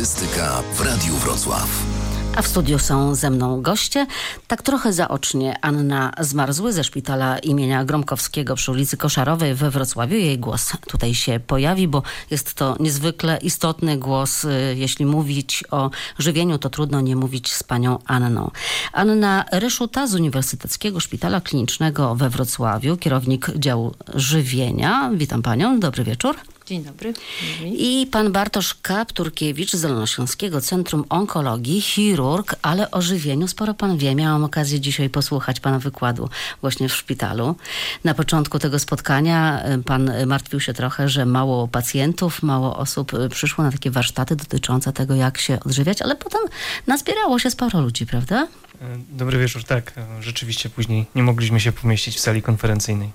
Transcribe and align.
Publicystyka 0.00 0.62
w 0.74 0.80
Radiu 0.80 1.14
Wrocław. 1.14 1.68
A 2.36 2.42
w 2.42 2.48
studiu 2.48 2.78
są 2.78 3.14
ze 3.14 3.30
mną 3.30 3.62
goście. 3.62 4.06
Tak 4.46 4.62
trochę 4.62 4.92
zaocznie 4.92 5.56
Anna 5.60 6.12
Zmarzły 6.20 6.72
ze 6.72 6.84
szpitala 6.84 7.38
imienia 7.38 7.84
Gromkowskiego 7.84 8.54
przy 8.54 8.70
ulicy 8.70 8.96
Koszarowej 8.96 9.54
we 9.54 9.70
Wrocławiu. 9.70 10.16
Jej 10.16 10.38
głos 10.38 10.72
tutaj 10.86 11.14
się 11.14 11.40
pojawi, 11.46 11.88
bo 11.88 12.02
jest 12.30 12.54
to 12.54 12.76
niezwykle 12.80 13.38
istotny 13.42 13.98
głos. 13.98 14.44
Y, 14.44 14.74
jeśli 14.76 15.06
mówić 15.06 15.64
o 15.70 15.90
żywieniu, 16.18 16.58
to 16.58 16.70
trudno 16.70 17.00
nie 17.00 17.16
mówić 17.16 17.52
z 17.52 17.62
panią 17.62 17.98
Anną. 18.06 18.50
Anna 18.92 19.44
Reszuta 19.52 20.06
z 20.06 20.14
Uniwersyteckiego 20.14 21.00
Szpitala 21.00 21.40
Klinicznego 21.40 22.14
we 22.14 22.30
Wrocławiu, 22.30 22.96
kierownik 22.96 23.50
działu 23.56 23.94
żywienia. 24.14 25.10
Witam 25.14 25.42
panią, 25.42 25.80
dobry 25.80 26.04
wieczór. 26.04 26.36
Dzień 26.70 26.84
dobry. 26.84 27.14
I 27.64 28.06
pan 28.10 28.32
Bartosz 28.32 28.74
Kapturkiewicz 28.74 29.72
z 29.72 29.80
Dolnośląskiego 29.80 30.60
Centrum 30.60 31.04
Onkologii, 31.08 31.80
chirurg, 31.80 32.54
ale 32.62 32.90
o 32.90 33.02
żywieniu 33.02 33.48
sporo 33.48 33.74
pan 33.74 33.98
wie. 33.98 34.14
Miałam 34.14 34.44
okazję 34.44 34.80
dzisiaj 34.80 35.10
posłuchać 35.10 35.60
pana 35.60 35.78
wykładu 35.78 36.28
właśnie 36.60 36.88
w 36.88 36.94
szpitalu. 36.94 37.56
Na 38.04 38.14
początku 38.14 38.58
tego 38.58 38.78
spotkania 38.78 39.62
y, 39.74 39.82
pan 39.82 40.10
martwił 40.26 40.60
się 40.60 40.72
trochę, 40.72 41.08
że 41.08 41.26
mało 41.26 41.68
pacjentów, 41.68 42.42
mało 42.42 42.76
osób 42.76 43.14
y, 43.14 43.28
przyszło 43.28 43.64
na 43.64 43.72
takie 43.72 43.90
warsztaty 43.90 44.36
dotyczące 44.36 44.92
tego, 44.92 45.14
jak 45.14 45.38
się 45.38 45.60
odżywiać, 45.66 46.02
ale 46.02 46.16
potem 46.16 46.40
nazbierało 46.86 47.38
się 47.38 47.50
sporo 47.50 47.80
ludzi, 47.80 48.06
prawda? 48.06 48.48
E, 48.80 48.98
dobry 49.10 49.38
wieczór, 49.38 49.64
tak. 49.64 49.92
E, 49.98 50.22
rzeczywiście 50.22 50.70
później 50.70 51.06
nie 51.14 51.22
mogliśmy 51.22 51.60
się 51.60 51.72
pomieścić 51.72 52.16
w 52.16 52.20
sali 52.20 52.42
konferencyjnej. 52.42 53.10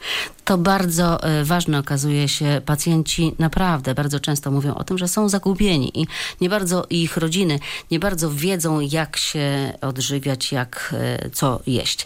To 0.46 0.58
bardzo 0.58 1.24
e, 1.24 1.44
ważne 1.44 1.80
okazuje 1.80 2.28
się. 2.28 2.62
Pacjenci 2.66 3.36
naprawdę 3.40 3.96
bardzo 3.96 4.20
często 4.20 4.52
mówią 4.52 4.76
o 4.76 4.84
tym, 4.84 4.98
że 4.98 5.08
są 5.08 5.30
zagubieni 5.30 6.02
i 6.02 6.08
nie 6.42 6.50
bardzo 6.50 6.86
ich 6.90 7.18
rodziny 7.18 7.60
nie 7.92 8.00
bardzo 8.00 8.32
wiedzą, 8.32 8.80
jak 8.80 9.18
się 9.18 9.74
odżywiać, 9.82 10.52
jak 10.52 10.96
co 11.34 11.62
jeść. 11.68 12.06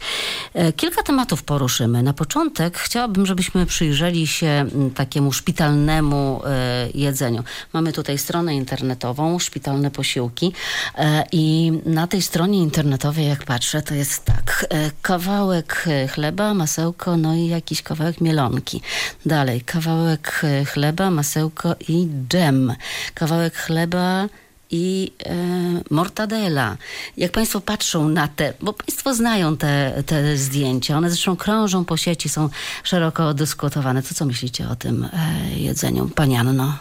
Kilka 0.76 1.03
tematów 1.03 1.44
poruszymy. 1.44 2.03
Na 2.03 2.14
początek 2.14 2.78
chciałabym, 2.78 3.26
żebyśmy 3.26 3.66
przyjrzeli 3.66 4.28
się 4.28 4.66
takiemu 4.95 5.33
szpitalnemu 5.33 6.42
jedzeniu. 6.94 7.44
Mamy 7.73 7.94
tutaj 7.94 8.17
stronę 8.17 8.55
internetową, 8.55 9.39
szpitalne 9.39 9.92
posiłki 9.92 10.53
i 11.31 11.72
na 11.86 12.08
tej 12.08 12.22
stronie 12.22 12.59
internetowej, 12.59 13.28
jak 13.28 13.45
patrzę, 13.50 13.81
to 13.81 13.94
jest 13.94 14.25
tak. 14.25 14.66
E, 14.69 14.92
kawałek 15.02 15.86
e, 15.88 16.08
chleba, 16.08 16.53
masełko, 16.53 17.17
no 17.17 17.36
i 17.36 17.47
jakiś 17.47 17.81
kawałek 17.81 18.22
mielonki. 18.22 18.81
Dalej, 19.25 19.61
kawałek 19.61 20.42
e, 20.44 20.66
chleba, 20.66 21.11
masełko 21.11 21.75
i 21.88 22.08
dżem. 22.30 22.73
Kawałek 23.14 23.55
chleba 23.55 24.27
i 24.72 25.11
e, 25.25 25.36
mortadela. 25.89 26.77
Jak 27.17 27.31
Państwo 27.31 27.61
patrzą 27.61 28.09
na 28.09 28.27
te, 28.27 28.53
bo 28.61 28.73
Państwo 28.73 29.14
znają 29.14 29.58
te, 29.58 30.03
te 30.05 30.38
zdjęcia, 30.38 30.97
one 30.97 31.09
zresztą 31.09 31.36
krążą 31.36 31.86
po 31.86 31.97
sieci, 31.97 32.30
są 32.30 32.50
szeroko 32.83 33.33
dyskutowane. 33.33 34.03
To 34.03 34.16
co 34.16 34.25
myślicie 34.25 34.70
o 34.70 34.75
tym 34.75 35.09
e, 35.14 35.59
jedzeniu, 35.59 36.09
Pani 36.16 36.36
Anno? 36.38 36.77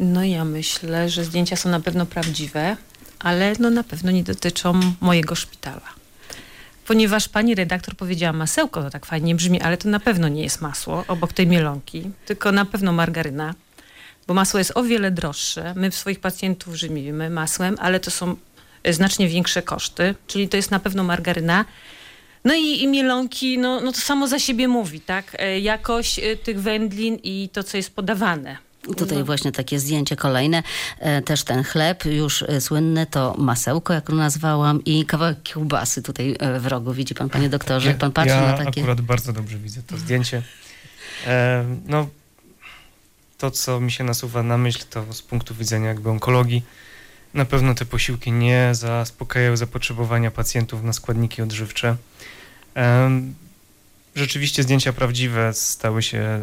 No 0.00 0.24
ja 0.24 0.44
myślę, 0.44 1.08
że 1.08 1.24
zdjęcia 1.24 1.56
są 1.56 1.68
na 1.68 1.80
pewno 1.80 2.06
prawdziwe 2.06 2.76
ale 3.18 3.52
no 3.58 3.70
na 3.70 3.84
pewno 3.84 4.10
nie 4.10 4.22
dotyczą 4.22 4.80
mojego 5.00 5.34
szpitala. 5.34 6.04
Ponieważ 6.86 7.28
pani 7.28 7.54
redaktor 7.54 7.96
powiedziała 7.96 8.32
masełko, 8.32 8.82
to 8.82 8.90
tak 8.90 9.06
fajnie 9.06 9.34
brzmi, 9.34 9.60
ale 9.60 9.76
to 9.76 9.88
na 9.88 10.00
pewno 10.00 10.28
nie 10.28 10.42
jest 10.42 10.60
masło 10.60 11.04
obok 11.08 11.32
tej 11.32 11.46
mielonki, 11.46 12.10
tylko 12.26 12.52
na 12.52 12.64
pewno 12.64 12.92
margaryna, 12.92 13.54
bo 14.26 14.34
masło 14.34 14.58
jest 14.58 14.72
o 14.74 14.82
wiele 14.82 15.10
droższe. 15.10 15.74
My 15.76 15.92
swoich 15.92 16.20
pacjentów 16.20 16.74
żywimy 16.74 17.30
masłem, 17.30 17.76
ale 17.80 18.00
to 18.00 18.10
są 18.10 18.36
znacznie 18.90 19.28
większe 19.28 19.62
koszty, 19.62 20.14
czyli 20.26 20.48
to 20.48 20.56
jest 20.56 20.70
na 20.70 20.80
pewno 20.80 21.04
margaryna. 21.04 21.64
No 22.44 22.54
i, 22.54 22.82
i 22.82 22.88
mielonki, 22.88 23.58
no, 23.58 23.80
no 23.80 23.92
to 23.92 24.00
samo 24.00 24.28
za 24.28 24.38
siebie 24.38 24.68
mówi, 24.68 25.00
tak? 25.00 25.36
E, 25.38 25.60
jakość 25.60 26.18
e, 26.18 26.36
tych 26.36 26.60
wędlin 26.60 27.18
i 27.22 27.48
to, 27.52 27.62
co 27.62 27.76
jest 27.76 27.94
podawane. 27.94 28.56
Tutaj 28.96 29.18
no. 29.18 29.24
właśnie 29.24 29.52
takie 29.52 29.78
zdjęcie 29.78 30.16
kolejne. 30.16 30.62
E, 30.98 31.22
też 31.22 31.44
ten 31.44 31.64
chleb 31.64 32.04
już 32.04 32.42
e, 32.42 32.60
słynny 32.60 33.06
to 33.06 33.34
masełko, 33.38 33.92
jak 33.92 34.04
go 34.04 34.14
nazwałam 34.14 34.84
i 34.84 35.06
kawałek 35.06 35.42
kiełbasy 35.42 36.02
tutaj 36.02 36.36
e, 36.38 36.60
w 36.60 36.66
rogu. 36.66 36.92
Widzi 36.92 37.14
pan, 37.14 37.30
panie 37.30 37.48
doktorze, 37.48 37.88
jak 37.88 37.98
pan 37.98 38.12
patrzy 38.12 38.34
ja 38.34 38.46
na 38.46 38.64
takie... 38.64 38.80
akurat 38.80 39.00
bardzo 39.00 39.32
dobrze 39.32 39.58
widzę 39.58 39.82
to 39.82 39.96
zdjęcie. 39.96 40.42
No, 41.86 42.08
to, 43.38 43.50
co 43.50 43.80
mi 43.80 43.92
się 43.92 44.04
nasuwa 44.04 44.42
na 44.42 44.58
myśl, 44.58 44.84
to 44.90 45.12
z 45.12 45.22
punktu 45.22 45.54
widzenia 45.54 45.88
jakby 45.88 46.10
onkologii, 46.10 46.62
na 47.34 47.44
pewno 47.44 47.74
te 47.74 47.84
posiłki 47.84 48.32
nie 48.32 48.68
zaspokajają 48.72 49.56
zapotrzebowania 49.56 50.30
pacjentów 50.30 50.82
na 50.82 50.92
składniki 50.92 51.42
odżywcze. 51.42 51.96
Rzeczywiście 54.14 54.62
zdjęcia 54.62 54.92
prawdziwe 54.92 55.54
stały 55.54 56.02
się, 56.02 56.40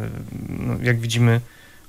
no, 0.48 0.76
jak 0.82 1.00
widzimy, 1.00 1.40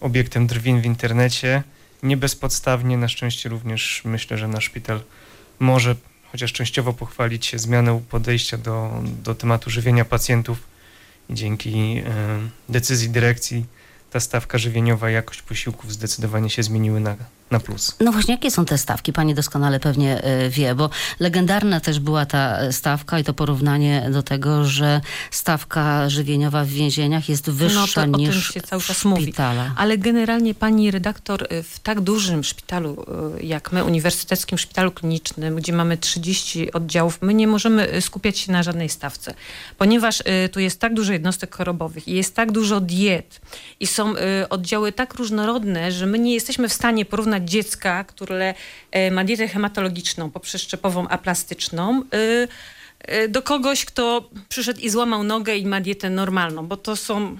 obiektem 0.04 0.48
drwin 0.48 0.82
w 0.82 0.86
internecie. 0.86 1.64
Nie 2.04 2.18
bezpodstawnie, 2.18 2.98
na 2.98 3.08
szczęście 3.08 3.50
również 3.50 4.02
myślę, 4.06 4.38
że 4.38 4.48
nasz 4.48 4.64
szpital 4.66 5.02
może 5.60 5.96
chociaż 6.32 6.54
częściowo 6.54 6.94
pochwalić 6.94 7.46
się 7.46 7.60
zmianą 7.60 8.02
podejścia 8.10 8.58
do, 8.58 9.04
do 9.24 9.36
tematu 9.36 9.70
żywienia 9.70 10.06
pacjentów 10.06 10.58
i 11.30 11.34
dzięki 11.34 12.04
e, 12.06 12.40
decyzji 12.70 13.10
dyrekcji 13.10 13.66
ta 14.12 14.20
stawka 14.20 14.58
żywieniowa 14.58 15.10
jakość 15.10 15.42
posiłków 15.42 15.94
zdecydowanie 15.94 16.50
się 16.50 16.64
zmieniły 16.64 17.00
na, 17.00 17.16
na 17.54 17.60
plus. 17.60 17.96
No 18.00 18.12
właśnie, 18.12 18.34
jakie 18.34 18.52
są 18.52 18.66
te 18.66 18.78
stawki? 18.78 19.14
Pani 19.14 19.36
doskonale 19.36 19.80
pewnie 19.80 20.24
e, 20.24 20.50
wie, 20.50 20.76
bo 20.76 20.90
legendarna 21.20 21.80
też 21.80 22.00
była 22.00 22.26
ta 22.26 22.72
stawka 22.72 23.20
i 23.20 23.24
to 23.24 23.34
porównanie 23.34 24.10
do 24.12 24.24
tego, 24.24 24.66
że 24.66 25.02
stawka 25.32 26.10
żywieniowa 26.10 26.64
w 26.64 26.68
więzieniach 26.68 27.30
jest 27.30 27.50
wyższa 27.50 28.06
no 28.08 28.14
to, 28.14 28.20
niż 28.20 28.54
się 28.54 28.62
cały 28.62 28.82
czas 28.82 29.06
mówi. 29.06 29.34
Ale 29.76 29.98
generalnie 29.98 30.56
pani 30.56 30.92
redaktor 30.92 31.48
e, 31.50 31.64
w 31.64 31.80
tak 31.80 32.02
dużym 32.02 32.44
szpitalu 32.44 33.06
e, 33.38 33.44
jak 33.44 33.72
my, 33.72 33.84
Uniwersyteckim 33.84 34.58
Szpitalu 34.58 34.92
Klinicznym, 34.92 35.56
gdzie 35.56 35.74
mamy 35.74 35.98
30 35.98 36.72
oddziałów, 36.72 37.18
my 37.22 37.34
nie 37.34 37.48
możemy 37.48 38.02
skupiać 38.02 38.38
się 38.38 38.52
na 38.52 38.64
żadnej 38.64 38.90
stawce, 38.90 39.34
ponieważ 39.78 40.24
tu 40.52 40.60
jest 40.60 40.80
tak 40.80 40.94
dużo 40.94 41.14
jednostek 41.14 41.56
chorobowych 41.56 42.08
i 42.08 42.14
jest 42.14 42.36
tak 42.36 42.52
dużo 42.52 42.82
diet 42.82 43.42
i 43.80 43.88
są 43.88 44.14
oddziały 44.50 44.92
tak 44.92 45.14
różnorodne, 45.14 45.92
że 45.92 46.06
my 46.06 46.20
nie 46.20 46.34
jesteśmy 46.34 46.70
w 46.70 46.74
stanie 46.74 47.06
porównać 47.06 47.43
dziecka, 47.44 48.04
które 48.04 48.54
e, 48.92 49.12
ma 49.12 49.24
dietę 49.24 49.48
hematologiczną, 49.48 50.32
poprzeszczepową, 50.32 51.08
aplastyczną, 51.08 52.04
e, 52.04 52.48
e, 53.00 53.28
do 53.28 53.42
kogoś, 53.42 53.86
kto 53.86 54.30
przyszedł 54.50 54.80
i 54.80 54.90
złamał 54.90 55.24
nogę 55.24 55.56
i 55.56 55.66
ma 55.66 55.82
dietę 55.82 56.10
normalną, 56.10 56.68
bo 56.68 56.78
to 56.78 56.96
są 56.96 57.38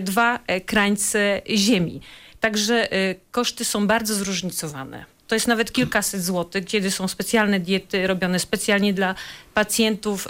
dwa 0.00 0.38
krańce 0.66 1.42
ziemi. 1.50 2.00
Także 2.40 2.88
koszty 3.30 3.64
są 3.64 3.86
bardzo 3.86 4.14
zróżnicowane. 4.14 5.04
To 5.28 5.34
jest 5.34 5.48
nawet 5.48 5.72
kilkaset 5.72 6.24
złotych, 6.24 6.64
kiedy 6.64 6.90
są 6.90 7.08
specjalne 7.08 7.60
diety 7.60 8.06
robione 8.06 8.38
specjalnie 8.38 8.94
dla 8.94 9.14
pacjentów, 9.54 10.28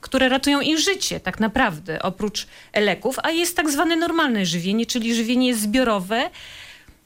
które 0.00 0.28
ratują 0.28 0.60
im 0.60 0.78
życie 0.78 1.20
tak 1.20 1.40
naprawdę, 1.40 2.02
oprócz 2.02 2.46
leków, 2.74 3.16
a 3.22 3.30
jest 3.30 3.56
tak 3.56 3.70
zwane 3.70 3.96
normalne 3.96 4.46
żywienie, 4.46 4.86
czyli 4.86 5.14
żywienie 5.14 5.54
zbiorowe, 5.54 6.30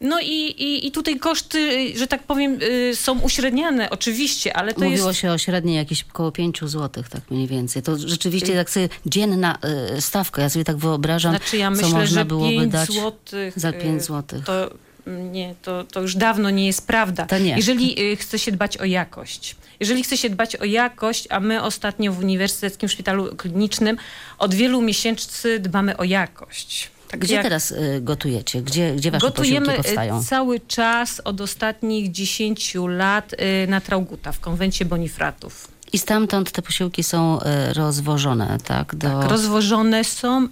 no 0.03 0.21
i, 0.21 0.35
i, 0.35 0.87
i 0.87 0.93
tutaj 0.93 1.19
koszty, 1.19 1.93
że 1.97 2.07
tak 2.07 2.23
powiem, 2.23 2.59
y, 2.63 2.97
są 2.97 3.21
uśredniane 3.21 3.91
oczywiście, 3.91 4.57
ale 4.57 4.75
to 4.75 4.81
Mówiło 4.81 5.09
jest... 5.09 5.21
Się 5.21 5.31
o 5.31 5.39
średniej 5.39 5.77
jakieś 5.77 6.05
około 6.11 6.33
5 6.33 6.61
zł, 6.61 7.05
tak 7.11 7.31
mniej 7.31 7.47
więcej. 7.47 7.83
To 7.83 7.99
rzeczywiście 7.99 8.55
tak 8.55 8.71
sobie 8.71 8.89
dzienna 9.07 9.59
y, 9.97 10.01
stawka, 10.01 10.43
ja 10.43 10.49
sobie 10.49 10.65
tak 10.65 10.77
wyobrażam, 10.77 11.33
znaczy, 11.33 11.57
ja 11.57 11.71
myślę, 11.71 11.89
co 11.89 11.91
można 11.91 12.21
że 12.21 12.25
byłoby 12.25 12.67
dać 12.67 12.89
złotych, 12.89 13.59
za 13.59 13.73
5 13.73 14.03
zł. 14.03 14.43
To 14.47 14.71
nie, 15.07 15.55
to, 15.63 15.85
to 15.85 16.01
już 16.01 16.17
dawno 16.17 16.51
nie 16.51 16.67
jest 16.67 16.87
prawda. 16.87 17.27
Jeżeli 17.57 18.17
chce 18.17 18.39
się 18.39 18.53
dbać 18.53 18.77
o 18.77 18.85
jakość, 18.85 19.57
jeżeli 19.81 20.05
chce 20.05 20.17
się 20.17 20.31
dbać 20.31 20.57
o 20.57 20.65
jakość, 20.65 21.27
a 21.31 21.41
my 21.41 21.63
ostatnio 21.63 22.13
w 22.13 22.19
Uniwersyteckim 22.19 22.89
Szpitalu 22.89 23.37
Klinicznym 23.37 23.97
od 24.39 24.55
wielu 24.55 24.83
miesięcy 24.83 25.59
dbamy 25.59 25.97
o 25.97 26.05
jakość. 26.05 26.91
Tak 27.13 27.21
gdzie 27.21 27.35
jak... 27.35 27.43
teraz 27.43 27.71
y, 27.71 28.01
gotujecie? 28.03 28.63
Gdzie, 28.63 28.95
gdzie 28.95 29.11
wasze 29.11 29.27
Gotujemy 29.27 29.73
y, 29.73 29.77
powstają? 29.77 30.25
cały 30.25 30.61
czas 30.61 31.21
od 31.25 31.41
ostatnich 31.41 32.11
10 32.11 32.75
lat 32.89 33.33
y, 33.33 33.67
na 33.69 33.81
Trauguta 33.81 34.33
w 34.33 34.41
konwencie 34.41 34.85
Bonifratów. 34.85 35.69
I 35.93 35.99
stamtąd 35.99 36.53
te 36.53 36.63
posiłki 36.63 37.03
są 37.03 37.39
rozwożone, 37.75 38.59
tak? 38.65 38.95
Do... 38.95 39.09
Tak, 39.09 39.31
rozwożone 39.31 40.05
są 40.05 40.49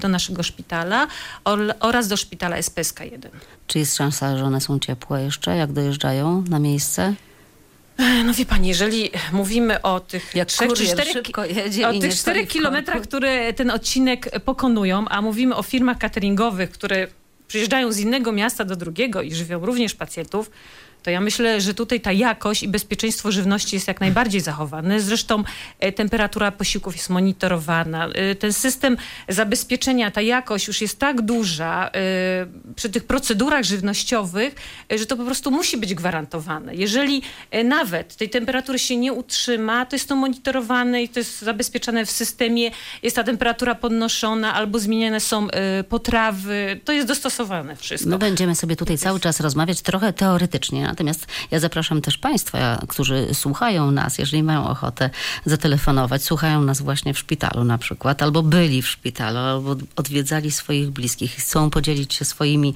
do 0.00 0.08
naszego 0.08 0.42
szpitala 0.42 1.06
or, 1.44 1.74
oraz 1.80 2.08
do 2.08 2.16
szpitala 2.16 2.56
SPSK-1. 2.56 3.28
Czy 3.66 3.78
jest 3.78 3.96
szansa, 3.96 4.38
że 4.38 4.44
one 4.44 4.60
są 4.60 4.78
ciepłe 4.78 5.22
jeszcze, 5.22 5.56
jak 5.56 5.72
dojeżdżają 5.72 6.44
na 6.48 6.58
miejsce? 6.58 7.14
No 7.98 8.34
wie 8.34 8.46
pani, 8.46 8.68
jeżeli 8.68 9.10
mówimy 9.32 9.82
o 9.82 10.00
tych 10.00 10.34
Jak 10.34 10.48
trzech 10.48 10.72
czy 10.72 10.86
czterech, 10.86 11.16
o 11.86 12.00
tych 12.00 12.14
czterech 12.14 12.48
kilometrach, 12.48 13.02
które 13.02 13.52
ten 13.52 13.70
odcinek 13.70 14.40
pokonują, 14.44 15.08
a 15.08 15.22
mówimy 15.22 15.56
o 15.56 15.62
firmach 15.62 15.98
cateringowych, 15.98 16.70
które 16.70 17.06
przyjeżdżają 17.48 17.92
z 17.92 17.98
innego 17.98 18.32
miasta 18.32 18.64
do 18.64 18.76
drugiego 18.76 19.22
i 19.22 19.34
żywią 19.34 19.66
również 19.66 19.94
pacjentów, 19.94 20.50
to 21.08 21.12
ja 21.12 21.20
myślę, 21.20 21.60
że 21.60 21.74
tutaj 21.74 22.00
ta 22.00 22.12
jakość 22.12 22.62
i 22.62 22.68
bezpieczeństwo 22.68 23.32
żywności 23.32 23.76
jest 23.76 23.88
jak 23.88 24.00
najbardziej 24.00 24.40
zachowane. 24.40 25.00
Zresztą 25.00 25.44
e, 25.78 25.92
temperatura 25.92 26.52
posiłków 26.52 26.96
jest 26.96 27.10
monitorowana. 27.10 28.08
E, 28.08 28.34
ten 28.34 28.52
system 28.52 28.96
zabezpieczenia, 29.28 30.10
ta 30.10 30.20
jakość 30.20 30.66
już 30.66 30.80
jest 30.80 30.98
tak 30.98 31.20
duża 31.20 31.90
przy 32.76 32.90
tych 32.90 33.04
procedurach 33.04 33.64
żywnościowych, 33.64 34.54
że 34.98 35.06
to 35.06 35.16
po 35.16 35.24
prostu 35.24 35.50
musi 35.50 35.76
być 35.76 35.94
gwarantowane. 35.94 36.74
Jeżeli 36.74 37.22
nawet 37.64 38.16
tej 38.16 38.30
temperatury 38.30 38.78
się 38.78 38.96
nie 38.96 39.12
utrzyma, 39.12 39.86
to 39.86 39.96
jest 39.96 40.08
to 40.08 40.16
monitorowane 40.16 41.02
i 41.02 41.08
to 41.08 41.20
jest 41.20 41.42
zabezpieczone 41.42 42.06
w 42.06 42.10
systemie, 42.10 42.70
jest 43.02 43.16
ta 43.16 43.24
temperatura 43.24 43.74
podnoszona 43.74 44.54
albo 44.54 44.78
zmieniane 44.78 45.20
są 45.20 45.48
potrawy. 45.88 46.80
To 46.84 46.92
jest 46.92 47.08
dostosowane 47.08 47.76
wszystko. 47.76 48.10
My 48.10 48.18
będziemy 48.18 48.54
sobie 48.54 48.76
tutaj 48.76 48.98
cały 48.98 49.20
czas 49.20 49.40
rozmawiać 49.40 49.82
trochę 49.82 50.12
teoretycznie, 50.12 50.88
natomiast 50.98 51.26
ja 51.50 51.60
zapraszam 51.60 52.02
też 52.02 52.18
Państwa, 52.18 52.82
którzy 52.88 53.28
słuchają 53.32 53.90
nas, 53.90 54.18
jeżeli 54.18 54.42
mają 54.42 54.68
ochotę 54.68 55.10
zatelefonować, 55.44 56.24
słuchają 56.24 56.62
nas 56.62 56.82
właśnie 56.82 57.14
w 57.14 57.18
szpitalu 57.18 57.64
na 57.64 57.78
przykład, 57.78 58.22
albo 58.22 58.42
byli 58.42 58.82
w 58.82 58.88
szpitalu, 58.88 59.38
albo 59.38 59.76
odwiedzali 59.96 60.50
swoich 60.50 60.90
bliskich 60.90 61.38
i 61.38 61.40
chcą 61.40 61.70
podzielić 61.70 62.14
się 62.14 62.24
swoimi 62.24 62.74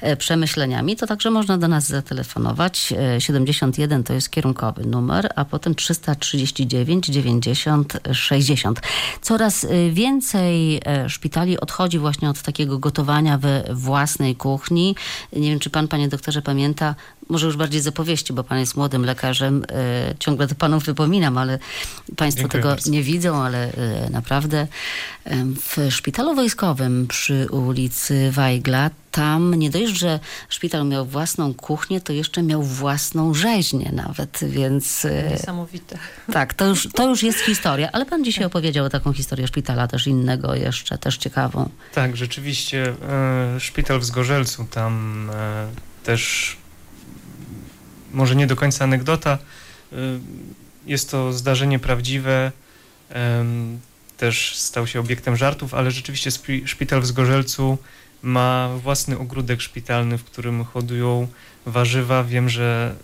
e, 0.00 0.16
przemyśleniami, 0.16 0.96
to 0.96 1.06
także 1.06 1.30
można 1.30 1.58
do 1.58 1.68
nas 1.68 1.88
zatelefonować. 1.88 2.92
71 3.18 4.00
e, 4.00 4.04
to 4.04 4.12
jest 4.12 4.30
kierunkowy 4.30 4.84
numer, 4.84 5.32
a 5.36 5.44
potem 5.44 5.74
339 5.74 7.06
90 7.06 7.98
60. 8.12 8.80
Coraz 9.22 9.64
e, 9.64 9.90
więcej 9.90 10.80
szpitali 11.08 11.60
odchodzi 11.60 11.98
właśnie 11.98 12.30
od 12.30 12.42
takiego 12.42 12.78
gotowania 12.78 13.38
we 13.38 13.64
własnej 13.70 14.36
kuchni. 14.36 14.94
Nie 15.32 15.50
wiem, 15.50 15.58
czy 15.58 15.70
pan, 15.70 15.88
panie 15.88 16.08
doktorze, 16.08 16.42
pamięta, 16.42 16.94
może 17.28 17.46
już 17.46 17.56
bardziej 17.56 17.80
z 17.80 17.86
opowieści, 17.86 18.32
bo 18.32 18.44
pan 18.44 18.58
jest 18.58 18.76
młodym 18.76 19.04
lekarzem. 19.04 19.64
E, 19.72 20.14
ciągle 20.18 20.48
to 20.48 20.54
panów 20.54 20.84
wypominam, 20.84 21.38
ale 21.38 21.58
państwo 22.16 22.42
Dziękuję 22.42 22.62
tego 22.62 22.68
bardzo. 22.68 22.90
nie 22.90 23.02
widzą, 23.02 23.42
ale 23.42 23.72
e, 23.72 24.10
naprawdę 24.10 24.66
w 25.56 25.76
szpitalu 25.90 26.34
wojskowym 26.34 27.06
przy 27.06 27.46
ulicy 27.50 28.30
Wajgla 28.30 28.90
tam 29.10 29.54
nie 29.54 29.70
dość, 29.70 29.98
że 29.98 30.20
szpital 30.48 30.86
miał 30.86 31.06
własną 31.06 31.54
kuchnię, 31.54 32.00
to 32.00 32.12
jeszcze 32.12 32.42
miał 32.42 32.62
własną 32.62 33.34
rzeźnię 33.34 33.90
nawet, 33.92 34.38
więc... 34.42 35.04
E, 35.04 35.30
Niesamowite. 35.30 35.98
Tak, 36.32 36.54
to 36.54 36.66
już, 36.66 36.88
to 36.94 37.08
już 37.08 37.22
jest 37.22 37.38
historia, 37.40 37.88
ale 37.92 38.06
pan 38.06 38.24
dzisiaj 38.24 38.44
opowiedział 38.44 38.88
taką 38.88 39.12
historię 39.12 39.46
szpitala 39.46 39.88
też 39.88 40.06
innego 40.06 40.54
jeszcze, 40.54 40.98
też 40.98 41.16
ciekawą. 41.16 41.68
Tak, 41.94 42.16
rzeczywiście. 42.16 42.94
szpital 43.58 44.00
w 44.00 44.04
Zgorzelcu, 44.04 44.64
tam 44.64 45.30
też 46.04 46.56
może 48.12 48.36
nie 48.36 48.46
do 48.46 48.56
końca 48.56 48.84
anegdota. 48.84 49.38
Y, 49.92 49.96
jest 50.86 51.10
to 51.10 51.32
zdarzenie 51.32 51.78
prawdziwe, 51.78 52.52
też 54.16 54.56
stał 54.56 54.86
się 54.86 55.00
obiektem 55.00 55.36
żartów, 55.36 55.74
ale 55.74 55.90
rzeczywiście 55.90 56.30
szpital 56.64 57.00
w 57.00 57.06
Zgorzelcu 57.06 57.78
ma 58.22 58.68
własny 58.82 59.18
ogródek 59.18 59.60
szpitalny, 59.60 60.18
w 60.18 60.24
którym 60.24 60.64
hodują 60.64 61.28
warzywa. 61.66 62.24
Wiem, 62.24 62.48
że 62.48 62.94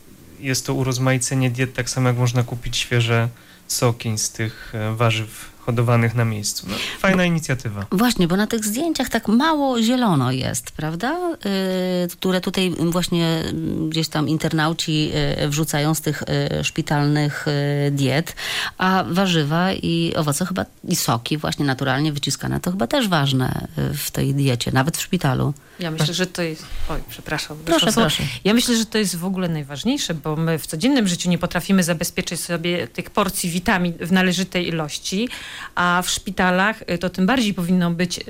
jest 0.40 0.66
to 0.66 0.74
urozmaicenie 0.74 1.50
diet, 1.50 1.74
tak 1.74 1.90
samo 1.90 2.08
jak 2.08 2.16
można 2.16 2.42
kupić 2.42 2.76
świeże 2.76 3.28
soki 3.66 4.18
z 4.18 4.30
tych 4.30 4.74
e, 4.74 4.94
warzyw 4.94 5.50
hodowanych 5.68 6.14
na 6.14 6.24
miejscu. 6.24 6.66
No, 6.70 6.76
fajna 6.98 7.24
inicjatywa. 7.24 7.86
Właśnie, 7.92 8.28
bo 8.28 8.36
na 8.36 8.46
tych 8.46 8.64
zdjęciach 8.64 9.08
tak 9.08 9.28
mało 9.28 9.82
zielono 9.82 10.32
jest, 10.32 10.70
prawda? 10.70 11.18
Yy, 11.30 12.08
które 12.12 12.40
tutaj 12.40 12.70
właśnie 12.70 13.42
gdzieś 13.88 14.08
tam 14.08 14.28
internauci 14.28 15.10
yy, 15.40 15.48
wrzucają 15.48 15.94
z 15.94 16.00
tych 16.00 16.22
yy, 16.52 16.64
szpitalnych 16.64 17.48
y, 17.48 17.90
diet, 17.90 18.36
a 18.78 19.04
warzywa 19.08 19.72
i 19.72 20.12
owoce 20.16 20.46
chyba 20.46 20.64
i 20.84 20.96
soki 20.96 21.38
właśnie 21.38 21.64
naturalnie 21.64 22.12
wyciskane 22.12 22.60
to 22.60 22.70
chyba 22.70 22.86
też 22.86 23.08
ważne 23.08 23.68
y, 23.78 23.94
w 23.94 24.10
tej 24.10 24.34
diecie, 24.34 24.72
nawet 24.72 24.96
w 24.96 25.00
szpitalu. 25.00 25.54
Ja 25.78 25.90
myślę, 25.90 26.14
że 26.14 26.26
to 26.26 26.42
jest. 26.42 26.66
Oj, 26.88 27.00
przepraszam. 27.08 27.56
Proszę, 27.64 27.92
proszę. 27.92 28.22
Ja 28.44 28.54
myślę, 28.54 28.76
że 28.76 28.86
to 28.86 28.98
jest 28.98 29.16
w 29.16 29.24
ogóle 29.24 29.48
najważniejsze, 29.48 30.14
bo 30.14 30.36
my 30.36 30.58
w 30.58 30.66
codziennym 30.66 31.08
życiu 31.08 31.30
nie 31.30 31.38
potrafimy 31.38 31.82
zabezpieczyć 31.82 32.40
sobie 32.40 32.88
tych 32.88 33.10
porcji 33.10 33.50
witamin 33.50 33.92
w 34.00 34.12
należytej 34.12 34.68
ilości, 34.68 35.28
a 35.74 36.02
w 36.04 36.10
szpitalach 36.10 36.82
y, 36.90 36.98
to 36.98 37.10
tym 37.10 37.26
bardziej 37.26 37.54
powinno 37.54 37.90
być 37.90 38.18
y, 38.18 38.22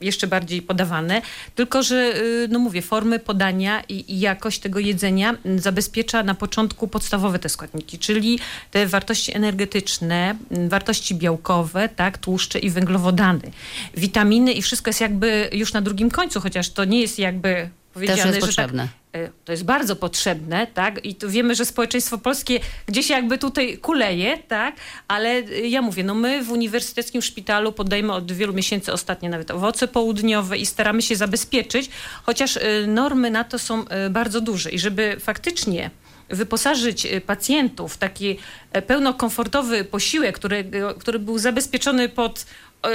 jeszcze 0.00 0.26
bardziej 0.26 0.62
podawane. 0.62 1.22
Tylko, 1.54 1.82
że, 1.82 2.12
y, 2.16 2.48
no 2.50 2.58
mówię, 2.58 2.82
formy 2.82 3.18
podania 3.18 3.82
i, 3.88 4.12
i 4.12 4.20
jakość 4.20 4.60
tego 4.60 4.78
jedzenia 4.78 5.34
zabezpiecza 5.56 6.22
na 6.22 6.34
początku 6.34 6.88
podstawowe 6.88 7.38
te 7.38 7.48
składniki, 7.48 7.98
czyli 7.98 8.38
te 8.70 8.86
wartości 8.86 9.36
energetyczne, 9.36 10.36
wartości 10.68 11.14
białkowe, 11.14 11.88
tak, 11.88 12.18
tłuszcze 12.18 12.58
i 12.58 12.70
węglowodany. 12.70 13.50
Witaminy 13.96 14.52
i 14.52 14.62
wszystko 14.62 14.88
jest 14.88 15.00
jakby 15.00 15.50
już 15.52 15.72
na 15.72 15.80
drugim 15.80 16.10
końcu, 16.10 16.40
chociaż 16.40 16.70
to 16.70 16.84
nie 16.84 17.00
jest 17.00 17.18
jakby 17.18 17.68
powiedziane, 17.94 18.16
Też 18.16 18.26
jest 18.26 18.40
że 18.40 18.46
potrzebne. 18.46 18.82
Tak, 18.82 19.03
to 19.44 19.52
jest 19.52 19.64
bardzo 19.64 19.96
potrzebne, 19.96 20.66
tak? 20.66 21.04
I 21.04 21.14
tu 21.14 21.30
wiemy, 21.30 21.54
że 21.54 21.64
społeczeństwo 21.64 22.18
polskie 22.18 22.60
gdzieś 22.86 23.10
jakby 23.10 23.38
tutaj 23.38 23.78
kuleje, 23.78 24.38
tak? 24.38 24.76
Ale 25.08 25.28
e, 25.30 25.68
ja 25.68 25.82
mówię, 25.82 26.04
no 26.04 26.14
my 26.14 26.44
w 26.44 26.50
Uniwersyteckim 26.50 27.22
Szpitalu 27.22 27.72
podajemy 27.72 28.12
od 28.12 28.32
wielu 28.32 28.52
miesięcy 28.52 28.92
ostatnie 28.92 29.28
nawet 29.28 29.50
owoce 29.50 29.88
południowe 29.88 30.58
i 30.58 30.66
staramy 30.66 31.02
się 31.02 31.16
zabezpieczyć, 31.16 31.90
chociaż 32.22 32.56
e, 32.56 32.60
normy 32.86 33.30
na 33.30 33.44
to 33.44 33.58
są 33.58 33.84
bardzo 34.10 34.40
duże 34.40 34.70
i 34.70 34.78
żeby 34.78 35.16
faktycznie 35.20 35.90
wyposażyć 36.28 37.06
pacjentów 37.26 37.94
w 37.94 37.98
taki 37.98 38.38
pełnokomfortowy 38.86 39.84
posiłek, 39.84 40.34
który, 40.34 40.70
który 40.98 41.18
był 41.18 41.38
zabezpieczony 41.38 42.08
pod 42.08 42.46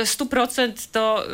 100% 0.03 0.88
to, 0.91 1.25
y, 1.25 1.33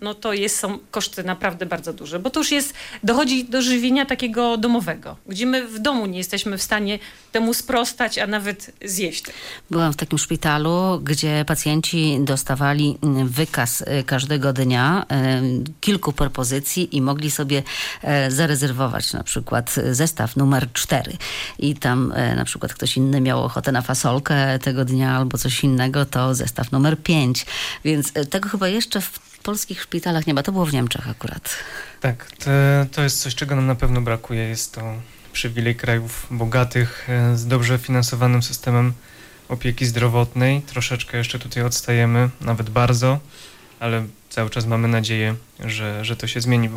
no 0.00 0.14
to 0.14 0.32
jest, 0.32 0.58
są 0.58 0.78
koszty 0.90 1.24
naprawdę 1.24 1.66
bardzo 1.66 1.92
duże, 1.92 2.18
bo 2.18 2.30
to 2.30 2.40
już 2.40 2.52
jest, 2.52 2.74
dochodzi 3.02 3.44
do 3.44 3.62
żywienia 3.62 4.06
takiego 4.06 4.56
domowego, 4.56 5.16
gdzie 5.26 5.46
my 5.46 5.66
w 5.66 5.78
domu 5.78 6.06
nie 6.06 6.18
jesteśmy 6.18 6.58
w 6.58 6.62
stanie 6.62 6.98
temu 7.32 7.54
sprostać, 7.54 8.18
a 8.18 8.26
nawet 8.26 8.70
zjeść. 8.84 9.24
Byłam 9.70 9.92
w 9.92 9.96
takim 9.96 10.18
szpitalu, 10.18 11.00
gdzie 11.02 11.44
pacjenci 11.46 12.18
dostawali 12.20 12.98
wykaz 13.24 13.80
y, 13.80 14.04
każdego 14.06 14.52
dnia, 14.52 15.06
y, 15.12 15.70
kilku 15.80 16.12
propozycji 16.12 16.96
i 16.96 17.02
mogli 17.02 17.30
sobie 17.30 17.62
zarezerwować 18.28 19.12
na 19.12 19.22
przykład 19.22 19.74
zestaw 19.90 20.36
numer 20.36 20.72
4 20.72 21.12
i 21.58 21.74
tam 21.74 22.12
na 22.36 22.44
przykład 22.44 22.74
ktoś 22.74 22.96
inny 22.96 23.20
miał 23.20 23.44
ochotę 23.44 23.72
na 23.72 23.82
fasolkę 23.82 24.58
tego 24.58 24.84
dnia 24.84 25.16
albo 25.16 25.38
coś 25.38 25.64
innego, 25.64 26.06
to 26.06 26.34
zestaw 26.34 26.72
numer 26.72 27.02
5. 27.02 27.46
Więc 27.84 27.93
więc 27.94 28.10
e, 28.14 28.26
tego 28.26 28.48
chyba 28.48 28.68
jeszcze 28.68 29.00
w 29.00 29.38
polskich 29.42 29.82
szpitalach 29.82 30.26
nie 30.26 30.34
ma. 30.34 30.42
To 30.42 30.52
było 30.52 30.66
w 30.66 30.72
Niemczech 30.72 31.08
akurat. 31.08 31.56
Tak, 32.00 32.30
to, 32.32 32.50
to 32.92 33.02
jest 33.02 33.20
coś, 33.20 33.34
czego 33.34 33.56
nam 33.56 33.66
na 33.66 33.74
pewno 33.74 34.00
brakuje. 34.00 34.42
Jest 34.42 34.74
to 34.74 34.94
przywilej 35.32 35.74
krajów 35.76 36.26
bogatych 36.30 37.06
e, 37.10 37.36
z 37.36 37.46
dobrze 37.46 37.78
finansowanym 37.78 38.42
systemem 38.42 38.92
opieki 39.48 39.86
zdrowotnej. 39.86 40.62
Troszeczkę 40.62 41.18
jeszcze 41.18 41.38
tutaj 41.38 41.62
odstajemy, 41.62 42.30
nawet 42.40 42.70
bardzo, 42.70 43.20
ale 43.80 44.06
cały 44.30 44.50
czas 44.50 44.66
mamy 44.66 44.88
nadzieję, 44.88 45.34
że, 45.64 46.04
że 46.04 46.16
to 46.16 46.26
się 46.26 46.40
zmieni. 46.40 46.70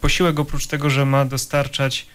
Posiłek 0.00 0.40
oprócz 0.40 0.66
tego, 0.66 0.90
że 0.90 1.04
ma 1.04 1.24
dostarczać 1.24 2.06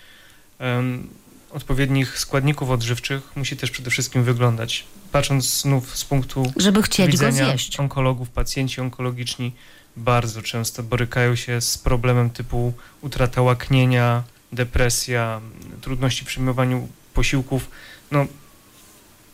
um, 0.59 1.07
odpowiednich 1.51 2.19
składników 2.19 2.69
odżywczych, 2.69 3.21
musi 3.35 3.57
też 3.57 3.71
przede 3.71 3.89
wszystkim 3.91 4.23
wyglądać 4.23 4.85
patrząc 5.11 5.61
znów 5.61 5.97
z 5.97 6.05
punktu 6.05 6.53
Żeby 6.57 6.83
chcieć 6.83 7.11
widzenia 7.11 7.45
go 7.45 7.49
zjeść. 7.49 7.79
onkologów, 7.79 8.29
pacjenci 8.29 8.81
onkologiczni 8.81 9.51
bardzo 9.97 10.41
często 10.41 10.83
borykają 10.83 11.35
się 11.35 11.61
z 11.61 11.77
problemem 11.77 12.29
typu 12.29 12.73
utrata 13.01 13.41
łaknienia, 13.41 14.23
depresja, 14.51 15.41
trudności 15.81 16.25
w 16.25 16.27
przyjmowaniu 16.27 16.87
posiłków. 17.13 17.69
No, 18.11 18.25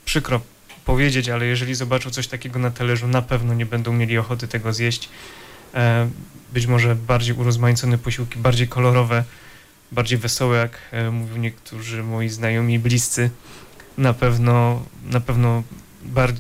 przykro 0.06 0.42
powiedzieć, 0.86 1.30
ale 1.30 1.46
jeżeli 1.46 1.76
zobaczą 1.76 2.10
coś 2.10 2.28
takiego 2.28 2.60
na 2.60 2.72
talerzu, 2.72 3.08
na 3.08 3.22
pewno 3.22 3.54
nie 3.54 3.66
będą 3.66 3.94
mieli 3.94 4.18
ochoty 4.18 4.48
tego 4.48 4.74
zjeść. 4.74 5.10
E, 5.74 6.10
być 6.54 6.68
może 6.68 6.96
bardziej 6.96 7.36
urozmaicone 7.36 7.98
posiłki, 7.98 8.40
bardziej 8.40 8.68
kolorowe, 8.68 9.24
bardziej 9.92 10.18
wesołe, 10.18 10.58
jak 10.58 10.80
e, 10.92 11.12
mówią 11.12 11.38
niektórzy 11.38 12.04
moi 12.04 12.30
znajomi 12.30 12.74
i 12.74 12.80
bliscy, 12.80 13.30
na 13.98 14.14
pewno, 14.14 14.82
na 15.06 15.20
pewno 15.20 15.64
bar- 16.04 16.34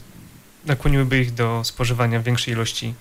nakłoniłyby 0.65 1.19
ich 1.19 1.33
do 1.33 1.61
spożywania 1.63 2.19
większej 2.19 2.53
ilości 2.53 2.93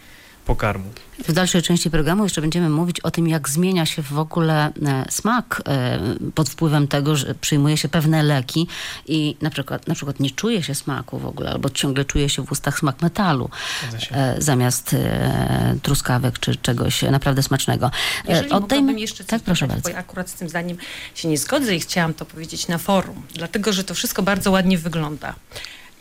pokarmu. 0.45 0.85
W 1.29 1.33
dalszej 1.33 1.63
części 1.63 1.91
programu 1.91 2.23
jeszcze 2.25 2.41
będziemy 2.41 2.69
mówić 2.69 3.01
o 3.01 3.11
tym, 3.11 3.29
jak 3.29 3.49
zmienia 3.49 3.87
się 3.87 4.03
w 4.03 4.19
ogóle 4.19 4.73
e, 4.87 5.05
smak 5.11 5.63
e, 5.69 5.99
pod 6.35 6.49
wpływem 6.49 6.89
tego, 6.89 7.17
że 7.17 7.35
przyjmuje 7.35 7.77
się 7.77 7.89
pewne 7.89 8.23
leki 8.23 8.67
i 9.07 9.37
na 9.41 9.51
przykład, 9.51 9.89
na 9.89 9.95
przykład 9.95 10.21
nie 10.21 10.31
czuje 10.31 10.63
się 10.63 10.75
smaku 10.75 11.19
w 11.19 11.27
ogóle, 11.27 11.51
albo 11.51 11.71
ciągle 11.71 12.05
czuje 12.05 12.29
się 12.29 12.47
w 12.47 12.53
ustach 12.53 12.79
smak 12.79 13.03
metalu 13.03 13.51
e, 14.11 14.35
zamiast 14.39 14.97
truskawek 15.83 16.39
czy 16.39 16.57
czegoś 16.57 17.03
naprawdę 17.03 17.43
smacznego. 17.43 17.91
Jeżeli 18.29 18.51
Oddajmy... 18.51 19.01
jeszcze 19.01 19.25
tak, 19.25 19.43
proszę 19.43 19.67
bardzo. 19.67 19.83
Bo 19.83 19.89
ja 19.89 19.99
akurat 19.99 20.31
z 20.31 20.35
tym 20.35 20.49
zdaniem 20.49 20.77
się 21.15 21.29
nie 21.29 21.39
zgodzę 21.39 21.77
i 21.77 21.81
chciałam 21.81 22.15
to 22.15 22.25
powiedzieć 22.25 22.69
na 22.69 22.79
forum, 22.79 23.23
dlatego, 23.35 23.73
że 23.73 23.85
to 23.85 23.95
wszystko 23.95 24.23
bardzo 24.23 24.51
ładnie 24.51 24.79
wygląda. 24.79 25.35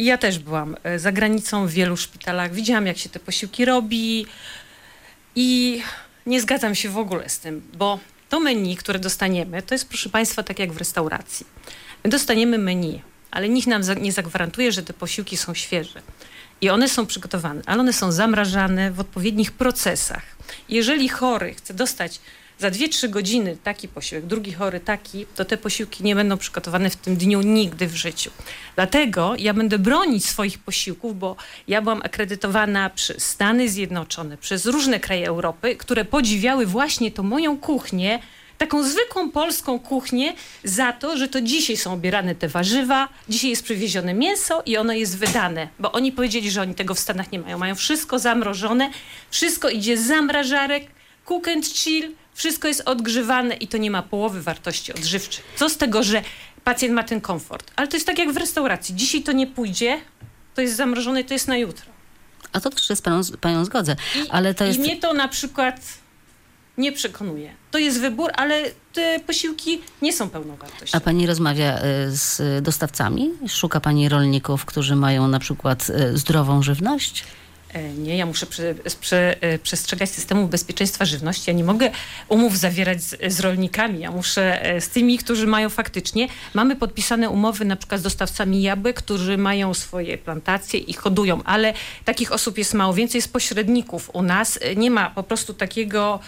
Ja 0.02 0.18
też 0.18 0.40
byłam 0.40 0.76
e, 0.84 1.00
za 1.00 1.12
granicą 1.12 1.68
w 1.68 1.72
wielu 1.72 1.98
szpitalach. 1.98 2.54
Widziałam, 2.54 2.88
jak 2.88 2.98
się 2.98 3.10
te 3.10 3.20
posiłki 3.20 3.66
robi 3.66 4.26
i 5.36 5.82
nie 6.26 6.42
zgadzam 6.42 6.76
się 6.76 6.90
w 6.90 6.98
ogóle 6.98 7.30
z 7.30 7.40
tym, 7.40 7.62
bo 7.74 8.00
to 8.30 8.40
menu, 8.40 8.76
które 8.76 9.00
dostaniemy, 9.00 9.62
to 9.62 9.76
jest, 9.76 9.90
proszę 9.90 10.10
Państwa, 10.10 10.44
tak 10.44 10.60
jak 10.60 10.72
w 10.72 10.78
restauracji. 10.78 11.46
My 12.04 12.10
dostaniemy 12.10 12.58
menu, 12.58 13.02
ale 13.32 13.50
nikt 13.50 13.68
nam 13.68 13.82
nie 14.02 14.12
zagwarantuje, 14.12 14.72
że 14.72 14.84
te 14.84 14.94
posiłki 14.94 15.38
są 15.38 15.54
świeże. 15.54 16.02
I 16.62 16.70
one 16.70 16.90
są 16.90 17.06
przygotowane, 17.06 17.62
ale 17.66 17.80
one 17.80 17.94
są 17.94 18.12
zamrażane 18.12 18.92
w 18.92 19.00
odpowiednich 19.00 19.52
procesach. 19.52 20.24
Jeżeli 20.70 21.10
chory 21.10 21.54
chce 21.54 21.74
dostać 21.74 22.20
za 22.62 22.72
2-3 22.72 23.10
godziny 23.10 23.58
taki 23.64 23.88
posiłek, 23.88 24.26
drugi 24.26 24.54
chory 24.54 24.80
taki, 24.80 25.26
to 25.36 25.46
te 25.46 25.58
posiłki 25.58 26.04
nie 26.04 26.16
będą 26.16 26.38
przygotowane 26.38 26.90
w 26.90 26.96
tym 26.96 27.16
dniu 27.16 27.42
nigdy 27.42 27.88
w 27.88 27.96
życiu. 27.96 28.32
Dlatego 28.76 29.34
ja 29.40 29.54
będę 29.54 29.80
bronić 29.80 30.26
swoich 30.26 30.60
posiłków, 30.60 31.20
bo 31.20 31.36
ja 31.68 31.82
byłam 31.82 32.02
akredytowana 32.04 32.90
przez 32.90 33.24
Stany 33.24 33.70
Zjednoczone, 33.70 34.38
przez 34.38 34.66
różne 34.66 35.00
kraje 35.00 35.28
Europy, 35.28 35.76
które 35.76 36.06
podziwiały 36.06 36.66
właśnie 36.66 37.12
tą 37.12 37.24
moją 37.24 37.58
kuchnię, 37.58 38.20
taką 38.58 38.84
zwykłą 38.84 39.32
polską 39.32 39.80
kuchnię 39.80 40.34
za 40.64 40.94
to, 40.94 41.18
że 41.18 41.28
to 41.28 41.42
dzisiaj 41.42 41.78
są 41.78 41.94
obierane 41.94 42.36
te 42.36 42.48
warzywa, 42.48 43.10
dzisiaj 43.30 43.50
jest 43.50 43.64
przywiezione 43.64 44.14
mięso 44.14 44.62
i 44.66 44.78
ono 44.78 44.94
jest 44.94 45.18
wydane, 45.18 45.68
bo 45.80 45.92
oni 45.92 46.12
powiedzieli, 46.12 46.52
że 46.52 46.62
oni 46.62 46.76
tego 46.76 46.94
w 46.94 47.00
Stanach 47.00 47.32
nie 47.32 47.40
mają. 47.40 47.58
Mają 47.58 47.76
wszystko 47.76 48.20
zamrożone, 48.20 48.90
wszystko 49.30 49.70
idzie 49.70 49.98
z 49.98 50.08
zamrażarek, 50.08 50.84
cook 51.26 51.48
and 51.48 51.66
chill, 51.68 52.21
wszystko 52.34 52.68
jest 52.68 52.82
odgrzewane 52.86 53.56
i 53.56 53.68
to 53.68 53.78
nie 53.78 53.92
ma 53.92 54.02
połowy 54.02 54.42
wartości 54.42 54.94
odżywczej. 54.94 55.44
Co 55.56 55.70
z 55.70 55.78
tego, 55.78 56.04
że 56.04 56.22
pacjent 56.64 56.94
ma 56.94 57.04
ten 57.04 57.22
komfort? 57.22 57.72
Ale 57.76 57.88
to 57.88 57.96
jest 57.98 58.08
tak 58.08 58.20
jak 58.20 58.34
w 58.34 58.38
restauracji. 58.38 58.96
Dzisiaj 58.96 59.24
to 59.24 59.32
nie 59.32 59.48
pójdzie, 59.48 60.02
to 60.56 60.62
jest 60.62 60.76
zamrożone 60.76 61.22
i 61.22 61.26
to 61.26 61.34
jest 61.34 61.48
na 61.48 61.58
jutro. 61.58 61.86
A 62.54 62.60
to 62.60 62.70
też 62.70 62.88
się 62.88 62.96
z 62.96 63.02
panią, 63.02 63.22
panią 63.42 63.66
zgodzę. 63.66 63.96
I, 64.16 64.30
ale 64.30 64.54
to 64.54 64.66
jest... 64.66 64.80
I 64.80 64.82
mnie 64.82 64.98
to 64.98 65.14
na 65.14 65.28
przykład 65.28 65.82
nie 66.78 66.92
przekonuje. 66.92 67.54
To 67.72 67.78
jest 67.78 68.02
wybór, 68.02 68.32
ale 68.36 68.64
te 68.94 69.20
posiłki 69.20 69.82
nie 70.02 70.14
są 70.14 70.30
pełnowartościowe. 70.30 70.98
A 70.98 71.00
pani 71.00 71.28
rozmawia 71.28 71.78
y, 71.78 71.82
z 72.10 72.64
dostawcami? 72.64 73.30
Szuka 73.50 73.80
pani 73.80 74.10
rolników, 74.10 74.66
którzy 74.66 74.96
mają 74.96 75.28
na 75.28 75.40
przykład 75.40 75.90
y, 75.90 76.18
zdrową 76.18 76.64
żywność? 76.64 77.24
E, 77.74 77.94
nie, 77.94 78.18
ja 78.18 78.26
muszę 78.26 78.46
prze, 78.46 78.76
prze, 79.02 79.42
e, 79.42 79.60
przestrzegać 79.60 80.10
systemu 80.10 80.48
bezpieczeństwa 80.48 81.06
żywności. 81.06 81.44
Ja 81.48 81.54
nie 81.54 81.64
mogę 81.64 81.92
umów 82.30 82.58
zawierać 82.58 83.04
z, 83.04 83.34
z, 83.34 83.40
rolnikami. 83.40 84.00
Ja 84.00 84.12
muszę 84.12 84.66
e, 84.66 84.82
z 84.82 84.90
tymi, 84.90 85.18
którzy 85.18 85.48
mają 85.48 85.70
faktycznie. 85.70 86.28
Mamy 86.54 86.76
podpisane 86.76 87.30
umowy 87.30 87.66
na 87.66 87.76
przykład 87.76 88.00
z 88.00 88.04
dostawcami 88.04 88.62
jabłek, 88.62 88.96
którzy 88.96 89.38
mają 89.38 89.74
swoje 89.74 90.18
plantacje 90.18 90.80
i 90.80 90.94
hodują, 90.94 91.44
ale 91.44 91.74
takich 92.06 92.32
osób 92.32 92.58
jest 92.58 92.74
mało. 92.74 92.94
Więcej 92.94 93.20
jest 93.20 93.34
pośredników 93.34 94.10
u 94.14 94.22
nas. 94.22 94.60
Nie 94.76 94.92
ma 94.92 95.10
po 95.10 95.24
prostu 95.24 95.54
takiego, 95.54 96.20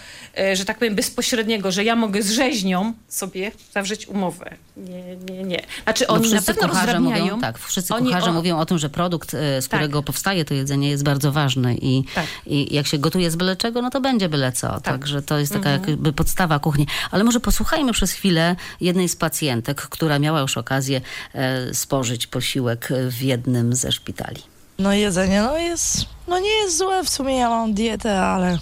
że 0.53 0.65
tak 0.65 0.77
powiem, 0.77 0.95
bezpośredniego, 0.95 1.71
że 1.71 1.83
ja 1.83 1.95
mogę 1.95 2.23
z 2.23 2.31
rzeźnią 2.31 2.93
sobie 3.07 3.51
zawrzeć 3.73 4.07
umowę. 4.07 4.53
Nie, 4.77 5.15
nie, 5.15 5.43
nie. 5.43 5.61
Znaczy 5.83 6.07
oni 6.07 6.29
no 6.29 6.35
na 6.35 6.41
pewno 6.41 6.67
rozrabiają. 6.67 6.99
Mówią, 6.99 7.41
tak, 7.41 7.59
wszyscy 7.59 7.93
oni 7.95 8.07
kucharze 8.07 8.31
mówią 8.31 8.59
o 8.59 8.65
tym, 8.65 8.77
że 8.77 8.89
produkt, 8.89 9.31
z 9.31 9.67
tak. 9.67 9.79
którego 9.79 10.03
powstaje 10.03 10.45
to 10.45 10.53
jedzenie 10.53 10.89
jest 10.89 11.03
bardzo 11.03 11.32
ważny 11.33 11.75
i, 11.81 12.03
tak. 12.15 12.25
i 12.45 12.75
jak 12.75 12.87
się 12.87 12.97
gotuje 12.97 13.31
z 13.31 13.35
byle 13.35 13.55
czego, 13.55 13.81
no 13.81 13.89
to 13.89 14.01
będzie 14.01 14.29
byle 14.29 14.51
co. 14.51 14.67
Tak. 14.67 14.81
Także 14.81 15.21
to 15.21 15.39
jest 15.39 15.53
taka 15.53 15.69
mhm. 15.69 15.89
jakby 15.89 16.13
podstawa 16.13 16.59
kuchni. 16.59 16.87
Ale 17.11 17.23
może 17.23 17.39
posłuchajmy 17.39 17.93
przez 17.93 18.11
chwilę 18.11 18.55
jednej 18.81 19.09
z 19.09 19.15
pacjentek, 19.15 19.81
która 19.81 20.19
miała 20.19 20.41
już 20.41 20.57
okazję 20.57 21.01
e, 21.33 21.73
spożyć 21.73 22.27
posiłek 22.27 22.89
w 23.09 23.21
jednym 23.21 23.75
ze 23.75 23.91
szpitali. 23.91 24.41
No 24.79 24.93
jedzenie 24.93 25.41
no 25.41 25.57
jest, 25.57 26.05
no 26.27 26.39
nie 26.39 26.49
jest 26.49 26.77
złe 26.77 27.03
w 27.03 27.09
sumie, 27.09 27.37
ja 27.37 27.49
mam 27.49 27.73
dietę, 27.73 28.21
ale 28.21 28.59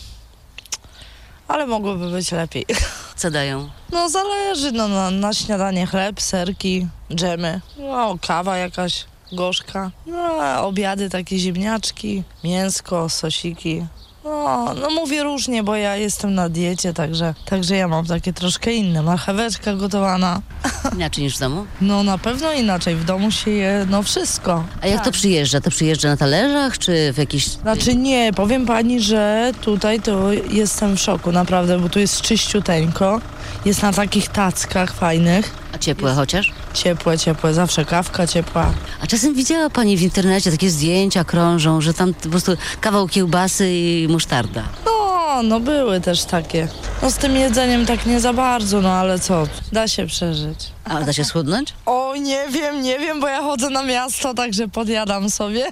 ale 1.51 1.68
mogłoby 1.68 2.12
być 2.12 2.32
lepiej. 2.32 2.66
Co 3.16 3.32
dają? 3.32 3.70
No 3.92 4.10
zależy, 4.10 4.72
no 4.72 4.88
na, 4.88 5.12
na 5.12 5.34
śniadanie 5.34 5.88
chleb, 5.88 6.22
serki, 6.22 6.88
dżemy, 7.16 7.62
no 7.78 8.18
kawa 8.28 8.58
jakaś 8.58 9.06
gorzka. 9.33 9.91
No, 10.07 10.67
obiady 10.67 11.09
takie 11.09 11.39
ziemniaczki, 11.39 12.23
mięsko, 12.43 13.09
sosiki. 13.09 13.85
No, 14.23 14.73
no 14.81 14.89
mówię 14.89 15.23
różnie, 15.23 15.63
bo 15.63 15.75
ja 15.75 15.95
jestem 15.95 16.33
na 16.33 16.50
diecie, 16.50 16.93
także, 16.93 17.33
także 17.45 17.75
ja 17.75 17.88
mam 17.88 18.05
takie 18.05 18.33
troszkę 18.33 18.73
inne. 18.73 19.01
Marcheweczka 19.01 19.73
gotowana. 19.73 20.41
Inaczej 20.95 21.23
niż 21.23 21.35
w 21.35 21.39
domu? 21.39 21.65
No 21.81 22.03
na 22.03 22.17
pewno 22.17 22.53
inaczej. 22.53 22.95
W 22.95 23.05
domu 23.05 23.31
się 23.31 23.51
je 23.51 23.88
no 23.89 24.03
wszystko. 24.03 24.63
A 24.81 24.88
jak 24.88 24.95
tak. 24.95 25.05
to 25.05 25.11
przyjeżdża? 25.11 25.61
To 25.61 25.69
przyjeżdża 25.69 26.09
na 26.09 26.17
talerzach, 26.17 26.77
czy 26.77 27.13
w 27.13 27.17
jakiś... 27.17 27.47
Znaczy 27.47 27.95
nie, 27.95 28.33
powiem 28.33 28.65
pani, 28.65 29.01
że 29.01 29.51
tutaj 29.61 30.00
to 30.00 30.31
jestem 30.31 30.97
w 30.97 31.00
szoku 31.00 31.31
naprawdę, 31.31 31.79
bo 31.79 31.89
tu 31.89 32.00
jest 32.00 32.21
czyściuteńko. 32.21 33.21
Jest 33.65 33.81
na 33.81 33.93
takich 33.93 34.27
tackach 34.27 34.93
fajnych. 34.93 35.53
A 35.75 35.77
ciepłe 35.77 36.09
jest... 36.09 36.19
chociaż? 36.19 36.51
Ciepłe, 36.74 37.18
ciepłe, 37.18 37.54
zawsze 37.54 37.86
kawka 37.86 38.28
ciepła. 38.28 38.74
A 39.01 39.08
czasem 39.08 39.34
widziała 39.34 39.70
pani 39.70 39.98
w 39.98 40.01
internecie 40.01 40.51
takie 40.51 40.70
zdjęcia 40.70 41.24
krążą, 41.24 41.82
że 41.82 41.94
tam 41.94 42.13
po 42.13 42.30
prostu 42.30 42.51
kawał 42.82 43.08
kiełbasy 43.08 43.70
i 43.74 44.08
musztarda. 44.10 44.63
No, 44.86 45.44
no 45.44 45.60
były 45.60 46.01
też 46.01 46.24
takie. 46.24 46.68
No 47.01 47.12
z 47.12 47.16
tym 47.16 47.36
jedzeniem 47.36 47.86
tak 47.86 48.06
nie 48.06 48.20
za 48.20 48.34
bardzo, 48.34 48.82
no 48.82 48.92
ale 48.92 49.20
co, 49.20 49.48
da 49.72 49.88
się 49.88 50.08
przeżyć. 50.08 50.72
A 50.84 51.01
da 51.01 51.13
się 51.13 51.24
schudnąć? 51.25 51.74
O, 51.86 52.16
nie 52.16 52.44
wiem, 52.50 52.82
nie 52.82 53.00
wiem, 53.00 53.20
bo 53.20 53.28
ja 53.28 53.42
chodzę 53.42 53.70
na 53.70 53.84
miasto, 53.84 54.34
także 54.34 54.68
podjadam 54.68 55.30
sobie. 55.30 55.66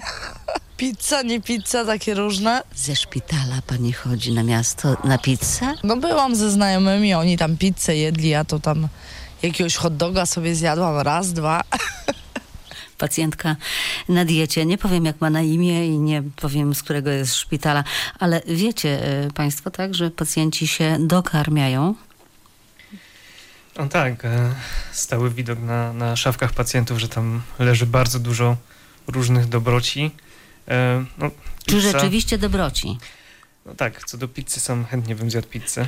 Pizza, 0.76 1.22
nie 1.22 1.40
pizza, 1.40 1.84
takie 1.84 2.14
różne. 2.14 2.62
Ze 2.76 2.96
szpitala 2.96 3.56
pani 3.66 3.92
chodzi 3.92 4.32
na 4.32 4.42
miasto 4.42 4.96
na 5.04 5.18
pizzę? 5.18 5.74
No 5.84 5.96
byłam 5.96 6.36
ze 6.36 6.50
znajomymi, 6.50 7.14
oni 7.14 7.38
tam 7.38 7.56
pizzę 7.56 7.96
jedli, 7.96 8.28
ja 8.28 8.44
to 8.44 8.58
tam 8.58 8.88
jakiegoś 9.42 9.76
hot 9.76 9.96
doga 9.96 10.26
sobie 10.26 10.54
zjadłam 10.54 10.98
raz, 10.98 11.32
dwa. 11.32 11.60
Pacjentka 12.98 13.56
na 14.08 14.24
diecie. 14.24 14.66
Nie 14.66 14.78
powiem, 14.78 15.04
jak 15.04 15.20
ma 15.20 15.30
na 15.30 15.42
imię 15.42 15.86
i 15.86 15.98
nie 15.98 16.22
powiem, 16.36 16.74
z 16.74 16.82
którego 16.82 17.10
jest 17.10 17.34
szpitala, 17.34 17.84
ale 18.18 18.42
wiecie 18.46 19.04
e, 19.04 19.30
Państwo, 19.30 19.70
tak, 19.70 19.94
że 19.94 20.10
pacjenci 20.10 20.66
się 20.66 20.96
dokarmiają? 21.00 21.94
No 23.78 23.88
tak, 23.88 24.24
e, 24.24 24.54
stały 24.92 25.30
widok 25.30 25.58
na, 25.58 25.92
na 25.92 26.16
szafkach 26.16 26.52
pacjentów, 26.52 26.98
że 26.98 27.08
tam 27.08 27.42
leży 27.58 27.86
bardzo 27.86 28.18
dużo 28.18 28.56
różnych 29.06 29.46
dobroci. 29.46 30.10
E, 30.68 31.04
no, 31.18 31.30
Czy 31.66 31.80
rzeczywiście 31.80 32.38
dobroci? 32.38 32.98
No 33.66 33.74
tak, 33.74 34.04
co 34.04 34.18
do 34.18 34.28
pizzy 34.28 34.60
sam 34.60 34.84
chętnie 34.84 35.14
bym 35.14 35.30
zjadł 35.30 35.48
pizzę. 35.48 35.86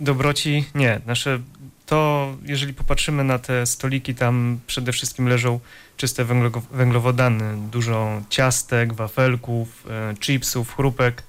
dobroci 0.00 0.64
nie. 0.74 1.00
Nasze 1.06 1.40
to 1.86 2.36
jeżeli 2.42 2.74
popatrzymy 2.74 3.24
na 3.24 3.38
te 3.38 3.66
stoliki, 3.66 4.14
tam 4.14 4.60
przede 4.66 4.92
wszystkim 4.92 5.28
leżą 5.28 5.60
czyste 5.96 6.24
węglowodany, 6.70 7.70
dużo 7.70 8.22
ciastek, 8.30 8.94
wafelków, 8.94 9.86
e, 9.90 10.14
chipsów, 10.20 10.76
chrupek, 10.76 11.22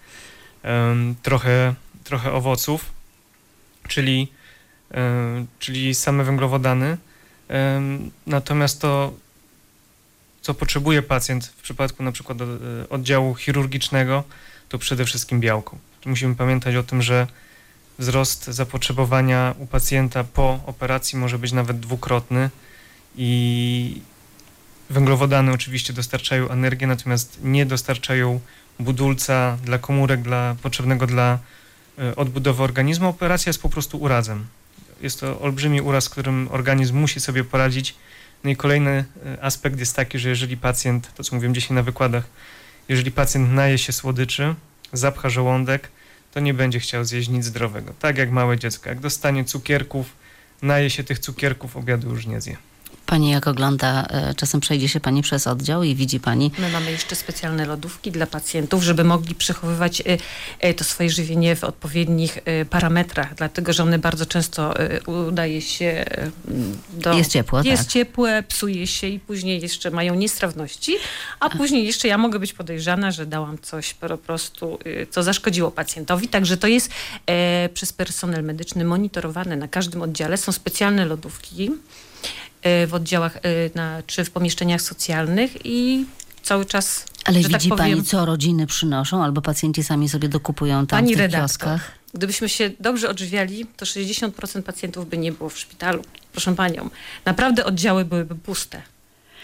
trochę, 1.23 1.73
trochę 2.03 2.31
owoców, 2.31 2.85
czyli, 3.87 4.27
e, 4.91 5.45
czyli 5.59 5.95
same 5.95 6.23
węglowodany. 6.23 6.97
Natomiast 8.27 8.81
to, 8.81 9.13
co 10.41 10.53
potrzebuje 10.53 11.01
pacjent 11.01 11.45
w 11.45 11.61
przypadku 11.61 12.03
na 12.03 12.11
przykład 12.11 12.37
e, 12.41 12.45
oddziału 12.89 13.35
chirurgicznego, 13.35 14.23
to 14.69 14.77
przede 14.77 15.05
wszystkim 15.05 15.39
białko. 15.39 15.77
Musimy 16.05 16.35
pamiętać 16.35 16.75
o 16.75 16.83
tym, 16.83 17.01
że 17.01 17.27
wzrost 17.99 18.45
zapotrzebowania 18.45 19.55
u 19.59 19.67
pacjenta 19.67 20.23
po 20.23 20.59
operacji 20.65 21.19
może 21.19 21.39
być 21.39 21.51
nawet 21.51 21.79
dwukrotny 21.79 22.49
i 23.15 24.01
węglowodany 24.89 25.51
oczywiście 25.51 25.93
dostarczają 25.93 26.49
energię, 26.49 26.87
natomiast 26.87 27.39
nie 27.43 27.65
dostarczają 27.65 28.39
budulca 28.79 29.57
dla 29.63 29.77
komórek, 29.77 30.21
dla, 30.21 30.55
potrzebnego 30.61 31.07
dla 31.07 31.39
e, 31.99 32.15
odbudowy 32.15 32.63
organizmu. 32.63 33.09
Operacja 33.09 33.49
jest 33.49 33.61
po 33.61 33.69
prostu 33.69 33.97
urazem. 33.97 34.45
Jest 35.01 35.19
to 35.19 35.39
olbrzymi 35.41 35.81
uraz, 35.81 36.03
z 36.03 36.09
którym 36.09 36.47
organizm 36.51 36.97
musi 36.97 37.19
sobie 37.19 37.43
poradzić. 37.43 37.95
No 38.43 38.49
i 38.49 38.55
kolejny 38.55 39.05
e, 39.25 39.43
aspekt 39.43 39.79
jest 39.79 39.95
taki, 39.95 40.19
że 40.19 40.29
jeżeli 40.29 40.57
pacjent, 40.57 41.13
to 41.15 41.23
co 41.23 41.35
mówiłem 41.35 41.55
dzisiaj 41.55 41.75
na 41.75 41.83
wykładach, 41.83 42.23
jeżeli 42.89 43.11
pacjent 43.11 43.51
naje 43.51 43.77
się 43.77 43.93
słodyczy, 43.93 44.55
zapcha 44.93 45.29
żołądek, 45.29 45.89
to 46.37 46.41
nie 46.41 46.53
będzie 46.53 46.79
chciał 46.79 47.05
zjeść 47.05 47.29
nic 47.29 47.45
zdrowego. 47.45 47.93
Tak 47.99 48.17
jak 48.17 48.31
małe 48.31 48.57
dziecko. 48.57 48.89
Jak 48.89 48.99
dostanie 48.99 49.45
cukierków, 49.45 50.15
naje 50.61 50.89
się 50.89 51.03
tych 51.03 51.19
cukierków, 51.19 51.77
obiadu 51.77 52.09
już 52.09 52.25
nie 52.25 52.41
zje. 52.41 52.57
Pani 53.07 53.29
jak 53.29 53.47
ogląda, 53.47 54.05
e, 54.09 54.35
czasem 54.35 54.61
przejdzie 54.61 54.89
się 54.89 54.99
Pani 54.99 55.21
przez 55.21 55.47
oddział 55.47 55.83
i 55.83 55.95
widzi 55.95 56.19
Pani... 56.19 56.51
My 56.59 56.69
mamy 56.69 56.91
jeszcze 56.91 57.15
specjalne 57.15 57.65
lodówki 57.65 58.11
dla 58.11 58.27
pacjentów, 58.27 58.83
żeby 58.83 59.03
mogli 59.03 59.35
przechowywać 59.35 60.01
e, 60.01 60.03
e, 60.59 60.73
to 60.73 60.83
swoje 60.83 61.09
żywienie 61.09 61.55
w 61.55 61.63
odpowiednich 61.63 62.39
parametrach, 62.69 63.35
dlatego, 63.35 63.73
że 63.73 63.83
one 63.83 63.99
bardzo 63.99 64.25
często 64.25 64.73
udaje 65.27 65.61
się 65.61 66.05
do... 66.93 67.13
Jest 67.13 67.31
ciepło, 67.31 67.61
Jest 67.63 67.83
tak. 67.83 67.91
ciepłe, 67.91 68.43
psuje 68.43 68.87
się 68.87 69.07
i 69.07 69.19
później 69.19 69.61
jeszcze 69.61 69.91
mają 69.91 70.15
niestrawności, 70.15 70.95
a 71.39 71.49
później 71.49 71.85
jeszcze 71.85 72.07
ja 72.07 72.17
mogę 72.17 72.39
być 72.39 72.53
podejrzana, 72.53 73.11
że 73.11 73.25
dałam 73.25 73.57
coś 73.57 73.93
po 73.93 74.17
prostu, 74.17 74.79
co 75.09 75.23
zaszkodziło 75.23 75.71
pacjentowi, 75.71 76.27
także 76.27 76.57
to 76.57 76.67
jest 76.67 76.91
przez 77.73 77.93
personel 77.93 78.43
medyczny 78.43 78.85
monitorowane 78.85 79.55
na 79.55 79.67
każdym 79.67 80.01
oddziale. 80.01 80.37
Są 80.37 80.51
specjalne 80.51 81.05
lodówki, 81.05 81.71
w 82.87 82.93
oddziałach 82.93 83.35
y, 83.35 83.71
na, 83.75 84.03
czy 84.07 84.25
w 84.25 84.31
pomieszczeniach 84.31 84.81
socjalnych 84.81 85.51
i 85.65 86.05
cały 86.43 86.65
czas. 86.65 87.05
Ale 87.25 87.41
tak 87.41 87.51
widzi 87.51 87.69
tak 87.69 87.77
powiem, 87.77 87.97
pani, 87.97 88.03
co 88.03 88.25
rodziny 88.25 88.67
przynoszą, 88.67 89.23
albo 89.23 89.41
pacjenci 89.41 89.83
sami 89.83 90.09
sobie 90.09 90.29
dokupują 90.29 90.87
tam 90.87 90.99
pani 90.99 91.07
w 91.07 91.17
tych 91.17 91.19
redaktor, 91.19 91.49
kioskach? 91.49 91.91
Gdybyśmy 92.13 92.49
się 92.49 92.71
dobrze 92.79 93.09
odżywiali, 93.09 93.65
to 93.77 93.85
60% 93.85 94.61
pacjentów 94.61 95.09
by 95.09 95.17
nie 95.17 95.31
było 95.31 95.49
w 95.49 95.59
szpitalu. 95.59 96.01
Proszę 96.31 96.55
panią, 96.55 96.89
naprawdę 97.25 97.65
oddziały 97.65 98.05
byłyby 98.05 98.35
puste. 98.35 98.81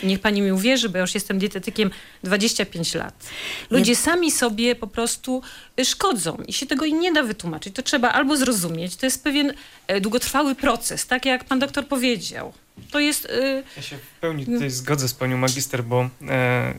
Niech 0.03 0.20
pani 0.20 0.42
mi 0.42 0.51
uwierzy, 0.51 0.89
bo 0.89 0.98
ja 0.98 1.01
już 1.01 1.13
jestem 1.13 1.39
dietetykiem 1.39 1.92
25 2.24 2.96
lat. 2.96 3.30
Ludzie 3.70 3.92
nie... 3.92 3.96
sami 3.96 4.32
sobie 4.32 4.75
po 4.75 4.88
prostu 4.88 5.42
y, 5.80 5.86
szkodzą 5.86 6.38
i 6.48 6.53
się 6.53 6.65
tego 6.65 6.86
nie 6.86 7.13
da 7.13 7.24
wytłumaczyć. 7.24 7.75
To 7.75 7.82
trzeba 7.82 8.12
albo 8.12 8.38
zrozumieć. 8.38 8.96
To 8.96 9.06
jest 9.06 9.24
pewien 9.24 9.53
e, 9.88 10.01
długotrwały 10.01 10.56
proces, 10.56 11.08
tak 11.08 11.25
jak 11.25 11.44
pan 11.44 11.60
doktor 11.60 11.88
powiedział. 11.88 12.53
To 12.92 13.00
jest... 13.00 13.25
Y, 13.25 13.63
ja 13.77 13.82
się 13.82 13.98
w 13.98 14.20
pełni 14.22 14.46
tutaj 14.46 14.70
zgodzę 14.70 15.08
z 15.08 15.13
panią 15.13 15.38
magister, 15.38 15.84
bo 15.84 16.10
e, 16.27 16.74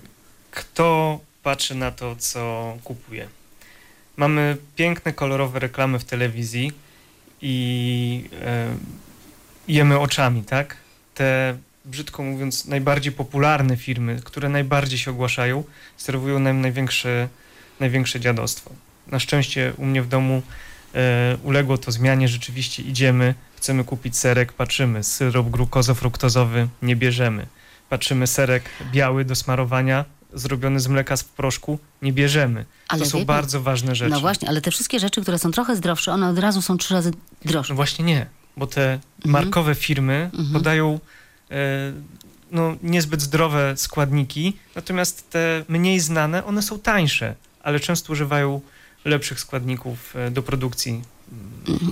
kto 0.51 1.21
patrzy 1.43 1.75
na 1.75 1.91
to, 1.91 2.17
co 2.17 2.77
kupuje? 2.85 3.29
Mamy 4.17 4.57
piękne, 4.77 5.13
kolorowe 5.13 5.59
reklamy 5.59 5.99
w 5.99 6.05
telewizji 6.05 6.73
i 7.43 8.29
e, 8.43 8.77
jemy 9.69 9.99
oczami, 9.99 10.43
tak? 10.43 10.77
Te, 11.15 11.57
brzydko 11.85 12.23
mówiąc, 12.23 12.67
najbardziej 12.67 13.13
popularne 13.13 13.77
firmy, 13.77 14.21
które 14.25 14.49
najbardziej 14.49 14.99
się 14.99 15.11
ogłaszają, 15.11 15.65
serwują 15.97 16.39
nam 16.39 16.61
największe, 16.61 17.29
największe 17.81 18.21
dziadostwo. 18.21 18.71
Na 19.07 19.19
szczęście 19.19 19.73
u 19.77 19.85
mnie 19.85 20.03
w 20.03 20.09
domu 20.09 20.43
e, 20.95 21.37
uległo 21.43 21.79
to 21.79 21.93
zmianie, 21.93 22.29
rzeczywiście 22.29 22.83
idziemy, 22.83 23.35
chcemy 23.65 23.85
kupić 23.85 24.17
serek, 24.17 24.53
patrzymy, 24.53 25.05
syrop 25.05 25.47
glukozo-fruktozowy 25.47 26.67
nie 26.83 26.97
bierzemy. 26.97 27.47
Patrzymy 27.89 28.27
serek 28.27 28.65
biały 28.93 29.25
do 29.25 29.35
smarowania, 29.35 30.05
zrobiony 30.35 30.81
z 30.81 30.89
mleka 30.89 31.17
z 31.17 31.25
proszku, 31.25 31.79
nie 32.03 32.13
bierzemy. 32.13 32.65
Ale 32.89 33.05
to 33.05 33.11
są 33.11 33.25
bardzo 33.25 33.63
ważne 33.63 33.95
rzeczy. 33.95 34.11
No 34.11 34.21
właśnie, 34.21 34.49
ale 34.49 34.61
te 34.61 34.71
wszystkie 34.71 35.01
rzeczy, 35.01 35.23
które 35.23 35.39
są 35.39 35.51
trochę 35.51 35.77
zdrowsze, 35.77 36.13
one 36.13 36.29
od 36.29 36.39
razu 36.39 36.63
są 36.63 36.79
trzy 36.79 36.95
razy 36.95 37.11
droższe. 37.45 37.73
No 37.73 37.77
właśnie 37.77 38.05
nie, 38.05 38.27
bo 38.57 38.67
te 38.67 38.93
mhm. 38.93 39.33
markowe 39.33 39.75
firmy 39.75 40.31
mhm. 40.33 40.53
podają 40.53 41.01
e, 41.51 41.57
no, 42.51 42.77
niezbyt 42.83 43.23
zdrowe 43.23 43.75
składniki, 43.77 44.57
natomiast 44.75 45.31
te 45.31 45.65
mniej 45.69 46.01
znane, 46.01 46.45
one 46.45 46.63
są 46.63 46.79
tańsze, 46.79 47.35
ale 47.63 47.81
często 47.81 48.13
używają 48.13 48.61
lepszych 49.05 49.41
składników 49.41 50.17
e, 50.17 50.31
do 50.31 50.43
produkcji 50.43 51.14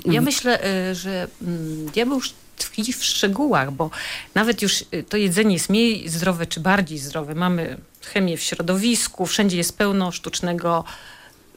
ja 0.05 0.21
myślę, 0.21 0.67
y, 0.91 0.95
że 0.95 1.29
mm, 1.43 1.87
diabeł 1.87 2.15
już 2.15 2.35
tkwi 2.57 2.93
w 2.93 3.05
szczegółach, 3.05 3.73
bo 3.73 3.91
nawet 4.35 4.62
już 4.62 4.85
y, 4.95 5.05
to 5.09 5.17
jedzenie 5.17 5.53
jest 5.55 5.69
mniej 5.69 6.09
zdrowe 6.09 6.47
czy 6.47 6.61
bardziej 6.61 6.99
zdrowe. 6.99 7.35
Mamy 7.35 7.77
chemię 8.05 8.37
w 8.37 8.43
środowisku, 8.43 9.27
wszędzie 9.27 9.57
jest 9.57 9.79
pełno 9.79 10.12
sztucznego. 10.12 10.85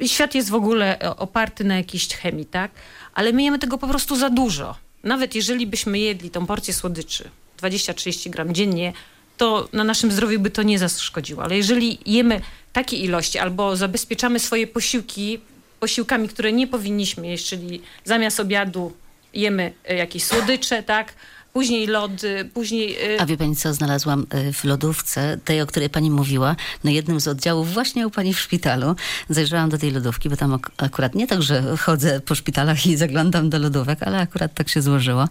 Świat 0.06 0.36
jest 0.36 0.50
w 0.50 0.56
ogóle 0.56 1.00
e, 1.00 1.16
oparty 1.18 1.64
na 1.64 1.78
jakiejś 1.78 2.08
chemii, 2.08 2.46
tak? 2.46 2.72
Ale 3.14 3.34
my 3.34 3.44
jemy 3.44 3.60
tego 3.60 3.78
po 3.78 3.88
prostu 3.88 4.16
za 4.16 4.30
dużo. 4.30 4.76
Nawet 5.04 5.36
jeżeli 5.36 5.68
byśmy 5.68 6.00
jedli 6.00 6.30
tą 6.30 6.46
porcję 6.46 6.74
słodyczy 6.74 7.30
20-30 7.62 8.30
gram 8.30 8.54
dziennie, 8.54 8.94
to 9.38 9.70
na 9.74 9.84
naszym 9.84 10.12
zdrowiu 10.12 10.40
by 10.40 10.52
to 10.52 10.64
nie 10.64 10.80
zaszkodziło. 10.80 11.44
Ale 11.44 11.58
jeżeli 11.58 12.00
jemy 12.06 12.42
takie 12.74 12.98
ilości 12.98 13.40
albo 13.40 13.76
zabezpieczamy 13.76 14.40
swoje 14.40 14.68
posiłki 14.68 15.40
posiłkami, 15.80 16.30
które 16.30 16.52
nie 16.54 16.68
powinniśmy 16.68 17.28
jeść, 17.28 17.50
czyli 17.50 17.82
zamiast 18.04 18.40
obiadu 18.40 18.94
jemy 19.36 19.74
e, 19.86 19.96
jakieś 19.96 20.24
słodycze, 20.24 20.84
tak? 20.84 21.14
Później 21.54 21.88
lody, 21.88 22.50
później... 22.54 22.98
E, 23.16 23.22
A 23.22 23.26
wie 23.26 23.38
pani 23.38 23.56
co, 23.56 23.74
znalazłam 23.74 24.26
e, 24.30 24.54
w 24.54 24.64
lodówce, 24.64 25.38
tej, 25.46 25.62
o 25.62 25.66
której 25.66 25.90
pani 25.90 26.12
mówiła, 26.12 26.56
na 26.84 26.92
jednym 26.92 27.20
z 27.20 27.28
oddziałów 27.28 27.74
właśnie 27.74 28.08
u 28.08 28.12
pani 28.12 28.34
w 28.34 28.40
szpitalu. 28.40 28.96
Zajrzałam 29.30 29.70
do 29.70 29.78
tej 29.78 29.92
lodówki, 29.92 30.30
bo 30.30 30.38
tam 30.38 30.60
akurat 30.78 31.16
nie 31.16 31.28
tak, 31.28 31.42
że 31.42 31.78
chodzę 31.78 32.20
po 32.20 32.36
szpitalach 32.36 32.86
i 32.86 32.98
zaglądam 32.98 33.50
do 33.50 33.60
lodówek, 33.60 34.04
ale 34.04 34.20
akurat 34.20 34.54
tak 34.54 34.70
się 34.70 34.82
złożyło. 34.82 35.28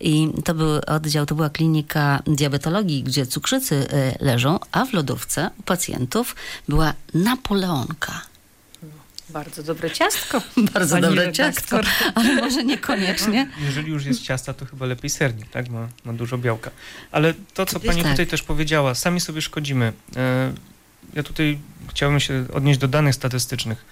I 0.00 0.28
to 0.44 0.54
był 0.54 0.68
oddział, 0.86 1.26
to 1.26 1.34
była 1.34 1.50
klinika 1.50 2.22
diabetologii, 2.26 3.02
gdzie 3.02 3.26
cukrzycy 3.26 3.86
leżą, 4.20 4.58
a 4.72 4.84
w 4.84 4.92
lodówce 4.92 5.50
u 5.58 5.62
pacjentów 5.62 6.36
była 6.68 6.94
napoleonka. 7.14 8.31
Bardzo 9.32 9.62
dobre 9.62 9.90
ciastko. 9.90 10.42
Bardzo 10.74 11.00
dobre 11.00 11.26
redaktor. 11.26 11.34
ciastko, 11.34 11.80
ale 12.14 12.34
może 12.34 12.64
niekoniecznie. 12.64 13.48
Jeżeli 13.66 13.90
już 13.90 14.04
jest 14.04 14.22
ciasta, 14.22 14.54
to 14.54 14.66
chyba 14.66 14.86
lepiej 14.86 15.10
sernik, 15.10 15.50
tak? 15.50 15.68
Ma, 15.68 15.88
ma 16.04 16.12
dużo 16.12 16.38
białka. 16.38 16.70
Ale 17.12 17.34
to, 17.54 17.66
co 17.66 17.80
pani 17.80 18.02
tak. 18.02 18.10
tutaj 18.10 18.26
też 18.26 18.42
powiedziała, 18.42 18.94
sami 18.94 19.20
sobie 19.20 19.42
szkodzimy. 19.42 19.92
E, 20.16 20.52
ja 21.14 21.22
tutaj 21.22 21.58
chciałbym 21.90 22.20
się 22.20 22.44
odnieść 22.52 22.80
do 22.80 22.88
danych 22.88 23.14
statystycznych. 23.14 23.84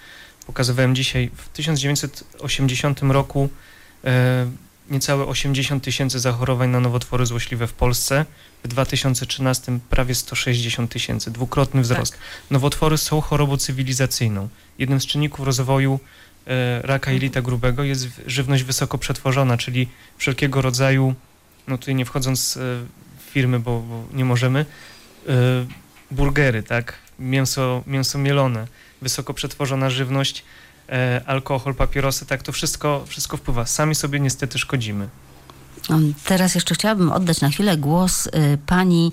Pokazywałem 0.47 0.95
dzisiaj, 0.95 1.29
w 1.35 1.49
1980 1.49 3.01
roku 3.01 3.49
e, 4.05 4.51
niecałe 4.89 5.25
80 5.25 5.83
tysięcy 5.83 6.19
zachorowań 6.19 6.69
na 6.69 6.79
nowotwory 6.79 7.25
złośliwe 7.25 7.67
w 7.67 7.73
Polsce. 7.73 8.25
W 8.63 8.67
2013 8.67 9.79
prawie 9.89 10.15
160 10.15 10.91
tysięcy, 10.91 11.31
dwukrotny 11.31 11.81
wzrost. 11.81 12.11
Tak. 12.11 12.21
Nowotwory 12.51 12.97
są 12.97 13.21
chorobą 13.21 13.57
cywilizacyjną. 13.57 14.49
Jednym 14.79 15.01
z 15.01 15.05
czynników 15.05 15.45
rozwoju 15.45 15.99
e, 16.47 16.81
raka 16.81 17.11
jelita 17.11 17.41
grubego 17.41 17.83
jest 17.83 18.07
żywność 18.27 18.63
wysoko 18.63 18.97
przetworzona, 18.97 19.57
czyli 19.57 19.87
wszelkiego 20.17 20.61
rodzaju, 20.61 21.15
no 21.67 21.77
tutaj 21.77 21.95
nie 21.95 22.05
wchodząc 22.05 22.57
e, 22.57 22.59
w 22.59 23.31
firmy, 23.31 23.59
bo, 23.59 23.79
bo 23.79 24.05
nie 24.13 24.25
możemy, 24.25 24.65
e, 25.27 25.33
burgery, 26.11 26.63
tak, 26.63 26.97
mięso, 27.19 27.83
mięso 27.87 28.17
mielone, 28.17 28.67
wysoko 29.01 29.33
przetworzona 29.33 29.89
żywność, 29.89 30.43
alkohol, 31.25 31.75
papierosy, 31.75 32.25
tak 32.25 32.43
to 32.43 32.51
wszystko, 32.51 33.03
wszystko 33.07 33.37
wpływa. 33.37 33.65
Sami 33.65 33.95
sobie 33.95 34.19
niestety 34.19 34.59
szkodzimy. 34.59 35.07
Teraz 36.25 36.55
jeszcze 36.55 36.75
chciałabym 36.75 37.11
oddać 37.11 37.41
na 37.41 37.49
chwilę 37.49 37.77
głos 37.77 38.27
y, 38.27 38.31
pani 38.65 39.11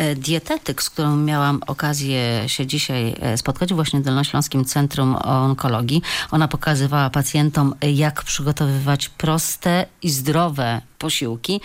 y, 0.00 0.16
dietetyk, 0.16 0.82
z 0.82 0.90
którą 0.90 1.16
miałam 1.16 1.60
okazję 1.66 2.44
się 2.46 2.66
dzisiaj 2.66 3.14
spotkać 3.36 3.74
właśnie 3.74 4.00
w 4.00 4.02
Dolnośląskim 4.02 4.64
Centrum 4.64 5.16
Onkologii. 5.16 6.02
Ona 6.30 6.48
pokazywała 6.48 7.10
pacjentom, 7.10 7.74
jak 7.82 8.22
przygotowywać 8.22 9.08
proste 9.08 9.86
i 10.02 10.10
zdrowe 10.10 10.80
posiłki. 10.98 11.60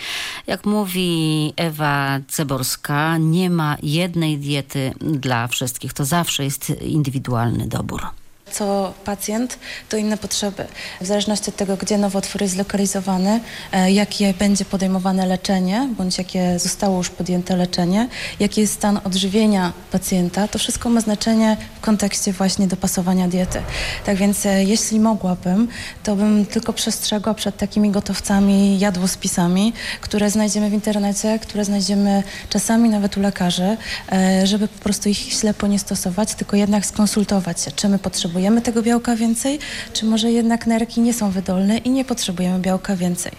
Jak 0.46 0.66
mówi 0.66 1.52
Ewa 1.56 2.20
Ceborska, 2.28 3.18
nie 3.18 3.50
ma 3.50 3.76
jednej 3.82 4.38
diety 4.38 4.92
dla 5.00 5.48
wszystkich. 5.48 5.92
To 5.92 6.04
zawsze 6.04 6.44
jest 6.44 6.70
indywidualny 6.70 7.66
dobór 7.66 8.23
co 8.54 8.94
pacjent, 9.04 9.58
to 9.88 9.96
inne 9.96 10.16
potrzeby. 10.16 10.66
W 11.00 11.06
zależności 11.06 11.50
od 11.50 11.56
tego, 11.56 11.76
gdzie 11.76 11.98
nowotwór 11.98 12.42
jest 12.42 12.54
zlokalizowany, 12.54 13.40
e, 13.72 13.92
jakie 13.92 14.34
będzie 14.34 14.64
podejmowane 14.64 15.26
leczenie, 15.26 15.88
bądź 15.98 16.18
jakie 16.18 16.58
zostało 16.58 16.98
już 16.98 17.10
podjęte 17.10 17.56
leczenie, 17.56 18.08
jaki 18.40 18.60
jest 18.60 18.74
stan 18.74 19.00
odżywienia 19.04 19.72
pacjenta, 19.92 20.48
to 20.48 20.58
wszystko 20.58 20.88
ma 20.88 21.00
znaczenie 21.00 21.56
w 21.76 21.80
kontekście 21.80 22.32
właśnie 22.32 22.66
dopasowania 22.66 23.28
diety. 23.28 23.62
Tak 24.06 24.16
więc 24.16 24.46
e, 24.46 24.64
jeśli 24.64 25.00
mogłabym, 25.00 25.68
to 26.02 26.16
bym 26.16 26.46
tylko 26.46 26.72
przestrzegła 26.72 27.34
przed 27.34 27.56
takimi 27.56 27.90
gotowcami, 27.90 28.78
jadłospisami, 28.78 29.72
które 30.00 30.30
znajdziemy 30.30 30.70
w 30.70 30.72
internecie, 30.72 31.38
które 31.38 31.64
znajdziemy 31.64 32.22
czasami 32.48 32.88
nawet 32.88 33.16
u 33.16 33.20
lekarzy, 33.20 33.76
e, 34.12 34.46
żeby 34.46 34.68
po 34.68 34.78
prostu 34.78 35.08
ich 35.08 35.18
ślepo 35.18 35.66
nie 35.66 35.78
stosować, 35.78 36.34
tylko 36.34 36.56
jednak 36.56 36.86
skonsultować 36.86 37.60
się, 37.60 37.70
czy 37.72 37.88
my 37.88 37.98
potrzebujemy 37.98 38.43
potrzebujemy 38.44 38.62
tego 38.62 38.82
białka 38.82 39.16
więcej, 39.16 39.58
czy 39.92 40.06
może 40.06 40.32
jednak 40.32 40.66
nerki 40.66 41.00
nie 41.00 41.12
są 41.12 41.30
wydolne 41.30 41.78
i 41.78 41.90
nie 41.90 42.04
potrzebujemy 42.04 42.58
białka 42.58 42.96
więcej. 42.96 43.32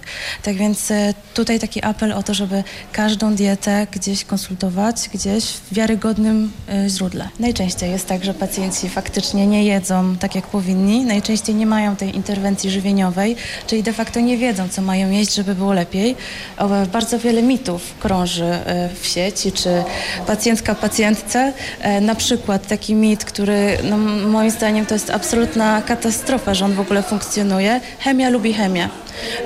Tak 0.43 0.55
więc 0.55 0.91
e, 0.91 1.13
tutaj 1.33 1.59
taki 1.59 1.83
apel 1.83 2.11
o 2.11 2.23
to, 2.23 2.33
żeby 2.33 2.63
każdą 2.91 3.35
dietę 3.35 3.87
gdzieś 3.91 4.25
konsultować, 4.25 5.09
gdzieś 5.13 5.45
w 5.45 5.73
wiarygodnym 5.73 6.51
e, 6.69 6.89
źródle. 6.89 7.29
Najczęściej 7.39 7.91
jest 7.91 8.07
tak, 8.07 8.25
że 8.25 8.33
pacjenci 8.33 8.89
faktycznie 8.89 9.47
nie 9.47 9.65
jedzą 9.65 10.15
tak 10.17 10.35
jak 10.35 10.47
powinni, 10.47 11.05
najczęściej 11.05 11.55
nie 11.55 11.65
mają 11.65 11.95
tej 11.95 12.15
interwencji 12.15 12.71
żywieniowej, 12.71 13.35
czyli 13.67 13.83
de 13.83 13.93
facto 13.93 14.19
nie 14.19 14.37
wiedzą, 14.37 14.69
co 14.69 14.81
mają 14.81 15.11
jeść, 15.11 15.35
żeby 15.35 15.55
było 15.55 15.73
lepiej. 15.73 16.15
Bardzo 16.91 17.19
wiele 17.19 17.41
mitów 17.41 17.81
krąży 17.99 18.45
e, 18.45 18.89
w 19.01 19.07
sieci, 19.07 19.51
czy 19.51 19.83
pacjentka 20.27 20.75
pacjentce. 20.75 21.53
Na 22.01 22.15
przykład 22.15 22.67
taki 22.67 22.95
mit, 22.95 23.25
który 23.25 23.77
no, 23.83 23.97
moim 24.27 24.51
zdaniem 24.51 24.85
to 24.85 24.94
jest 24.95 25.09
absolutna 25.09 25.81
katastrofa, 25.81 26.53
że 26.53 26.65
on 26.65 26.73
w 26.73 26.79
ogóle 26.79 27.03
funkcjonuje. 27.03 27.81
Chemia 27.99 28.29
lubi 28.29 28.53
chemię. 28.53 28.89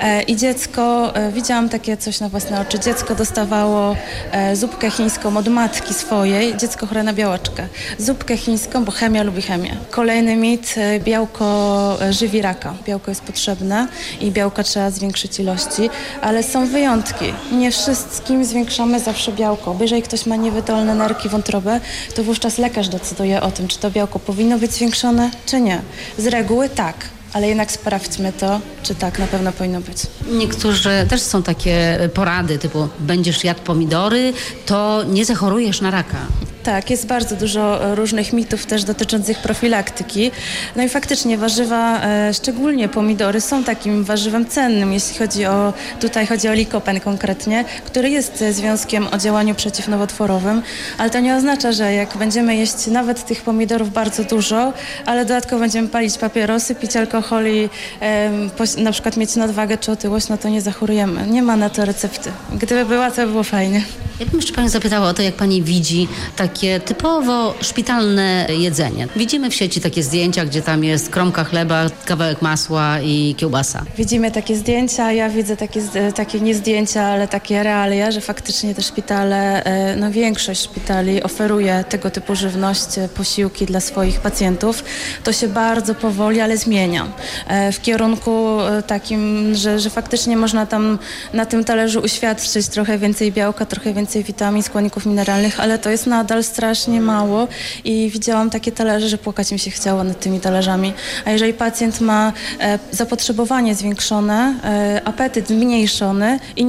E, 0.00 0.22
I 0.22 0.36
dziecko, 0.36 1.14
e, 1.14 1.32
widziałam 1.32 1.68
takie 1.68 1.96
coś 1.96 2.20
na 2.20 2.28
własne 2.28 2.60
oczy, 2.60 2.80
dziecko 2.80 3.14
dostawało 3.14 3.96
e, 4.32 4.56
zupkę 4.56 4.90
chińską 4.90 5.36
od 5.36 5.48
matki 5.48 5.94
swojej, 5.94 6.56
dziecko 6.56 6.86
chore 6.86 7.02
na 7.02 7.12
białaczkę. 7.12 7.66
Zupkę 7.98 8.36
chińską, 8.36 8.84
bo 8.84 8.92
chemia 8.92 9.22
lubi 9.22 9.42
chemię. 9.42 9.76
Kolejny 9.90 10.36
mit, 10.36 10.74
białko 11.04 11.98
żywi 12.10 12.42
raka. 12.42 12.74
Białko 12.86 13.10
jest 13.10 13.22
potrzebne 13.22 13.88
i 14.20 14.30
białka 14.30 14.62
trzeba 14.62 14.90
zwiększyć 14.90 15.40
ilości, 15.40 15.90
ale 16.22 16.42
są 16.42 16.66
wyjątki. 16.66 17.24
Nie 17.52 17.70
wszystkim 17.70 18.44
zwiększamy 18.44 19.00
zawsze 19.00 19.32
białko, 19.32 19.76
jeżeli 19.80 20.02
ktoś 20.02 20.26
ma 20.26 20.36
niewydolne 20.36 20.94
nerki 20.94 21.28
wątrobę, 21.28 21.80
to 22.14 22.24
wówczas 22.24 22.58
lekarz 22.58 22.88
decyduje 22.88 23.40
o 23.42 23.50
tym, 23.50 23.68
czy 23.68 23.78
to 23.78 23.90
białko 23.90 24.18
powinno 24.18 24.58
być 24.58 24.72
zwiększone, 24.72 25.30
czy 25.46 25.60
nie. 25.60 25.80
Z 26.18 26.26
reguły 26.26 26.68
tak 26.68 27.19
ale 27.32 27.48
jednak 27.48 27.72
sprawdźmy 27.72 28.32
to, 28.32 28.60
czy 28.82 28.94
tak 28.94 29.18
na 29.18 29.26
pewno 29.26 29.52
powinno 29.52 29.80
być. 29.80 29.96
Niektórzy 30.32 31.06
też 31.08 31.20
są 31.20 31.42
takie 31.42 31.98
porady, 32.14 32.58
typu 32.58 32.88
będziesz 32.98 33.44
jadł 33.44 33.60
pomidory, 33.60 34.32
to 34.66 35.04
nie 35.08 35.24
zachorujesz 35.24 35.80
na 35.80 35.90
raka. 35.90 36.26
Tak, 36.62 36.90
jest 36.90 37.06
bardzo 37.06 37.36
dużo 37.36 37.94
różnych 37.94 38.32
mitów 38.32 38.66
też 38.66 38.84
dotyczących 38.84 39.38
profilaktyki. 39.38 40.30
No 40.76 40.82
i 40.82 40.88
faktycznie 40.88 41.38
warzywa, 41.38 42.02
e, 42.02 42.34
szczególnie 42.34 42.88
pomidory, 42.88 43.40
są 43.40 43.64
takim 43.64 44.04
warzywem 44.04 44.46
cennym, 44.46 44.92
jeśli 44.92 45.18
chodzi 45.18 45.46
o, 45.46 45.72
tutaj 46.00 46.26
chodzi 46.26 46.48
o 46.48 46.52
likopen 46.52 47.00
konkretnie, 47.00 47.64
który 47.84 48.10
jest 48.10 48.44
związkiem 48.50 49.06
o 49.12 49.18
działaniu 49.18 49.54
przeciwnowotworowym, 49.54 50.62
ale 50.98 51.10
to 51.10 51.20
nie 51.20 51.36
oznacza, 51.36 51.72
że 51.72 51.92
jak 51.94 52.16
będziemy 52.16 52.56
jeść 52.56 52.86
nawet 52.86 53.26
tych 53.26 53.42
pomidorów 53.42 53.92
bardzo 53.92 54.24
dużo, 54.24 54.72
ale 55.06 55.24
dodatkowo 55.24 55.60
będziemy 55.60 55.88
palić 55.88 56.18
papierosy, 56.18 56.74
pić 56.74 56.96
alkohol 56.96 57.19
i 57.46 57.68
e, 58.00 58.30
na 58.78 58.92
przykład 58.92 59.16
mieć 59.16 59.36
nadwagę 59.36 59.78
czy 59.78 59.92
otyłość, 59.92 60.28
no 60.28 60.38
to 60.38 60.48
nie 60.48 60.60
zachorujemy. 60.62 61.26
Nie 61.26 61.42
ma 61.42 61.56
na 61.56 61.70
to 61.70 61.84
recepty. 61.84 62.30
Gdyby 62.52 62.84
była, 62.84 63.10
to 63.10 63.26
by 63.26 63.30
było 63.30 63.42
fajnie. 63.42 63.82
Ja 64.20 64.26
bym 64.26 64.36
jeszcze 64.36 64.54
Pani 64.54 64.68
zapytała 64.68 65.08
o 65.08 65.14
to, 65.14 65.22
jak 65.22 65.34
Pani 65.34 65.62
widzi 65.62 66.08
takie 66.36 66.80
typowo 66.80 67.54
szpitalne 67.60 68.46
jedzenie. 68.58 69.08
Widzimy 69.16 69.50
w 69.50 69.54
sieci 69.54 69.80
takie 69.80 70.02
zdjęcia, 70.02 70.44
gdzie 70.44 70.62
tam 70.62 70.84
jest 70.84 71.10
kromka 71.10 71.44
chleba, 71.44 71.86
kawałek 72.04 72.42
masła 72.42 73.00
i 73.00 73.34
kiełbasa. 73.38 73.84
Widzimy 73.98 74.30
takie 74.30 74.56
zdjęcia, 74.56 75.12
ja 75.12 75.28
widzę 75.28 75.56
takie, 75.56 75.80
takie 76.14 76.40
nie 76.40 76.54
zdjęcia, 76.54 77.02
ale 77.02 77.28
takie 77.28 77.62
realia, 77.62 78.10
że 78.10 78.20
faktycznie 78.20 78.74
te 78.74 78.82
szpitale, 78.82 79.64
e, 79.64 79.96
no 79.96 80.10
większość 80.10 80.62
szpitali 80.62 81.22
oferuje 81.22 81.84
tego 81.88 82.10
typu 82.10 82.34
żywność, 82.34 82.98
e, 82.98 83.08
posiłki 83.08 83.66
dla 83.66 83.80
swoich 83.80 84.20
pacjentów. 84.20 84.84
To 85.24 85.32
się 85.32 85.48
bardzo 85.48 85.94
powoli, 85.94 86.40
ale 86.40 86.56
zmienia. 86.56 87.09
E, 87.46 87.72
w 87.72 87.80
kierunku 87.80 88.58
takim, 88.86 89.54
że, 89.54 89.80
że 89.80 89.90
faktycznie 89.90 90.36
można 90.36 90.66
tam 90.66 90.98
na 91.32 91.46
tym 91.46 91.64
talerzu 91.64 92.00
uświadczyć 92.00 92.68
trochę 92.68 92.98
więcej 92.98 93.32
białka, 93.32 93.66
trochę 93.66 93.92
więcej 93.94 94.24
witamin, 94.24 94.62
składników 94.62 95.06
mineralnych, 95.06 95.60
ale 95.60 95.78
to 95.78 95.90
jest 95.90 96.06
nadal 96.06 96.44
strasznie 96.44 97.00
mało 97.00 97.48
i 97.84 98.10
widziałam 98.10 98.50
takie 98.50 98.72
talerze, 98.72 99.08
że 99.08 99.18
płakać 99.18 99.52
mi 99.52 99.58
się 99.58 99.70
chciało 99.70 100.04
nad 100.04 100.20
tymi 100.20 100.40
talerzami. 100.40 100.92
A 101.24 101.30
jeżeli 101.30 101.52
pacjent 101.52 102.00
ma 102.00 102.32
e, 102.60 102.78
zapotrzebowanie 102.90 103.74
zwiększone, 103.74 104.54
e, 104.64 105.02
apetyt 105.04 105.48
zmniejszony 105.48 106.40
i 106.56 106.64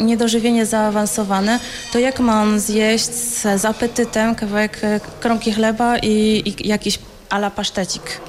niedożywienie 0.00 0.66
zaawansowane, 0.66 1.58
to 1.92 1.98
jak 1.98 2.20
ma 2.20 2.42
on 2.42 2.60
zjeść 2.60 3.04
z, 3.14 3.64
apetytem 3.64 4.34
kawałek 4.34 4.78
e, 4.82 5.00
kromki 5.20 5.52
chleba 5.52 5.98
i, 5.98 6.42
i 6.46 6.68
jakiś 6.68 6.98
ala 7.30 7.50
pasztecik? 7.50 8.20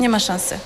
Nie 0.00 0.08
ma 0.08 0.20
szansy. 0.20 0.58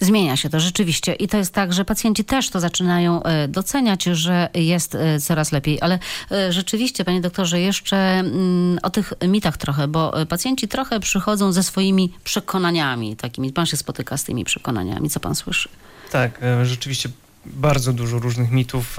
Zmienia 0.00 0.36
się 0.36 0.50
to 0.50 0.60
rzeczywiście 0.60 1.12
i 1.12 1.28
to 1.28 1.36
jest 1.36 1.54
tak, 1.54 1.72
że 1.72 1.84
pacjenci 1.84 2.24
też 2.24 2.50
to 2.50 2.60
zaczynają 2.60 3.22
e, 3.22 3.48
doceniać, 3.48 4.04
że 4.04 4.48
jest 4.54 4.94
e, 4.94 5.20
coraz 5.20 5.52
lepiej. 5.52 5.78
Ale 5.80 5.98
e, 6.30 6.52
rzeczywiście, 6.52 7.04
panie 7.04 7.20
doktorze, 7.20 7.60
jeszcze 7.60 7.96
mm, 7.96 8.78
o 8.82 8.90
tych 8.90 9.12
mitach 9.28 9.56
trochę, 9.56 9.88
bo 9.88 10.12
pacjenci 10.28 10.68
trochę 10.68 11.00
przychodzą 11.00 11.52
ze 11.52 11.62
swoimi 11.62 12.12
przekonaniami 12.24 13.16
takimi. 13.16 13.52
Pan 13.52 13.66
się 13.66 13.76
spotyka 13.76 14.16
z 14.16 14.24
tymi 14.24 14.44
przekonaniami. 14.44 15.10
Co 15.10 15.20
pan 15.20 15.34
słyszy? 15.34 15.68
Tak, 16.10 16.40
rzeczywiście 16.62 17.08
bardzo 17.46 17.92
dużo 17.92 18.18
różnych 18.18 18.50
mitów. 18.50 18.96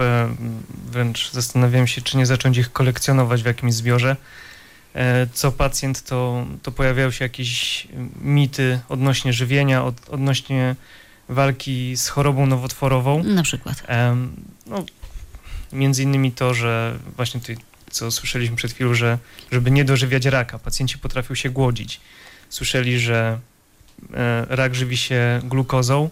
Wręcz 0.92 1.32
zastanawiam 1.32 1.88
się, 1.88 2.02
czy 2.02 2.18
nie 2.18 2.26
zacząć 2.26 2.58
ich 2.58 2.72
kolekcjonować 2.72 3.44
w 3.44 3.46
jakimś 3.46 3.74
zbiorze. 3.74 4.16
Co 5.34 5.52
pacjent, 5.52 6.04
to, 6.04 6.46
to 6.64 6.72
pojawiają 6.72 7.12
się 7.12 7.26
jakieś 7.26 7.88
mity 8.22 8.80
odnośnie 8.90 9.34
żywienia, 9.34 9.84
od, 9.84 10.10
odnośnie 10.10 10.76
walki 11.30 11.98
z 11.98 12.08
chorobą 12.08 12.46
nowotworową. 12.46 13.24
Na 13.24 13.44
przykład. 13.44 13.84
no, 14.68 14.86
między 15.74 16.04
innymi 16.04 16.32
to, 16.32 16.54
że 16.54 17.00
właśnie 17.16 17.40
tutaj, 17.40 17.58
co 17.90 18.12
słyszeliśmy 18.12 18.56
przed 18.56 18.74
chwilą, 18.74 18.94
że 18.94 19.18
żeby 19.52 19.72
nie 19.72 19.86
dożywiać 19.86 20.26
raka, 20.26 20.60
pacjenci 20.60 20.98
potrafią 20.98 21.36
się 21.36 21.50
głodzić. 21.50 22.02
Słyszeli, 22.50 23.00
że 23.00 23.40
e, 24.14 24.46
rak 24.50 24.76
żywi 24.76 24.98
się 24.98 25.42
glukozą, 25.44 26.10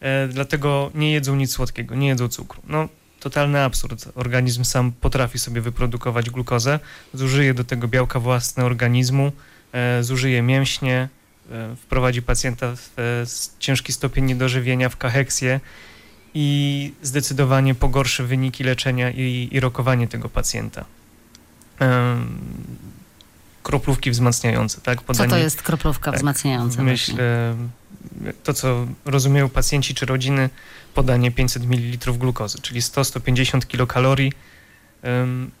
e, 0.00 0.28
dlatego 0.28 0.90
nie 0.94 1.12
jedzą 1.12 1.36
nic 1.36 1.52
słodkiego, 1.52 1.94
nie 1.94 2.08
jedzą 2.08 2.28
cukru. 2.28 2.62
No, 2.66 2.88
totalny 3.22 3.60
absurd. 3.60 4.08
Organizm 4.14 4.64
sam 4.64 4.92
potrafi 4.92 5.38
sobie 5.38 5.60
wyprodukować 5.60 6.30
glukozę, 6.30 6.80
zużyje 7.14 7.54
do 7.54 7.64
tego 7.64 7.88
białka 7.88 8.20
własne 8.20 8.64
organizmu, 8.64 9.32
e, 9.72 10.02
zużyje 10.02 10.42
mięśnie, 10.42 11.08
E, 11.50 11.76
wprowadzi 11.76 12.22
pacjenta 12.22 12.76
w 12.76 12.98
e, 12.98 13.02
ciężki 13.58 13.92
stopień 13.92 14.24
niedożywienia, 14.24 14.88
w 14.88 14.96
kaheksję 14.96 15.60
i 16.34 16.92
zdecydowanie 17.02 17.74
pogorszy 17.74 18.24
wyniki 18.24 18.64
leczenia 18.64 19.10
i, 19.10 19.48
i 19.52 19.60
rokowanie 19.60 20.08
tego 20.08 20.28
pacjenta. 20.28 20.84
Kroplówki 23.62 24.10
wzmacniające, 24.10 24.80
tak? 24.80 25.02
Podanie, 25.02 25.30
co 25.30 25.36
to 25.36 25.42
jest 25.42 25.62
kroplówka 25.62 26.10
tak, 26.10 26.20
wzmacniająca? 26.20 26.82
Myślę, 26.82 27.54
to 28.42 28.54
co 28.54 28.86
rozumieją 29.04 29.48
pacjenci 29.48 29.94
czy 29.94 30.06
rodziny, 30.06 30.50
podanie 30.94 31.30
500 31.30 31.62
ml 31.66 32.12
glukozy, 32.18 32.58
czyli 32.62 32.80
100-150 32.80 33.66
kilokalorii. 33.66 34.32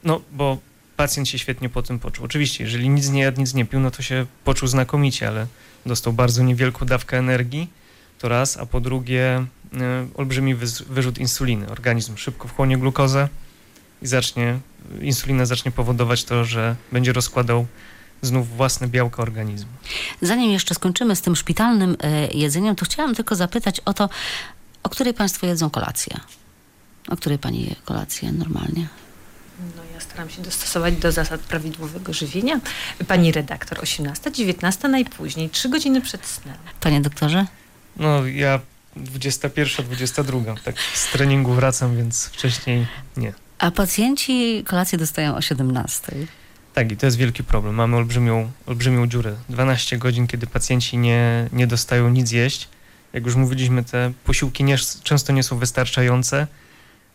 No, 0.04 0.20
bo 0.32 0.58
pacjent 0.96 1.28
się 1.28 1.38
świetnie 1.38 1.68
po 1.68 1.82
tym 1.82 1.98
poczuł. 1.98 2.24
Oczywiście, 2.24 2.64
jeżeli 2.64 2.88
nic 2.88 3.10
nie 3.10 3.22
jadł, 3.22 3.40
nic 3.40 3.54
nie 3.54 3.64
pił, 3.64 3.80
no 3.80 3.90
to 3.90 4.02
się 4.02 4.26
poczuł 4.44 4.68
znakomicie, 4.68 5.28
ale 5.28 5.46
dostał 5.86 6.12
bardzo 6.12 6.42
niewielką 6.42 6.86
dawkę 6.86 7.18
energii, 7.18 7.70
to 8.18 8.28
raz, 8.28 8.56
a 8.56 8.66
po 8.66 8.80
drugie 8.80 9.46
y, 9.74 9.78
olbrzymi 10.14 10.54
wyrzut 10.88 11.18
insuliny. 11.18 11.68
Organizm 11.68 12.16
szybko 12.16 12.48
wchłonie 12.48 12.78
glukozę 12.78 13.28
i 14.02 14.06
zacznie, 14.06 14.58
insulina 15.00 15.46
zacznie 15.46 15.70
powodować 15.70 16.24
to, 16.24 16.44
że 16.44 16.76
będzie 16.92 17.12
rozkładał 17.12 17.66
znów 18.22 18.56
własne 18.56 18.88
białka 18.88 19.22
organizmu. 19.22 19.70
Zanim 20.22 20.52
jeszcze 20.52 20.74
skończymy 20.74 21.16
z 21.16 21.20
tym 21.20 21.36
szpitalnym 21.36 21.96
e, 22.00 22.26
jedzeniem, 22.26 22.76
to 22.76 22.84
chciałam 22.84 23.14
tylko 23.14 23.36
zapytać 23.36 23.80
o 23.80 23.94
to, 23.94 24.08
o 24.82 24.88
której 24.88 25.14
Państwo 25.14 25.46
jedzą 25.46 25.70
kolację? 25.70 26.20
O 27.08 27.16
której 27.16 27.38
Pani 27.38 27.64
je 27.64 27.76
kolację 27.84 28.32
normalnie? 28.32 28.86
No 29.76 29.82
ja 29.94 30.00
staram 30.00 30.30
się 30.30 30.42
dostosować 30.42 30.96
do 30.96 31.12
zasad 31.12 31.40
prawidłowego 31.40 32.12
żywienia. 32.12 32.60
Pani 33.08 33.32
redaktor 33.32 33.80
18, 33.80 34.32
19 34.32 34.88
najpóźniej, 34.88 35.50
3 35.50 35.68
godziny 35.68 36.00
przed 36.00 36.26
snem. 36.26 36.56
Panie 36.80 37.00
doktorze? 37.00 37.46
No 37.96 38.26
ja 38.26 38.60
21, 38.96 39.86
22. 39.86 40.54
Tak 40.64 40.74
z 40.94 41.12
treningu 41.12 41.52
wracam, 41.52 41.96
więc 41.96 42.26
wcześniej 42.26 42.86
nie. 43.16 43.32
A 43.58 43.70
pacjenci 43.70 44.64
kolację 44.66 44.98
dostają 44.98 45.36
o 45.36 45.42
17. 45.42 46.12
Tak, 46.74 46.92
i 46.92 46.96
to 46.96 47.06
jest 47.06 47.16
wielki 47.16 47.44
problem. 47.44 47.74
Mamy 47.74 47.96
olbrzymią, 47.96 48.52
olbrzymią 48.66 49.06
dziurę. 49.06 49.34
12 49.48 49.98
godzin, 49.98 50.26
kiedy 50.26 50.46
pacjenci 50.46 50.98
nie, 50.98 51.48
nie 51.52 51.66
dostają 51.66 52.10
nic 52.10 52.32
jeść. 52.32 52.68
Jak 53.12 53.26
już 53.26 53.34
mówiliśmy, 53.34 53.84
te 53.84 54.12
posiłki 54.24 54.64
nie, 54.64 54.76
często 55.02 55.32
nie 55.32 55.42
są 55.42 55.58
wystarczające 55.58 56.46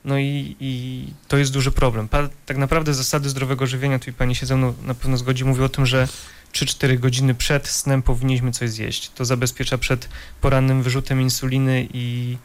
no 0.05 0.17
i, 0.19 0.55
i 0.59 1.03
to 1.27 1.37
jest 1.37 1.53
duży 1.53 1.71
problem. 1.71 2.07
Pa, 2.07 2.29
tak 2.45 2.57
naprawdę 2.57 2.93
zasady 2.93 3.29
zdrowego 3.29 3.67
żywienia, 3.67 3.99
tutaj 3.99 4.13
pani 4.13 4.35
się 4.35 4.45
ze 4.45 4.57
mną 4.57 4.73
na 4.83 4.93
pewno 4.93 5.17
zgodzi, 5.17 5.45
mówi 5.45 5.63
o 5.63 5.69
tym, 5.69 5.85
że 5.85 6.07
3-4 6.53 6.99
godziny 6.99 7.33
przed 7.35 7.67
snem 7.67 8.01
powinniśmy 8.01 8.51
coś 8.51 8.69
zjeść. 8.69 9.09
To 9.09 9.25
zabezpiecza 9.25 9.77
przed 9.77 10.09
porannym 10.41 10.83
wyrzutem 10.83 11.21
insuliny 11.21 11.87
i 11.93 12.37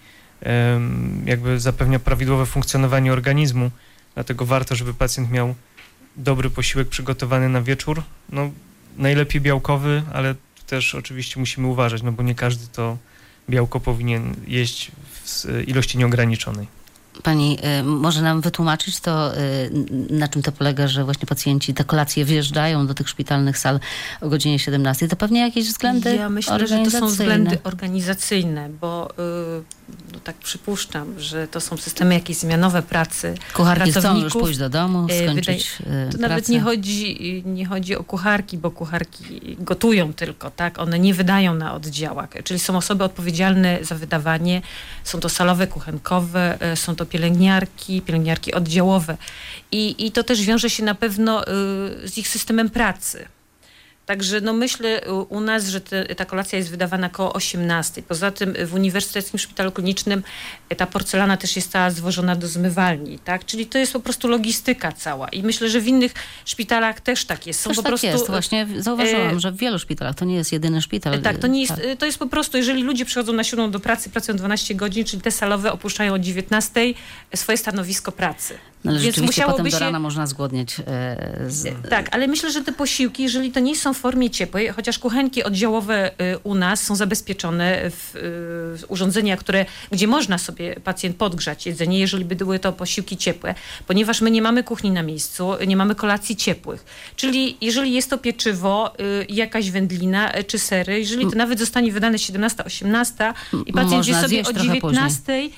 jakby 1.24 1.60
zapewnia 1.60 1.98
prawidłowe 1.98 2.46
funkcjonowanie 2.46 3.12
organizmu. 3.12 3.70
Dlatego 4.14 4.46
warto, 4.46 4.74
żeby 4.74 4.94
pacjent 4.94 5.30
miał 5.30 5.54
dobry 6.16 6.50
posiłek 6.50 6.88
przygotowany 6.88 7.48
na 7.48 7.62
wieczór. 7.62 8.02
No, 8.28 8.50
najlepiej 8.96 9.40
białkowy, 9.40 10.02
ale 10.12 10.34
też 10.66 10.94
oczywiście 10.94 11.40
musimy 11.40 11.66
uważać, 11.66 12.02
no 12.02 12.12
bo 12.12 12.22
nie 12.22 12.34
każdy 12.34 12.66
to 12.66 12.98
białko 13.50 13.80
powinien 13.80 14.34
jeść 14.46 14.92
w 15.24 15.62
ilości 15.66 15.98
nieograniczonej. 15.98 16.66
Pani 17.22 17.58
y, 17.80 17.82
może 17.82 18.22
nam 18.22 18.40
wytłumaczyć 18.40 19.00
to, 19.00 19.38
y, 19.38 19.70
na 20.10 20.28
czym 20.28 20.42
to 20.42 20.52
polega, 20.52 20.88
że 20.88 21.04
właśnie 21.04 21.26
pacjenci, 21.26 21.74
te 21.74 21.84
kolacje 21.84 22.24
wjeżdżają 22.24 22.86
do 22.86 22.94
tych 22.94 23.08
szpitalnych 23.08 23.58
sal 23.58 23.80
o 24.20 24.28
godzinie 24.28 24.58
17. 24.58 25.08
To 25.08 25.16
pewnie 25.16 25.40
jakieś 25.40 25.68
względy 25.68 26.16
Ja 26.16 26.28
myślę, 26.28 26.66
że 26.66 26.78
to 26.84 26.90
są 26.90 27.06
względy 27.06 27.58
organizacyjne, 27.64 28.68
bo 28.80 29.10
y, 29.10 29.62
no 30.12 30.18
tak 30.24 30.36
przypuszczam, 30.36 31.20
że 31.20 31.48
to 31.48 31.60
są 31.60 31.76
systemy 31.76 32.14
jakieś 32.14 32.36
zmianowe 32.36 32.82
pracy 32.82 33.34
Kucharki 33.54 33.92
chcą 33.92 34.20
już 34.20 34.32
pójść 34.32 34.58
do 34.58 34.68
domu, 34.68 35.06
skończyć 35.24 35.76
Wydaje, 35.80 36.10
To 36.10 36.18
nawet 36.18 36.48
nie 36.48 36.60
chodzi, 36.60 37.42
nie 37.46 37.66
chodzi 37.66 37.96
o 37.96 38.04
kucharki, 38.04 38.58
bo 38.58 38.70
kucharki 38.70 39.56
gotują 39.58 40.12
tylko, 40.12 40.50
tak? 40.50 40.78
One 40.78 40.98
nie 40.98 41.14
wydają 41.14 41.54
na 41.54 41.74
oddziałach, 41.74 42.28
czyli 42.44 42.60
są 42.60 42.76
osoby 42.76 43.04
odpowiedzialne 43.04 43.78
za 43.82 43.94
wydawanie, 43.94 44.62
są 45.04 45.20
to 45.20 45.28
salowe 45.28 45.66
kuchenkowe, 45.66 46.58
są 46.74 46.96
to 46.96 47.06
pielęgniarki, 47.12 48.02
pielęgniarki 48.02 48.54
oddziałowe. 48.54 49.16
I, 49.72 50.06
i 50.06 50.12
to 50.12 50.24
też 50.24 50.42
wiąże 50.42 50.70
się 50.70 50.84
na 50.84 50.94
pewno 50.94 51.42
y, 51.42 52.08
z 52.08 52.18
ich 52.18 52.28
systemem 52.28 52.70
pracy. 52.70 53.24
Także 54.06 54.40
no 54.40 54.52
myślę 54.52 55.00
u 55.28 55.40
nas, 55.40 55.68
że 55.68 55.80
te, 55.80 56.14
ta 56.14 56.24
kolacja 56.24 56.58
jest 56.58 56.70
wydawana 56.70 57.08
koło 57.08 57.32
18. 57.32 58.02
Poza 58.02 58.30
tym 58.30 58.54
w 58.66 58.74
Uniwersyteckim 58.74 59.38
Szpitalu 59.38 59.72
Klinicznym 59.72 60.22
ta 60.76 60.86
porcelana 60.86 61.36
też 61.36 61.56
jest 61.56 61.70
cała 61.70 61.90
zwożona 61.90 62.36
do 62.36 62.48
zmywalni, 62.48 63.18
tak? 63.18 63.44
Czyli 63.44 63.66
to 63.66 63.78
jest 63.78 63.92
po 63.92 64.00
prostu 64.00 64.28
logistyka 64.28 64.92
cała. 64.92 65.28
I 65.28 65.42
myślę, 65.42 65.68
że 65.68 65.80
w 65.80 65.86
innych 65.86 66.14
szpitalach 66.44 67.00
też 67.00 67.24
tak 67.24 67.46
jest. 67.46 67.60
Są 67.60 67.70
też 67.70 67.76
po 67.76 67.82
tak 67.82 67.90
prostu, 67.90 68.06
jest. 68.06 68.26
Właśnie 68.26 68.66
zauważyłam, 68.78 69.36
e, 69.36 69.40
że 69.40 69.52
w 69.52 69.56
wielu 69.56 69.78
szpitalach 69.78 70.14
to 70.14 70.24
nie 70.24 70.34
jest 70.34 70.52
jedyny 70.52 70.82
szpital. 70.82 71.22
Tak, 71.22 71.38
to 71.38 71.46
nie 71.46 71.60
jest, 71.60 71.74
tak. 71.74 71.98
to 71.98 72.06
jest 72.06 72.18
po 72.18 72.26
prostu, 72.26 72.56
jeżeli 72.56 72.82
ludzie 72.82 73.04
przychodzą 73.04 73.32
na 73.32 73.44
siódmą 73.44 73.70
do 73.70 73.80
pracy, 73.80 74.10
pracują 74.10 74.38
12 74.38 74.74
godzin, 74.74 75.04
czyli 75.04 75.22
te 75.22 75.30
salowe 75.30 75.72
opuszczają 75.72 76.14
o 76.14 76.18
19 76.18 76.94
swoje 77.34 77.58
stanowisko 77.58 78.12
pracy. 78.12 78.54
No 78.84 78.90
ale 78.90 79.00
Więc 79.00 79.14
rzeczywiście 79.14 79.42
potem 79.42 79.70
do 79.70 79.78
rana 79.78 79.98
można 79.98 80.26
zgłodnieć. 80.26 80.76
E, 80.80 81.44
z... 81.48 81.88
Tak, 81.90 82.08
ale 82.14 82.26
myślę, 82.26 82.52
że 82.52 82.62
te 82.62 82.72
posiłki, 82.72 83.22
jeżeli 83.22 83.52
to 83.52 83.60
nie 83.60 83.76
są 83.76 83.91
w 83.94 83.98
formie 83.98 84.30
ciepłej, 84.30 84.68
chociaż 84.68 84.98
kuchenki 84.98 85.44
oddziałowe 85.44 86.10
e, 86.18 86.38
u 86.38 86.54
nas 86.54 86.82
są 86.82 86.96
zabezpieczone 86.96 87.90
w, 87.90 88.10
w 88.82 88.90
urządzenia, 88.90 89.36
które, 89.36 89.66
gdzie 89.90 90.06
można 90.06 90.38
sobie 90.38 90.80
pacjent 90.84 91.16
podgrzać 91.16 91.66
jedzenie, 91.66 91.98
jeżeli 91.98 92.24
by 92.24 92.36
były 92.36 92.58
to 92.58 92.72
posiłki 92.72 93.16
ciepłe, 93.16 93.54
ponieważ 93.86 94.20
my 94.20 94.30
nie 94.30 94.42
mamy 94.42 94.62
kuchni 94.62 94.90
na 94.90 95.02
miejscu, 95.02 95.52
nie 95.66 95.76
mamy 95.76 95.94
kolacji 95.94 96.36
ciepłych. 96.36 96.84
Czyli 97.16 97.56
jeżeli 97.60 97.92
jest 97.92 98.10
to 98.10 98.18
pieczywo, 98.18 98.94
jakaś 99.28 99.70
wędlina 99.70 100.32
czy 100.46 100.58
sery, 100.58 100.98
jeżeli 100.98 101.30
to 101.30 101.36
nawet 101.36 101.58
zostanie 101.58 101.92
wydane 101.92 102.18
17-18 102.18 103.32
i 103.66 103.72
pacjent 103.72 104.08
je 104.08 104.14
sobie 104.14 104.42
o 104.42 104.52
19, 104.52 105.50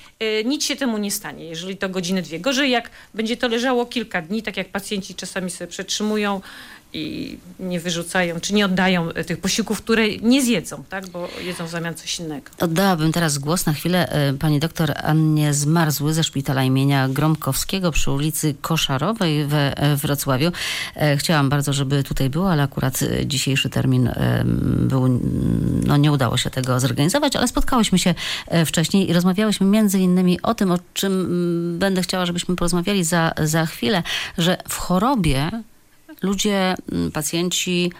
nic 0.44 0.64
się 0.64 0.76
temu 0.76 0.98
nie 0.98 1.10
stanie, 1.10 1.44
jeżeli 1.44 1.76
to 1.76 1.88
godzinę, 1.88 2.22
dwie. 2.22 2.40
Gorzej 2.40 2.70
jak 2.70 2.90
będzie 3.14 3.36
to 3.36 3.48
leżało 3.48 3.86
kilka 3.86 4.22
dni, 4.22 4.42
tak 4.42 4.56
jak 4.56 4.68
pacjenci 4.68 5.14
czasami 5.14 5.50
sobie 5.50 5.68
przetrzymują 5.68 6.40
i 6.94 7.38
nie 7.60 7.80
wyrzucają, 7.80 8.40
czy 8.40 8.54
nie 8.54 8.64
oddają 8.64 9.08
tych 9.26 9.38
posiłków, 9.38 9.82
które 9.82 10.08
nie 10.16 10.42
zjedzą, 10.42 10.84
tak? 10.88 11.08
bo 11.08 11.28
jedzą 11.42 11.66
w 11.66 11.70
zamian 11.70 11.94
coś 11.94 12.20
innego. 12.20 12.50
Oddałabym 12.60 13.12
teraz 13.12 13.38
głos 13.38 13.66
na 13.66 13.72
chwilę 13.72 14.08
e, 14.08 14.32
pani 14.32 14.60
doktor 14.60 14.92
Annie 15.02 15.54
Zmarzły 15.54 16.14
ze 16.14 16.24
szpitala 16.24 16.64
imienia 16.64 17.08
Gromkowskiego 17.08 17.92
przy 17.92 18.10
ulicy 18.10 18.54
Koszarowej 18.60 19.46
we 19.46 19.74
Wrocławiu. 19.96 20.52
E, 20.96 21.16
chciałam 21.16 21.48
bardzo, 21.48 21.72
żeby 21.72 22.02
tutaj 22.02 22.30
było, 22.30 22.52
ale 22.52 22.62
akurat 22.62 23.02
e, 23.02 23.26
dzisiejszy 23.26 23.70
termin 23.70 24.10
był, 24.76 25.20
no 25.86 25.96
nie 25.96 26.12
udało 26.12 26.36
się 26.36 26.50
tego 26.50 26.80
zorganizować, 26.80 27.36
ale 27.36 27.48
spotkałyśmy 27.48 27.98
się 27.98 28.14
wcześniej 28.66 29.10
i 29.10 29.12
rozmawiałyśmy 29.12 29.66
między 29.66 29.98
innymi 29.98 30.42
o 30.42 30.54
tym, 30.54 30.70
o 30.70 30.78
czym 30.94 31.76
będę 31.78 32.02
chciała, 32.02 32.26
żebyśmy 32.26 32.56
porozmawiali 32.56 33.04
za, 33.04 33.32
za 33.42 33.66
chwilę, 33.66 34.02
że 34.38 34.56
w 34.68 34.76
chorobie 34.76 35.50
ludzie, 36.24 36.74
mm, 36.92 37.10
pacjenci 37.10 37.92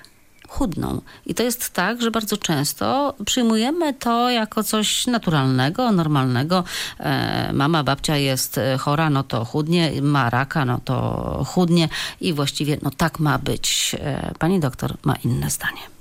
chudną. 0.48 1.00
I 1.26 1.34
to 1.34 1.42
jest 1.42 1.70
tak, 1.70 2.02
że 2.02 2.10
bardzo 2.10 2.36
często 2.36 3.14
przyjmujemy 3.26 3.94
to 3.94 4.30
jako 4.30 4.62
coś 4.62 5.06
naturalnego, 5.06 5.92
normalnego. 5.92 6.64
E, 7.00 7.52
mama, 7.52 7.84
babcia 7.84 8.16
jest 8.16 8.58
e, 8.58 8.78
chora, 8.78 9.10
no 9.10 9.22
to 9.22 9.44
chudnie, 9.44 10.02
ma 10.02 10.30
raka, 10.30 10.64
no 10.64 10.80
to 10.84 11.44
chudnie 11.46 11.88
i 12.20 12.32
właściwie 12.32 12.78
no 12.82 12.90
tak 12.96 13.18
ma 13.18 13.38
być. 13.38 13.96
E, 14.00 14.34
pani 14.38 14.60
doktor 14.60 14.94
ma 15.04 15.16
inne 15.24 15.50
zdanie. 15.50 15.93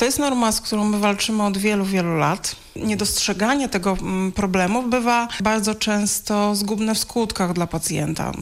To 0.00 0.04
jest 0.04 0.18
norma, 0.18 0.52
z 0.52 0.60
którą 0.60 0.84
my 0.84 0.98
walczymy 0.98 1.42
od 1.42 1.58
wielu, 1.58 1.84
wielu 1.84 2.16
lat. 2.16 2.56
Niedostrzeganie 2.76 3.68
tego 3.68 3.96
mm, 4.00 4.32
problemu 4.32 4.82
bywa 4.82 5.28
bardzo 5.40 5.74
często 5.74 6.54
zgubne 6.54 6.94
w 6.94 6.98
skutkach 6.98 7.52
dla 7.52 7.66
pacjenta. 7.66 8.32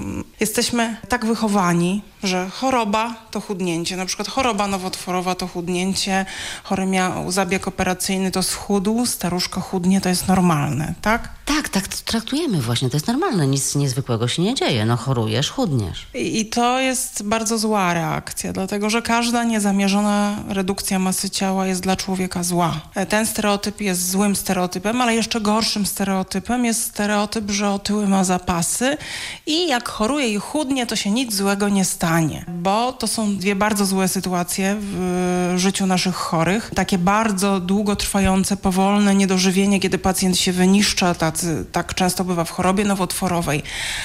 Jesteśmy 0.41 0.97
tak 1.09 1.27
wychowani, 1.27 2.03
że 2.23 2.51
choroba 2.51 3.15
to 3.31 3.41
chudnięcie. 3.41 3.97
Na 3.97 4.07
przykład 4.07 4.29
choroba 4.29 4.67
nowotworowa 4.67 5.35
to 5.35 5.47
chudnięcie, 5.47 6.27
chory 6.65 6.87
miał 6.87 7.33
zabieg 7.33 7.69
operacyjny 7.69 8.31
to 8.31 8.43
schudł, 8.43 9.07
staruszka 9.07 9.61
chudnie 9.61 10.01
to 10.01 10.09
jest 10.09 10.29
normalne, 10.29 10.95
tak? 11.03 11.29
Tak, 11.45 11.69
tak 11.69 11.89
traktujemy 11.89 12.61
właśnie, 12.61 12.91
to 12.91 12.97
jest 12.97 13.07
normalne, 13.07 13.47
nic 13.47 13.75
niezwykłego 13.75 14.29
się 14.29 14.43
nie 14.43 14.55
dzieje. 14.55 14.87
No 14.87 14.97
chorujesz, 14.97 15.51
chudniesz. 15.51 16.07
I, 16.15 16.41
I 16.41 16.47
to 16.47 16.81
jest 16.81 17.23
bardzo 17.23 17.59
zła 17.59 17.95
reakcja, 17.95 18.53
dlatego 18.53 18.91
że 18.91 19.03
każda 19.03 19.45
niezamierzona 19.45 20.45
redukcja 20.49 20.99
masy 20.99 21.31
ciała 21.31 21.48
jest 21.65 21.81
dla 21.81 21.97
człowieka 21.97 22.43
zła. 22.43 22.81
Ten 23.09 23.27
stereotyp 23.27 23.81
jest 23.81 24.11
złym 24.11 24.37
stereotypem, 24.37 25.01
ale 25.01 25.15
jeszcze 25.15 25.41
gorszym 25.41 25.87
stereotypem 25.87 26.65
jest 26.65 26.83
stereotyp, 26.83 27.51
że 27.51 27.71
otyły 27.71 28.09
ma 28.09 28.25
zapasy 28.25 28.97
i 29.47 29.69
jak 29.69 29.89
choruje 29.89 30.29
i 30.29 30.37
chudnie, 30.37 30.87
to 30.87 30.97
się 30.97 31.11
nic 31.11 31.35
złego 31.35 31.69
nie 31.69 31.85
stanie. 31.85 32.45
Bo 32.49 32.93
to 32.93 33.07
są 33.07 33.37
dwie 33.37 33.57
bardzo 33.57 33.87
złe 33.87 34.09
sytuacje 34.09 34.77
w 34.81 35.53
życiu 35.57 35.87
naszych 35.87 36.15
chorych. 36.15 36.71
Takie 36.75 36.99
bardzo 36.99 37.61
długotrwające, 37.61 38.57
powolne 38.57 39.15
niedożywienie, 39.15 39.81
kiedy 39.81 39.99
pacjent 39.99 40.39
się 40.39 40.53
wyniszcza, 40.53 41.15
tacy, 41.15 41.65
tak 41.73 41.95
często 41.95 42.25
bywa 42.25 42.45
w 42.45 42.51
chorobie 42.51 42.85
nowotworowej 42.85 43.63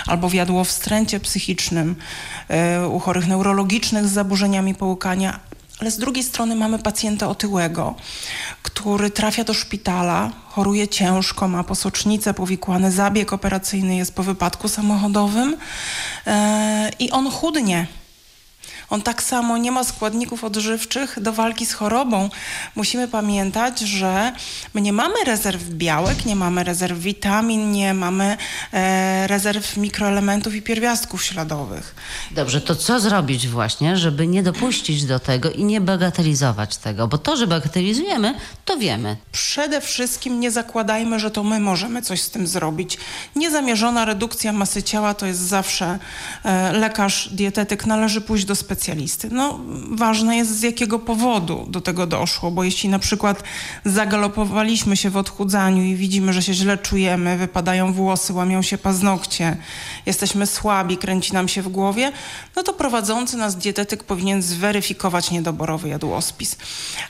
albo 0.08 0.30
w 0.30 0.34
jadłowstręcie 0.34 1.20
psychicznym, 1.20 1.96
e, 2.48 2.88
u 2.88 3.00
chorych 3.00 3.28
neurologicznych 3.28 4.08
z 4.08 4.12
zaburzeniami 4.12 4.76
połykania, 4.76 5.40
ale 5.84 5.92
z 5.92 5.98
drugiej 5.98 6.24
strony 6.24 6.56
mamy 6.56 6.80
pacjenta 6.80 7.28
otyłego, 7.28 7.96
który 8.62 9.12
trafia 9.12 9.44
do 9.44 9.54
szpitala, 9.54 10.32
choruje 10.50 10.88
ciężko, 10.88 11.48
ma 11.48 11.64
posocznicę, 11.64 12.34
powikłany 12.34 12.92
zabieg 12.92 13.34
operacyjny 13.34 13.96
jest 13.96 14.16
po 14.16 14.24
wypadku 14.24 14.68
samochodowym 14.68 15.52
yy, 15.52 16.34
i 17.00 17.12
on 17.12 17.32
chudnie. 17.32 17.88
On 18.94 19.02
tak 19.02 19.24
samo 19.24 19.58
nie 19.58 19.72
ma 19.72 19.84
składników 19.84 20.44
odżywczych 20.44 21.20
do 21.22 21.34
walki 21.34 21.66
z 21.66 21.74
chorobą. 21.74 22.30
Musimy 22.76 23.08
pamiętać, 23.08 23.80
że 23.80 24.34
my 24.74 24.82
nie 24.82 24.94
mamy 24.94 25.16
rezerw 25.26 25.64
białek, 25.70 26.26
nie 26.26 26.36
mamy 26.36 26.64
rezerw 26.64 27.00
witamin, 27.00 27.72
nie 27.72 27.94
mamy 27.94 28.38
e, 28.74 29.28
rezerw 29.28 29.78
mikroelementów 29.78 30.56
i 30.56 30.62
pierwiastków 30.62 31.24
śladowych. 31.24 31.96
Dobrze, 32.32 32.62
to 32.62 32.76
co 32.76 33.00
zrobić 33.00 33.48
właśnie, 33.48 33.98
żeby 33.98 34.28
nie 34.28 34.44
dopuścić 34.44 35.06
do 35.06 35.20
tego 35.20 35.52
i 35.52 35.64
nie 35.64 35.82
bagatelizować 35.82 36.78
tego? 36.78 37.08
Bo 37.08 37.18
to, 37.18 37.38
że 37.38 37.48
bagatelizujemy, 37.48 38.36
to 38.66 38.78
wiemy. 38.78 39.18
Przede 39.32 39.82
wszystkim 39.82 40.40
nie 40.40 40.52
zakładajmy, 40.52 41.20
że 41.20 41.32
to 41.32 41.44
my 41.44 41.60
możemy 41.60 42.02
coś 42.02 42.22
z 42.22 42.30
tym 42.30 42.48
zrobić. 42.48 42.98
Niezamierzona 43.36 44.06
redukcja 44.06 44.54
masy 44.54 44.84
ciała 44.84 45.14
to 45.14 45.26
jest 45.26 45.40
zawsze 45.40 46.00
e, 46.44 46.74
lekarz, 46.74 47.30
dietetyk, 47.32 47.86
należy 47.86 48.22
pójść 48.22 48.46
do 48.46 48.56
specjalista 48.56 48.83
specjalisty. 48.84 49.30
No, 49.32 49.60
ważne 49.92 50.38
jest 50.38 50.60
z 50.60 50.62
jakiego 50.62 51.00
powodu 51.00 51.66
do 51.70 51.82
tego 51.82 52.08
doszło, 52.08 52.52
bo 52.52 52.64
jeśli 52.64 52.90
na 52.90 53.00
przykład 53.00 53.44
zagalopowaliśmy 53.86 54.98
się 54.98 55.10
w 55.10 55.18
odchudzaniu 55.18 55.84
i 55.84 55.96
widzimy, 55.96 56.34
że 56.34 56.42
się 56.42 56.54
źle 56.54 56.78
czujemy, 56.78 57.38
wypadają 57.38 57.94
włosy, 57.94 58.34
łamią 58.34 58.62
się 58.62 58.78
paznokcie, 58.78 59.58
jesteśmy 60.06 60.48
słabi, 60.48 60.98
kręci 60.98 61.34
nam 61.34 61.48
się 61.48 61.62
w 61.62 61.70
głowie, 61.70 62.12
no 62.56 62.64
to 62.64 62.74
prowadzący 62.74 63.38
nas 63.38 63.56
dietetyk 63.56 64.04
powinien 64.04 64.42
zweryfikować 64.42 65.32
niedoborowy 65.32 65.90
jadłospis. 65.90 66.56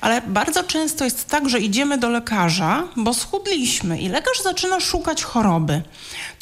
Ale 0.02 0.22
bardzo 0.22 0.64
często 0.64 1.04
jest 1.04 1.28
tak, 1.28 1.50
że 1.50 1.60
idziemy 1.60 1.98
do 1.98 2.10
lekarza, 2.10 2.84
bo 2.96 3.14
schudliśmy 3.14 4.02
i 4.02 4.10
lekarz 4.10 4.42
zaczyna 4.44 4.80
szukać 4.80 5.24
choroby. 5.24 5.82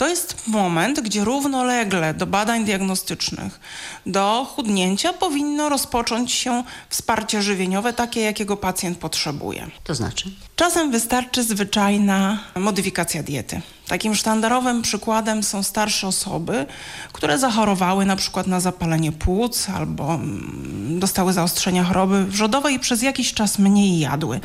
To 0.02 0.08
jest 0.08 0.48
moment, 0.48 1.00
gdzie 1.00 1.24
równolegle 1.24 2.14
do 2.14 2.28
badań 2.28 2.66
diagnostycznych, 2.66 3.60
do 4.06 4.46
chudnięcia 4.56 5.14
powinno 5.14 5.70
rozpocząć 5.70 6.32
się 6.32 6.64
wsparcie 6.90 7.42
żywieniowe, 7.42 7.94
takie 7.94 8.22
jakiego 8.22 8.58
pacjent 8.58 8.98
potrzebuje. 8.98 9.68
To 9.84 9.96
znaczy? 9.96 10.32
Czasem 10.56 10.92
wystarczy 10.92 11.44
zwyczajna 11.44 12.40
modyfikacja 12.56 13.24
diety. 13.24 13.62
Takim 13.88 14.16
sztandarowym 14.16 14.82
przykładem 14.82 15.44
są 15.44 15.64
starsze 15.64 16.08
osoby, 16.08 16.66
które 17.14 17.40
zachorowały 17.40 18.06
na 18.06 18.16
przykład 18.16 18.48
na 18.48 18.60
zapalenie 18.60 19.12
płuc 19.12 19.70
albo 19.70 20.14
mm, 20.14 21.00
dostały 21.00 21.34
zaostrzenia 21.34 21.84
choroby 21.84 22.26
wrzodowej 22.26 22.76
i 22.76 22.80
przez 22.80 23.02
jakiś 23.02 23.34
czas 23.34 23.60
mniej 23.60 24.00
jadły. 24.00 24.40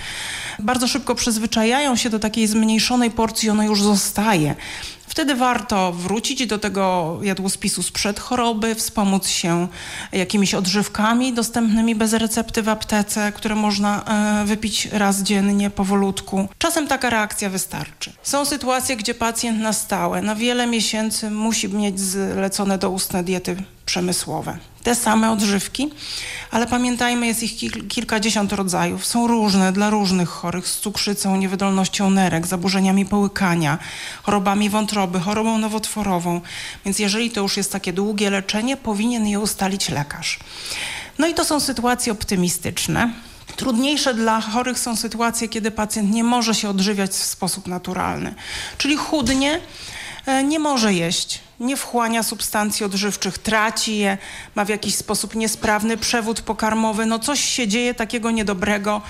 Bardzo 0.58 0.88
szybko 0.88 1.14
przyzwyczajają 1.14 1.96
się 1.96 2.10
do 2.10 2.18
takiej 2.18 2.46
zmniejszonej 2.46 3.10
porcji, 3.10 3.50
ona 3.50 3.64
już 3.64 3.82
zostaje. 3.82 4.54
Wtedy 5.06 5.34
warto 5.34 5.92
wrócić 5.92 6.46
do 6.46 6.58
tego 6.58 7.18
jadłospisu 7.22 7.82
sprzed 7.82 8.20
choroby, 8.20 8.74
wspomóc 8.74 9.28
się 9.28 9.68
jakimiś 10.12 10.54
odżywkami 10.54 11.32
dostępnymi 11.32 11.94
bez 11.94 12.12
recepty 12.12 12.62
w 12.62 12.68
aptece, 12.68 13.32
które 13.32 13.54
można 13.54 14.04
e, 14.04 14.44
wypić 14.46 14.88
raz 14.92 15.22
dziennie 15.22 15.70
powolutku. 15.70 16.48
Czasem 16.58 16.86
taka 16.88 17.10
reakcja 17.10 17.50
wystarczy. 17.50 18.12
Są 18.22 18.44
sytuacje, 18.44 18.96
gdzie 18.96 19.14
pacjent 19.14 19.60
na 19.60 19.72
stałe, 19.72 20.22
na 20.22 20.34
wiele 20.34 20.66
miesięcy 20.66 21.30
musi 21.30 21.68
mieć 21.68 22.00
zlecone 22.00 22.78
doustne 22.78 23.24
diety 23.24 23.56
przemysłowe. 23.86 24.58
Te 24.82 24.94
same 24.94 25.30
odżywki, 25.30 25.90
ale 26.50 26.66
pamiętajmy, 26.66 27.26
jest 27.26 27.42
ich 27.42 27.88
kilkadziesiąt 27.88 28.52
rodzajów. 28.52 29.06
Są 29.06 29.26
różne 29.26 29.72
dla 29.72 29.90
różnych 29.90 30.28
chorych 30.28 30.68
z 30.68 30.80
cukrzycą, 30.80 31.36
niewydolnością 31.36 32.10
nerek, 32.10 32.46
zaburzeniami 32.46 33.06
połykania, 33.06 33.78
chorobami 34.22 34.70
wątroby, 34.70 35.20
chorobą 35.20 35.58
nowotworową. 35.58 36.40
Więc 36.84 36.98
jeżeli 36.98 37.30
to 37.30 37.40
już 37.40 37.56
jest 37.56 37.72
takie 37.72 37.92
długie 37.92 38.30
leczenie, 38.30 38.76
powinien 38.76 39.26
je 39.26 39.40
ustalić 39.40 39.88
lekarz. 39.88 40.38
No 41.18 41.26
i 41.26 41.34
to 41.34 41.44
są 41.44 41.60
sytuacje 41.60 42.12
optymistyczne. 42.12 43.10
Trudniejsze 43.56 44.14
dla 44.14 44.40
chorych 44.40 44.78
są 44.78 44.96
sytuacje, 44.96 45.48
kiedy 45.48 45.70
pacjent 45.70 46.10
nie 46.10 46.24
może 46.24 46.54
się 46.54 46.68
odżywiać 46.68 47.10
w 47.10 47.24
sposób 47.24 47.66
naturalny, 47.66 48.34
czyli 48.78 48.96
chudnie, 48.96 49.60
nie 50.44 50.58
może 50.58 50.94
jeść 50.94 51.40
nie 51.60 51.76
wchłania 51.76 52.22
substancji 52.22 52.86
odżywczych, 52.86 53.38
traci 53.38 53.98
je, 53.98 54.18
ma 54.54 54.64
w 54.64 54.68
jakiś 54.68 54.94
sposób 54.94 55.34
niesprawny 55.34 55.96
przewód 55.96 56.40
pokarmowy. 56.40 57.06
No 57.06 57.18
coś 57.18 57.40
się 57.40 57.68
dzieje 57.68 57.94
takiego 57.94 58.30
niedobrego, 58.30 59.02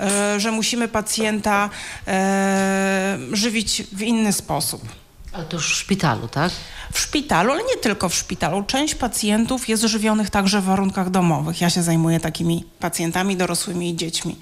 e, 0.00 0.40
że 0.40 0.52
musimy 0.52 0.88
pacjenta 0.88 1.70
e, 2.06 3.18
żywić 3.32 3.82
w 3.92 4.02
inny 4.02 4.32
sposób. 4.32 4.82
Ale 5.32 5.44
to 5.44 5.56
już 5.56 5.74
w 5.74 5.76
szpitalu, 5.76 6.28
tak? 6.28 6.52
W 6.92 6.98
szpitalu, 6.98 7.52
ale 7.52 7.62
nie 7.62 7.76
tylko 7.76 8.08
w 8.08 8.14
szpitalu. 8.14 8.62
Część 8.62 8.94
pacjentów 8.94 9.68
jest 9.68 9.82
żywionych 9.82 10.30
także 10.30 10.60
w 10.60 10.64
warunkach 10.64 11.10
domowych. 11.10 11.60
Ja 11.60 11.70
się 11.70 11.82
zajmuję 11.82 12.20
takimi 12.20 12.64
pacjentami 12.80 13.36
dorosłymi 13.36 13.90
i 13.90 13.96
dziećmi. 13.96 14.36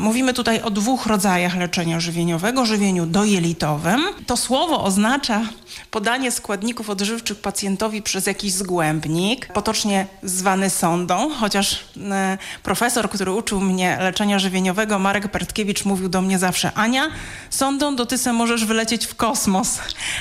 Mówimy 0.00 0.34
tutaj 0.34 0.62
o 0.62 0.70
dwóch 0.70 1.06
rodzajach 1.06 1.56
leczenia 1.56 2.00
żywieniowego. 2.00 2.66
Żywieniu 2.66 3.06
dojelitowym. 3.06 4.04
To 4.26 4.36
słowo 4.36 4.84
oznacza 4.84 5.42
podanie 5.90 6.30
składników 6.30 6.90
odżywczych 6.90 7.38
pacjentowi 7.40 8.02
przez 8.02 8.26
jakiś 8.26 8.52
zgłębnik, 8.52 9.46
potocznie 9.46 10.06
zwany 10.22 10.70
sondą, 10.70 11.30
chociaż 11.30 11.84
e, 12.10 12.38
profesor, 12.62 13.10
który 13.10 13.32
uczył 13.32 13.60
mnie 13.60 13.98
leczenia 14.00 14.38
żywieniowego, 14.38 14.98
Marek 14.98 15.28
Pertkiewicz, 15.28 15.84
mówił 15.84 16.08
do 16.08 16.22
mnie 16.22 16.38
zawsze, 16.38 16.72
Ania, 16.74 17.08
sondą 17.50 17.96
to 17.96 18.06
ty 18.06 18.18
se 18.18 18.32
możesz 18.32 18.64
wylecieć 18.64 19.06
w 19.06 19.14
kosmos, 19.14 19.78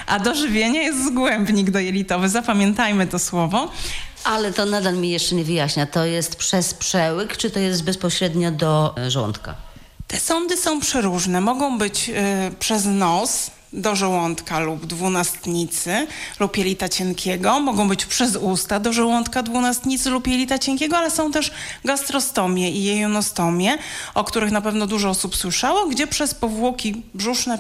a 0.08 0.20
do 0.20 0.36
żywienia 0.36 0.82
jest 0.82 1.06
zgłębnik 1.06 1.72
dojelitowy. 1.72 2.30
Zapamiętajmy 2.30 3.08
to 3.08 3.20
słowo. 3.20 3.72
Ale 4.26 4.54
to 4.54 4.66
nadal 4.66 4.98
mi 4.98 5.10
jeszcze 5.10 5.36
nie 5.36 5.44
wyjaśnia. 5.44 5.86
To 5.86 6.06
jest 6.06 6.36
przez 6.36 6.74
przełyk, 6.74 7.38
czy 7.38 7.52
to 7.52 7.60
jest 7.60 7.84
bezpośrednio 7.84 8.52
do 8.52 8.96
e, 8.98 9.12
żołądka? 9.12 9.56
Te 10.08 10.20
sądy 10.20 10.58
są 10.58 10.80
przeróżne. 10.80 11.42
Mogą 11.42 11.78
być 11.78 12.10
y, 12.10 12.14
przez 12.60 12.86
nos, 12.86 13.52
do 13.74 13.96
żołądka 13.96 14.60
lub 14.60 14.86
dwunastnicy 14.86 16.08
lub 16.40 16.58
jelita 16.58 16.90
cienkiego. 16.90 17.60
Mogą 17.60 17.88
być 17.88 18.06
przez 18.06 18.36
usta 18.36 18.80
do 18.80 18.94
żołądka 18.94 19.44
dwunastnicy 19.44 20.10
lub 20.10 20.28
jelita 20.28 20.60
cienkiego, 20.60 20.98
ale 20.98 21.12
są 21.12 21.32
też 21.32 21.52
gastrostomie 21.84 22.72
i 22.72 22.84
jejunostomie, 22.84 23.78
o 24.14 24.24
których 24.24 24.52
na 24.52 24.62
pewno 24.62 24.88
dużo 24.88 25.10
osób 25.10 25.36
słyszało, 25.36 25.88
gdzie 25.88 26.08
przez 26.08 26.34
powłoki 26.34 27.04
brzuszne 27.14 27.60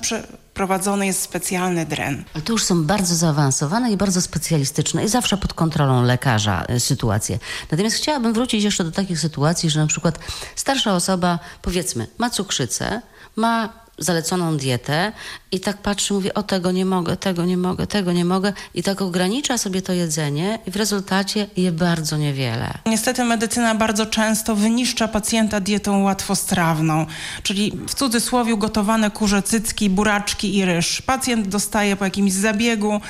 prowadzony 0.55 1.05
jest 1.05 1.21
specjalny 1.21 1.85
dren. 1.85 2.23
Ale 2.33 2.43
to 2.43 2.51
już 2.51 2.63
są 2.63 2.83
bardzo 2.83 3.15
zaawansowane 3.15 3.91
i 3.91 3.97
bardzo 3.97 4.21
specjalistyczne 4.21 5.05
i 5.05 5.07
zawsze 5.07 5.37
pod 5.37 5.53
kontrolą 5.53 6.03
lekarza 6.03 6.65
e, 6.67 6.79
sytuacje. 6.79 7.39
Natomiast 7.71 7.95
chciałabym 7.95 8.33
wrócić 8.33 8.63
jeszcze 8.63 8.83
do 8.83 8.91
takich 8.91 9.19
sytuacji, 9.19 9.69
że 9.69 9.79
na 9.79 9.87
przykład 9.87 10.19
starsza 10.55 10.95
osoba, 10.95 11.39
powiedzmy, 11.61 12.07
ma 12.17 12.29
cukrzycę, 12.29 13.01
ma 13.35 13.84
zaleconą 13.97 14.57
dietę 14.57 15.11
i 15.51 15.59
tak 15.59 15.77
patrzy, 15.77 16.13
mówi, 16.13 16.33
o 16.33 16.43
tego 16.43 16.71
nie 16.71 16.85
mogę, 16.85 17.17
tego 17.17 17.45
nie 17.45 17.57
mogę, 17.57 17.87
tego 17.87 18.11
nie 18.11 18.25
mogę 18.25 18.53
i 18.73 18.83
tak 18.83 19.01
ogranicza 19.01 19.57
sobie 19.57 19.81
to 19.81 19.93
jedzenie 19.93 20.59
i 20.67 20.71
w 20.71 20.75
rezultacie 20.75 21.47
je 21.57 21.71
bardzo 21.71 22.17
niewiele. 22.17 22.73
Niestety 22.85 23.23
medycyna 23.23 23.75
bardzo 23.75 24.05
często 24.05 24.55
wyniszcza 24.55 25.07
pacjenta 25.07 25.59
dietą 25.59 26.03
łatwostrawną, 26.03 27.05
czyli 27.43 27.71
w 27.87 27.93
cudzysłowie 27.93 28.57
gotowane 28.57 29.11
kurze 29.11 29.41
cycki, 29.41 29.89
buraczki 29.89 30.57
i 30.57 30.65
ryż. 30.65 31.01
Pacjent 31.01 31.47
dostaje 31.47 31.95
po 31.95 32.05
jakimś 32.05 32.33
zabiegu 32.33 33.01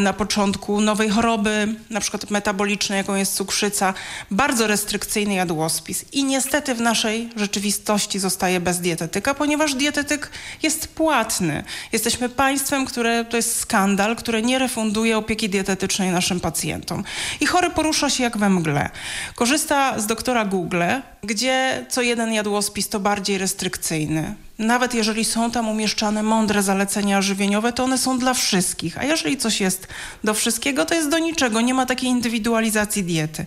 na 0.00 0.12
początku 0.12 0.80
nowej 0.80 1.08
choroby, 1.08 1.74
na 1.90 2.00
przykład 2.00 2.30
metabolicznej, 2.30 2.96
jaką 2.96 3.14
jest 3.14 3.34
cukrzyca, 3.34 3.94
bardzo 4.30 4.66
restrykcyjny 4.66 5.34
jadłospis. 5.34 6.04
I 6.12 6.24
niestety 6.24 6.74
w 6.74 6.80
naszej 6.80 7.30
rzeczywistości 7.36 8.18
zostaje 8.18 8.60
bez 8.60 8.80
dietetyka, 8.80 9.34
ponieważ 9.34 9.74
dietetyk 9.74 10.30
jest 10.62 10.88
płatny. 10.88 11.64
Jesteśmy 11.92 12.28
państwem, 12.28 12.86
które 12.86 13.24
to 13.24 13.36
jest 13.36 13.60
skandal, 13.60 14.16
które 14.16 14.42
nie 14.42 14.58
refunduje 14.58 15.18
opieki 15.18 15.48
dietetycznej 15.48 16.10
naszym 16.10 16.40
pacjentom. 16.40 17.04
I 17.40 17.46
chory 17.46 17.70
porusza 17.70 18.10
się 18.10 18.24
jak 18.24 18.38
we 18.38 18.50
mgle. 18.50 18.90
Korzysta 19.34 20.00
z 20.00 20.06
doktora 20.06 20.44
Google, 20.44 20.82
gdzie 21.22 21.86
co 21.88 22.02
jeden 22.02 22.32
jadłospis 22.32 22.88
to 22.88 23.00
bardziej 23.00 23.38
restrykcyjny. 23.38 24.34
Nawet 24.58 24.94
jeżeli 24.94 25.24
są 25.24 25.50
tam 25.50 25.68
umieszczane 25.68 26.22
mądre 26.22 26.62
zalecenia 26.62 27.22
żywieniowe, 27.22 27.72
to 27.72 27.84
one 27.84 27.98
są 27.98 28.18
dla 28.18 28.34
wszystkich. 28.34 28.98
A 28.98 29.04
jeżeli 29.04 29.36
coś 29.36 29.60
jest 29.60 29.88
do 30.24 30.34
wszystkiego, 30.34 30.84
to 30.84 30.94
jest 30.94 31.08
do 31.08 31.18
niczego. 31.18 31.60
Nie 31.60 31.74
ma 31.74 31.86
takiej 31.86 32.10
indywidualizacji 32.10 33.04
diety. 33.04 33.46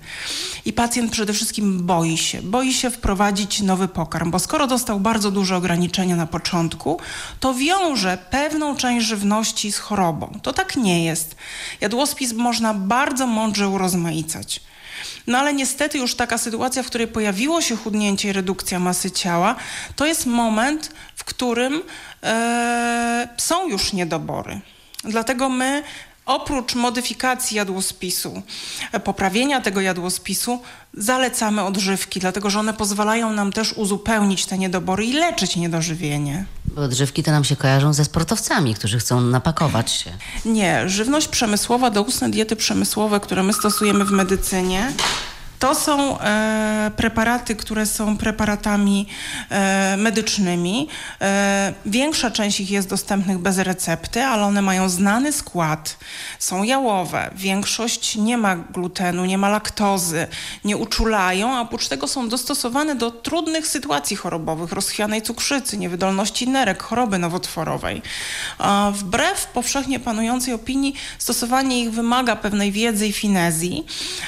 I 0.65 0.73
pacjent 0.73 1.11
przede 1.11 1.33
wszystkim 1.33 1.85
boi 1.85 2.17
się. 2.17 2.41
Boi 2.41 2.73
się 2.73 2.89
wprowadzić 2.89 3.61
nowy 3.61 3.87
pokarm, 3.87 4.31
bo 4.31 4.39
skoro 4.39 4.67
dostał 4.67 4.99
bardzo 4.99 5.31
duże 5.31 5.55
ograniczenia 5.55 6.15
na 6.15 6.27
początku, 6.27 6.99
to 7.39 7.53
wiąże 7.53 8.17
pewną 8.29 8.75
część 8.75 9.05
żywności 9.05 9.71
z 9.71 9.77
chorobą. 9.77 10.39
To 10.43 10.53
tak 10.53 10.75
nie 10.75 11.05
jest. 11.05 11.35
Jadłospis 11.81 12.33
można 12.33 12.73
bardzo 12.73 13.27
mądrze 13.27 13.69
urozmaicać. 13.69 14.61
No 15.27 15.37
ale 15.37 15.53
niestety 15.53 15.97
już 15.97 16.15
taka 16.15 16.37
sytuacja, 16.37 16.83
w 16.83 16.87
której 16.87 17.07
pojawiło 17.07 17.61
się 17.61 17.77
chudnięcie 17.77 18.29
i 18.29 18.33
redukcja 18.33 18.79
masy 18.79 19.11
ciała, 19.11 19.55
to 19.95 20.05
jest 20.05 20.25
moment, 20.25 20.91
w 21.15 21.23
którym 21.23 21.83
e, 22.23 23.27
są 23.37 23.67
już 23.67 23.93
niedobory. 23.93 24.59
Dlatego 25.03 25.49
my 25.49 25.83
oprócz 26.27 26.75
modyfikacji 26.75 27.57
jadłospisu, 27.57 28.41
poprawienia 29.03 29.61
tego 29.61 29.81
jadłospisu, 29.81 30.59
zalecamy 30.93 31.63
odżywki, 31.63 32.19
dlatego 32.19 32.49
że 32.49 32.59
one 32.59 32.73
pozwalają 32.73 33.33
nam 33.33 33.51
też 33.51 33.73
uzupełnić 33.73 34.45
te 34.45 34.57
niedobory 34.57 35.05
i 35.05 35.13
leczyć 35.13 35.55
niedożywienie. 35.55 36.45
Bo 36.65 36.81
odżywki 36.81 37.23
to 37.23 37.31
nam 37.31 37.43
się 37.43 37.55
kojarzą 37.55 37.93
ze 37.93 38.05
sportowcami, 38.05 38.75
którzy 38.75 38.99
chcą 38.99 39.21
napakować 39.21 39.91
się. 39.91 40.11
Nie, 40.45 40.89
żywność 40.89 41.27
przemysłowa, 41.27 41.89
doustne 41.89 42.29
diety 42.29 42.55
przemysłowe, 42.55 43.19
które 43.19 43.43
my 43.43 43.53
stosujemy 43.53 44.05
w 44.05 44.11
medycynie, 44.11 44.91
to 45.59 45.75
są 45.75 46.19
e, 46.19 46.91
preparaty, 46.95 47.55
które 47.55 47.85
są 47.85 48.17
preparatami 48.17 49.07
e, 49.49 49.97
medycznymi. 49.97 50.87
E, 51.21 51.73
większa 51.85 52.31
część 52.31 52.59
ich 52.59 52.71
jest 52.71 52.89
dostępnych 52.89 53.37
bez 53.37 53.57
recepty, 53.57 54.23
ale 54.23 54.43
one 54.43 54.61
mają 54.61 54.89
znany 54.89 55.33
skład. 55.33 55.97
Są 56.39 56.63
jałowe. 56.63 57.31
Większość 57.35 58.15
nie 58.15 58.37
ma 58.37 58.55
glutenu, 58.55 59.25
nie 59.25 59.37
ma 59.37 59.49
laktozy, 59.49 60.27
nie 60.63 60.77
uczulają, 60.77 61.55
a 61.55 61.61
oprócz 61.61 61.87
tego 61.87 62.07
są 62.07 62.29
dostosowane 62.29 62.95
do 62.95 63.11
trudnych 63.11 63.67
sytuacji 63.67 64.15
chorobowych, 64.15 64.71
rozchwianej 64.71 65.21
cukrzycy, 65.21 65.77
niewydolności 65.77 66.49
nerek, 66.49 66.83
choroby 66.83 67.17
nowotworowej. 67.17 68.01
Wbrew 68.91 69.47
powszechnie 69.47 69.99
panującej 69.99 70.53
opinii, 70.53 70.93
stosowanie 71.17 71.81
ich 71.81 71.91
wymaga 71.91 72.35
pewnej 72.35 72.71
wiedzy 72.71 73.07
i 73.07 73.13
finezji. 73.13 73.85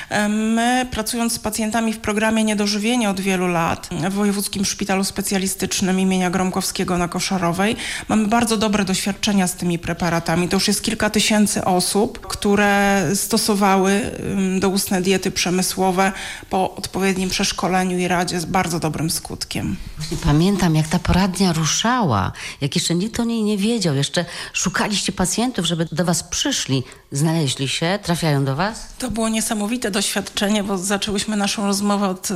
E, 0.09 0.29
my 0.29 0.87
pracujemy 0.91 1.18
pracując 1.19 1.33
z 1.33 1.39
pacjentami 1.39 1.93
w 1.93 1.99
programie 1.99 2.43
Niedożywienie 2.43 3.09
od 3.09 3.19
wielu 3.19 3.47
lat 3.47 3.89
w 4.09 4.13
Wojewódzkim 4.13 4.65
Szpitalu 4.65 5.03
Specjalistycznym 5.03 5.99
imienia 5.99 6.29
Gromkowskiego 6.29 6.97
na 6.97 7.07
Koszarowej, 7.07 7.75
mamy 8.09 8.27
bardzo 8.27 8.57
dobre 8.57 8.85
doświadczenia 8.85 9.47
z 9.47 9.53
tymi 9.53 9.79
preparatami. 9.79 10.49
To 10.49 10.55
już 10.55 10.67
jest 10.67 10.83
kilka 10.83 11.09
tysięcy 11.09 11.65
osób, 11.65 12.27
które 12.27 13.03
stosowały 13.15 14.11
doustne 14.59 15.01
diety 15.01 15.31
przemysłowe 15.31 16.11
po 16.49 16.75
odpowiednim 16.75 17.29
przeszkoleniu 17.29 17.97
i 17.97 18.07
radzie 18.07 18.39
z 18.39 18.45
bardzo 18.45 18.79
dobrym 18.79 19.09
skutkiem. 19.09 19.75
Pamiętam, 20.23 20.75
jak 20.75 20.87
ta 20.87 20.99
poradnia 20.99 21.53
ruszała, 21.53 22.31
jak 22.61 22.75
jeszcze 22.75 22.95
nikt 22.95 23.19
o 23.19 23.23
niej 23.23 23.43
nie 23.43 23.57
wiedział, 23.57 23.95
jeszcze 23.95 24.25
szukaliście 24.53 25.11
pacjentów, 25.11 25.65
żeby 25.65 25.87
do 25.91 26.05
was 26.05 26.23
przyszli. 26.23 26.83
Znaleźli 27.11 27.67
się, 27.67 27.99
trafiają 28.03 28.45
do 28.45 28.55
was? 28.55 28.87
To 28.99 29.11
było 29.11 29.29
niesamowite 29.29 29.91
doświadczenie, 29.91 30.63
bo 30.63 30.77
zaczęłyśmy 30.77 31.37
naszą 31.37 31.65
rozmowę 31.65 32.07
od 32.07 32.31
y, 32.31 32.35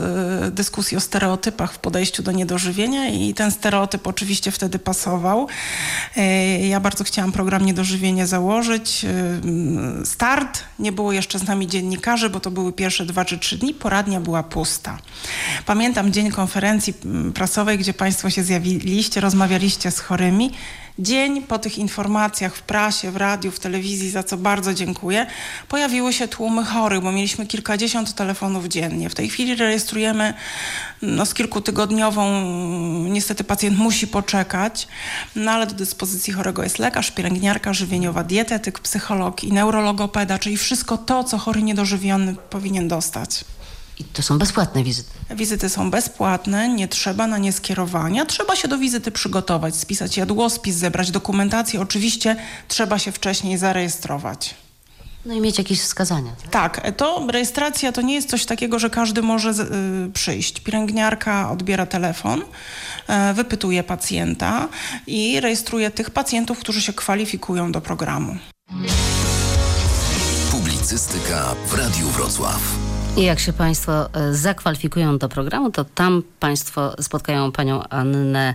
dyskusji 0.51 0.97
o 0.97 0.99
stereotypach 0.99 1.73
w 1.73 1.79
podejściu 1.79 2.23
do 2.23 2.31
niedożywienia 2.31 3.09
i 3.09 3.33
ten 3.33 3.51
stereotyp 3.51 4.07
oczywiście 4.07 4.51
wtedy 4.51 4.79
pasował. 4.79 5.47
Y, 6.17 6.67
ja 6.67 6.79
bardzo 6.79 7.03
chciałam 7.03 7.31
program 7.31 7.65
Niedożywienie 7.65 8.27
założyć. 8.27 9.05
Y, 10.01 10.05
start, 10.05 10.63
nie 10.79 10.91
było 10.91 11.11
jeszcze 11.11 11.39
z 11.39 11.47
nami 11.47 11.67
dziennikarzy, 11.67 12.29
bo 12.29 12.39
to 12.39 12.51
były 12.51 12.73
pierwsze 12.73 13.05
dwa 13.05 13.25
czy 13.25 13.37
trzy 13.37 13.57
dni, 13.57 13.73
poradnia 13.73 14.21
była 14.21 14.43
pusta. 14.43 14.97
Pamiętam 15.65 16.13
dzień 16.13 16.31
konferencji 16.31 16.93
prasowej, 17.33 17.77
gdzie 17.77 17.93
Państwo 17.93 18.29
się 18.29 18.43
zjawiliście, 18.43 19.21
rozmawialiście 19.21 19.91
z 19.91 19.99
chorymi 19.99 20.51
dzień 20.99 21.41
po 21.41 21.59
tych 21.59 21.77
informacjach 21.77 22.55
w 22.55 22.61
prasie, 22.61 23.11
w 23.11 23.15
radiu, 23.15 23.51
w 23.51 23.59
telewizji, 23.59 24.09
za 24.09 24.23
co 24.23 24.37
bardzo 24.37 24.73
dziękuję, 24.73 25.25
pojawiły 25.67 26.13
się 26.13 26.27
tłumy 26.27 26.65
chorych, 26.65 27.01
bo 27.01 27.11
mieliśmy 27.11 27.45
kilkadziesiąt 27.45 28.15
telefonów 28.15 28.67
dziennie. 28.67 29.09
W 29.09 29.15
tej 29.15 29.29
chwili 29.29 29.55
rejestrujemy 29.55 30.33
no, 31.01 31.25
z 31.25 31.33
kilkutygodniową, 31.33 32.41
niestety 33.09 33.43
pacjent 33.43 33.77
musi 33.77 34.07
poczekać, 34.07 34.87
no 35.35 35.51
ale 35.51 35.67
do 35.67 35.73
dyspozycji 35.73 36.33
chorego 36.33 36.63
jest 36.63 36.79
lekarz, 36.79 37.11
pielęgniarka 37.11 37.73
żywieniowa, 37.73 38.23
dietetyk, 38.23 38.79
psycholog 38.79 39.43
i 39.43 39.53
neurologopeda, 39.53 40.39
czyli 40.39 40.57
wszystko 40.57 40.97
to, 40.97 41.23
co 41.23 41.37
chory 41.37 41.63
niedożywiony 41.63 42.35
powinien 42.49 42.87
dostać. 42.87 43.45
I 43.99 44.03
to 44.03 44.21
są 44.21 44.37
bezpłatne 44.37 44.83
wizyty. 44.83 45.09
Wizyty 45.35 45.69
są 45.69 45.91
bezpłatne, 45.91 46.69
nie 46.69 46.87
trzeba 46.87 47.27
na 47.27 47.37
nie 47.37 47.53
skierowania. 47.53 48.25
Trzeba 48.25 48.55
się 48.55 48.67
do 48.67 48.77
wizyty 48.77 49.11
przygotować, 49.11 49.75
spisać 49.75 50.17
jadłospis, 50.17 50.75
zebrać 50.75 51.11
dokumentację. 51.11 51.81
Oczywiście 51.81 52.35
trzeba 52.67 52.99
się 52.99 53.11
wcześniej 53.11 53.57
zarejestrować. 53.57 54.55
No 55.25 55.33
i 55.33 55.41
mieć 55.41 55.57
jakieś 55.57 55.81
wskazania. 55.81 56.31
Tak, 56.51 56.81
tak 56.81 56.95
to 56.95 57.27
rejestracja 57.31 57.91
to 57.91 58.01
nie 58.01 58.13
jest 58.13 58.29
coś 58.29 58.45
takiego, 58.45 58.79
że 58.79 58.89
każdy 58.89 59.21
może 59.21 59.49
y, 59.49 60.11
przyjść. 60.13 60.59
Pielęgniarka 60.59 61.51
odbiera 61.51 61.85
telefon, 61.85 62.41
y, 62.41 63.33
wypytuje 63.33 63.83
pacjenta 63.83 64.67
i 65.07 65.39
rejestruje 65.39 65.91
tych 65.91 66.09
pacjentów, 66.09 66.59
którzy 66.59 66.81
się 66.81 66.93
kwalifikują 66.93 67.71
do 67.71 67.81
programu. 67.81 68.37
Publicystyka 70.51 71.55
w 71.67 71.73
Radiu 71.73 72.07
Wrocław. 72.07 72.61
I 73.17 73.23
jak 73.23 73.39
się 73.39 73.53
Państwo 73.53 74.13
e, 74.13 74.33
zakwalifikują 74.33 75.17
do 75.17 75.29
programu, 75.29 75.71
to 75.71 75.85
tam 75.85 76.23
Państwo 76.39 76.95
spotkają 77.01 77.51
Panią 77.51 77.83
Annę 77.83 78.53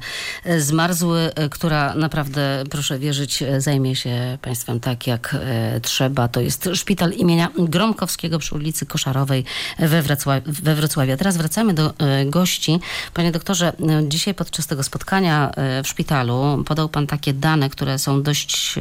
Zmarzły, 0.58 1.34
e, 1.34 1.48
która 1.48 1.94
naprawdę, 1.94 2.64
proszę 2.70 2.98
wierzyć, 2.98 3.42
e, 3.42 3.60
zajmie 3.60 3.96
się 3.96 4.38
Państwem 4.42 4.80
tak 4.80 5.06
jak 5.06 5.36
trzeba. 5.82 6.28
To 6.28 6.40
jest 6.40 6.68
szpital 6.74 7.12
imienia 7.12 7.48
Gromkowskiego 7.58 8.38
przy 8.38 8.54
ulicy 8.54 8.86
Koszarowej 8.86 9.44
we, 9.78 10.02
Wrocław 10.02 10.44
we 10.44 10.74
Wrocławiu. 10.74 11.12
A 11.12 11.16
teraz 11.16 11.36
wracamy 11.36 11.74
do 11.74 11.92
gości. 12.26 12.80
Panie 13.14 13.32
doktorze, 13.32 13.72
dzisiaj 14.08 14.34
podczas 14.34 14.66
tego 14.66 14.82
spotkania 14.82 15.52
w 15.84 15.88
szpitalu 15.88 16.64
podał 16.66 16.88
Pan 16.88 17.06
takie 17.06 17.32
dane, 17.32 17.70
które 17.70 17.98
są 17.98 18.22
dość 18.22 18.74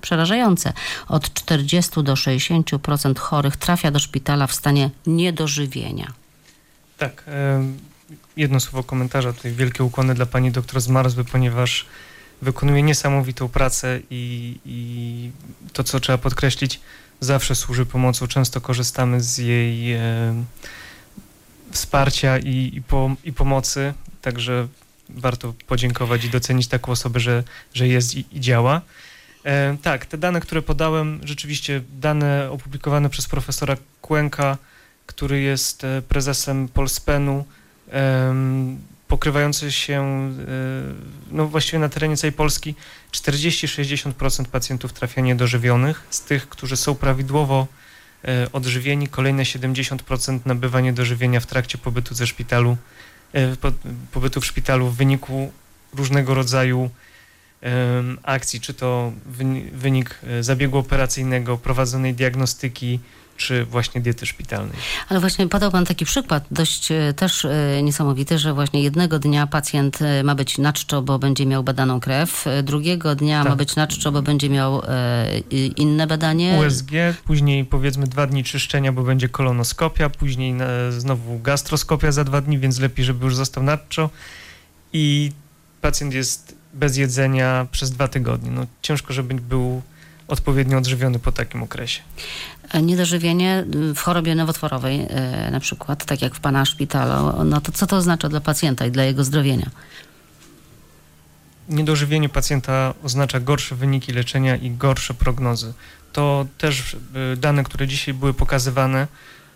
przerażające. 0.00 0.72
Od 1.08 1.34
40 1.34 2.02
do 2.02 2.14
60% 2.14 3.18
chorych 3.18 3.56
trafia 3.56 3.90
do 3.90 3.98
szpitala 3.98 4.46
w 4.46 4.52
stanie 4.54 4.90
niedożywienia. 5.16 6.12
Tak. 6.98 7.24
Jedno 8.36 8.60
słowo 8.60 8.82
komentarza. 8.82 9.32
Tutaj 9.32 9.52
wielkie 9.52 9.84
ukłony 9.84 10.14
dla 10.14 10.26
pani 10.26 10.50
doktor 10.50 10.80
Zmarzły, 10.80 11.24
ponieważ 11.24 11.86
wykonuje 12.42 12.82
niesamowitą 12.82 13.48
pracę 13.48 14.00
i, 14.10 14.56
i 14.64 15.30
to, 15.72 15.84
co 15.84 16.00
trzeba 16.00 16.18
podkreślić, 16.18 16.80
zawsze 17.20 17.54
służy 17.54 17.86
pomocą. 17.86 18.26
Często 18.26 18.60
korzystamy 18.60 19.20
z 19.20 19.38
jej 19.38 19.92
e, 19.92 20.44
wsparcia 21.70 22.38
i, 22.38 22.70
i, 22.74 22.82
po, 22.82 23.10
i, 23.24 23.32
pomocy, 23.32 23.94
także 24.22 24.68
warto 25.08 25.54
podziękować 25.66 26.24
i 26.24 26.30
docenić 26.30 26.68
taką 26.68 26.92
osobę, 26.92 27.20
że, 27.20 27.44
że 27.74 27.88
jest 27.88 28.14
i, 28.14 28.24
i 28.32 28.40
działa. 28.40 28.80
E, 29.44 29.76
tak, 29.82 30.06
te 30.06 30.18
dane, 30.18 30.40
które 30.40 30.62
podałem, 30.62 31.20
rzeczywiście 31.24 31.82
dane 32.00 32.50
opublikowane 32.50 33.10
przez 33.10 33.26
profesora 33.26 33.76
Kłęka, 34.00 34.58
który 35.06 35.40
jest 35.40 35.84
e, 35.84 36.02
prezesem 36.02 36.68
Polspenu, 36.68 37.44
pokrywający 39.08 39.72
się 39.72 40.02
e, 40.02 40.34
no 41.30 41.46
właściwie 41.46 41.78
na 41.78 41.88
terenie 41.88 42.16
całej 42.16 42.32
Polski 42.32 42.74
40-60% 43.12 44.44
pacjentów 44.44 44.92
trafia 44.92 45.20
niedożywionych. 45.20 46.06
Z 46.10 46.20
tych, 46.20 46.48
którzy 46.48 46.76
są 46.76 46.94
prawidłowo 46.94 47.66
e, 48.24 48.52
odżywieni, 48.52 49.08
kolejne 49.08 49.42
70% 49.42 50.38
nabywa 50.44 50.80
niedożywienia 50.80 51.40
w 51.40 51.46
trakcie 51.46 51.78
pobytu 51.78 52.14
ze 52.14 52.26
szpitalu, 52.26 52.76
pobytu 54.12 54.40
w 54.40 54.46
szpitalu 54.46 54.88
w 54.88 54.96
wyniku 54.96 55.52
różnego 55.92 56.34
rodzaju 56.34 56.90
akcji, 58.22 58.60
czy 58.60 58.74
to 58.74 59.12
wynik 59.72 60.18
zabiegu 60.40 60.78
operacyjnego, 60.78 61.58
prowadzonej 61.58 62.14
diagnostyki, 62.14 63.00
czy 63.36 63.64
właśnie 63.64 64.00
diety 64.00 64.26
szpitalnej. 64.26 64.76
Ale 65.08 65.20
właśnie 65.20 65.48
podał 65.48 65.70
Pan 65.70 65.84
taki 65.84 66.04
przykład 66.04 66.44
dość 66.50 66.92
e, 66.92 67.14
też 67.16 67.44
e, 67.44 67.82
niesamowity, 67.82 68.38
że 68.38 68.54
właśnie 68.54 68.82
jednego 68.82 69.18
dnia 69.18 69.46
pacjent 69.46 70.02
e, 70.02 70.22
ma 70.22 70.34
być 70.34 70.58
na 70.58 70.72
czczo, 70.72 71.02
bo 71.02 71.18
będzie 71.18 71.46
miał 71.46 71.64
badaną 71.64 72.00
krew, 72.00 72.44
drugiego 72.62 73.14
dnia 73.14 73.42
tak. 73.42 73.50
ma 73.50 73.56
być 73.56 73.76
na 73.76 73.86
czczo, 73.86 74.12
bo 74.12 74.22
będzie 74.22 74.50
miał 74.50 74.82
inne 75.76 76.06
badanie. 76.06 76.58
USG, 76.66 76.90
później 77.24 77.64
powiedzmy 77.64 78.06
dwa 78.06 78.26
dni 78.26 78.44
czyszczenia, 78.44 78.92
bo 78.92 79.02
będzie 79.02 79.28
kolonoskopia, 79.28 80.10
później 80.10 80.54
znowu 80.90 81.38
gastroskopia 81.38 82.12
za 82.12 82.24
dwa 82.24 82.40
dni, 82.40 82.58
więc 82.58 82.78
lepiej, 82.78 83.04
żeby 83.04 83.24
już 83.24 83.36
został 83.36 83.62
na 83.62 83.78
czczo 83.78 84.10
i 84.92 85.32
pacjent 85.80 86.14
jest 86.14 86.54
bez 86.74 86.96
jedzenia 86.96 87.66
przez 87.70 87.90
dwa 87.90 88.08
tygodnie. 88.08 88.50
No, 88.50 88.66
ciężko, 88.82 89.12
żeby 89.12 89.34
był 89.34 89.82
odpowiednio 90.28 90.78
odżywiony 90.78 91.18
po 91.18 91.32
takim 91.32 91.62
okresie. 91.62 92.02
Niedożywienie 92.82 93.64
w 93.94 93.98
chorobie 93.98 94.34
nowotworowej 94.34 95.06
e, 95.10 95.50
na 95.50 95.60
przykład, 95.60 96.04
tak 96.04 96.22
jak 96.22 96.34
w 96.34 96.40
Pana 96.40 96.64
szpitalu, 96.64 97.44
no 97.44 97.60
to 97.60 97.72
co 97.72 97.86
to 97.86 97.96
oznacza 97.96 98.28
dla 98.28 98.40
pacjenta 98.40 98.86
i 98.86 98.90
dla 98.90 99.04
jego 99.04 99.24
zdrowienia? 99.24 99.70
Niedożywienie 101.68 102.28
pacjenta 102.28 102.94
oznacza 103.02 103.40
gorsze 103.40 103.74
wyniki 103.74 104.12
leczenia 104.12 104.56
i 104.56 104.70
gorsze 104.70 105.14
prognozy. 105.14 105.72
To 106.12 106.46
też 106.58 106.96
e, 107.32 107.36
dane, 107.36 107.64
które 107.64 107.88
dzisiaj 107.88 108.14
były 108.14 108.34
pokazywane, 108.34 109.06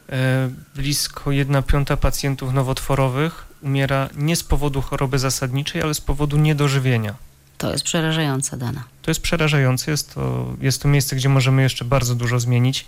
e, 0.09 0.51
blisko 0.75 1.33
1 1.33 1.63
piąta 1.63 1.97
pacjentów 1.97 2.53
nowotworowych 2.53 3.49
umiera 3.63 4.09
nie 4.17 4.37
z 4.37 4.45
powodu 4.45 4.83
choroby 4.83 5.19
zasadniczej, 5.19 5.83
ale 5.83 5.95
z 5.95 6.01
powodu 6.01 6.37
niedożywienia. 6.37 7.15
To 7.59 7.73
jest 7.73 7.85
przerażająca 7.85 8.57
dana. 8.57 8.85
To 9.09 9.11
jest 9.11 9.21
przerażające. 9.21 9.91
Jest 9.91 10.15
to, 10.15 10.55
jest 10.61 10.83
to 10.83 10.89
miejsce, 10.89 11.17
gdzie 11.17 11.29
możemy 11.29 11.63
jeszcze 11.63 11.85
bardzo 11.85 12.15
dużo 12.15 12.41
zmienić. 12.41 12.87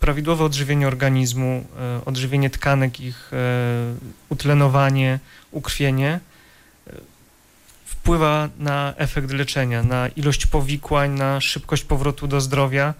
Prawidłowe 0.00 0.44
odżywienie 0.44 0.86
organizmu, 0.88 1.64
e, 1.78 2.04
odżywienie 2.04 2.50
tkanek, 2.50 3.00
ich 3.00 3.30
e, 3.32 3.36
utlenowanie, 4.28 5.18
ukrwienie 5.50 6.20
e, 6.86 6.92
wpływa 7.84 8.48
na 8.58 8.94
efekt 8.96 9.30
leczenia, 9.30 9.82
na 9.82 10.08
ilość 10.08 10.46
powikłań, 10.46 11.10
na 11.10 11.40
szybkość 11.40 11.84
powrotu 11.84 12.26
do 12.26 12.40
zdrowia. 12.40 12.94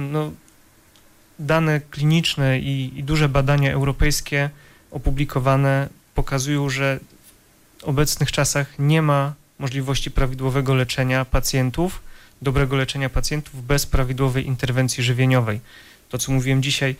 No, 0.00 0.30
dane 1.38 1.80
kliniczne 1.80 2.58
i, 2.58 2.98
i 2.98 3.04
duże 3.04 3.28
badania 3.28 3.72
europejskie 3.72 4.50
opublikowane 4.90 5.88
pokazują, 6.14 6.70
że 6.70 7.00
w 7.78 7.84
obecnych 7.84 8.32
czasach 8.32 8.78
nie 8.78 9.02
ma 9.02 9.40
możliwości 9.60 10.10
prawidłowego 10.10 10.74
leczenia 10.74 11.24
pacjentów, 11.24 12.02
dobrego 12.42 12.76
leczenia 12.76 13.10
pacjentów 13.10 13.66
bez 13.66 13.86
prawidłowej 13.86 14.46
interwencji 14.46 15.04
żywieniowej. 15.04 15.60
To, 16.08 16.18
co 16.18 16.32
mówiłem 16.32 16.62
dzisiaj, 16.62 16.96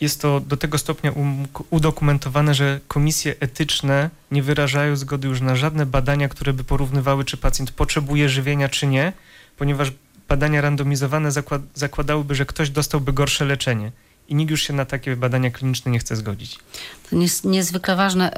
jest 0.00 0.20
to 0.20 0.40
do 0.40 0.56
tego 0.56 0.78
stopnia 0.78 1.12
um, 1.12 1.46
udokumentowane, 1.70 2.54
że 2.54 2.80
komisje 2.88 3.34
etyczne 3.40 4.10
nie 4.30 4.42
wyrażają 4.42 4.96
zgody 4.96 5.28
już 5.28 5.40
na 5.40 5.56
żadne 5.56 5.86
badania, 5.86 6.28
które 6.28 6.52
by 6.52 6.64
porównywały, 6.64 7.24
czy 7.24 7.36
pacjent 7.36 7.70
potrzebuje 7.70 8.28
żywienia, 8.28 8.68
czy 8.68 8.86
nie, 8.86 9.12
ponieważ 9.56 9.92
badania 10.28 10.60
randomizowane 10.60 11.32
zakład 11.32 11.62
zakładałyby, 11.74 12.34
że 12.34 12.46
ktoś 12.46 12.70
dostałby 12.70 13.12
gorsze 13.12 13.44
leczenie. 13.44 13.92
I 14.28 14.34
nikt 14.34 14.50
już 14.50 14.62
się 14.62 14.72
na 14.72 14.84
takie 14.84 15.16
badania 15.16 15.50
kliniczne 15.50 15.92
nie 15.92 15.98
chce 15.98 16.16
zgodzić. 16.16 16.58
To 17.10 17.16
jest 17.16 17.44
niezwykle 17.44 17.96
ważne. 17.96 18.32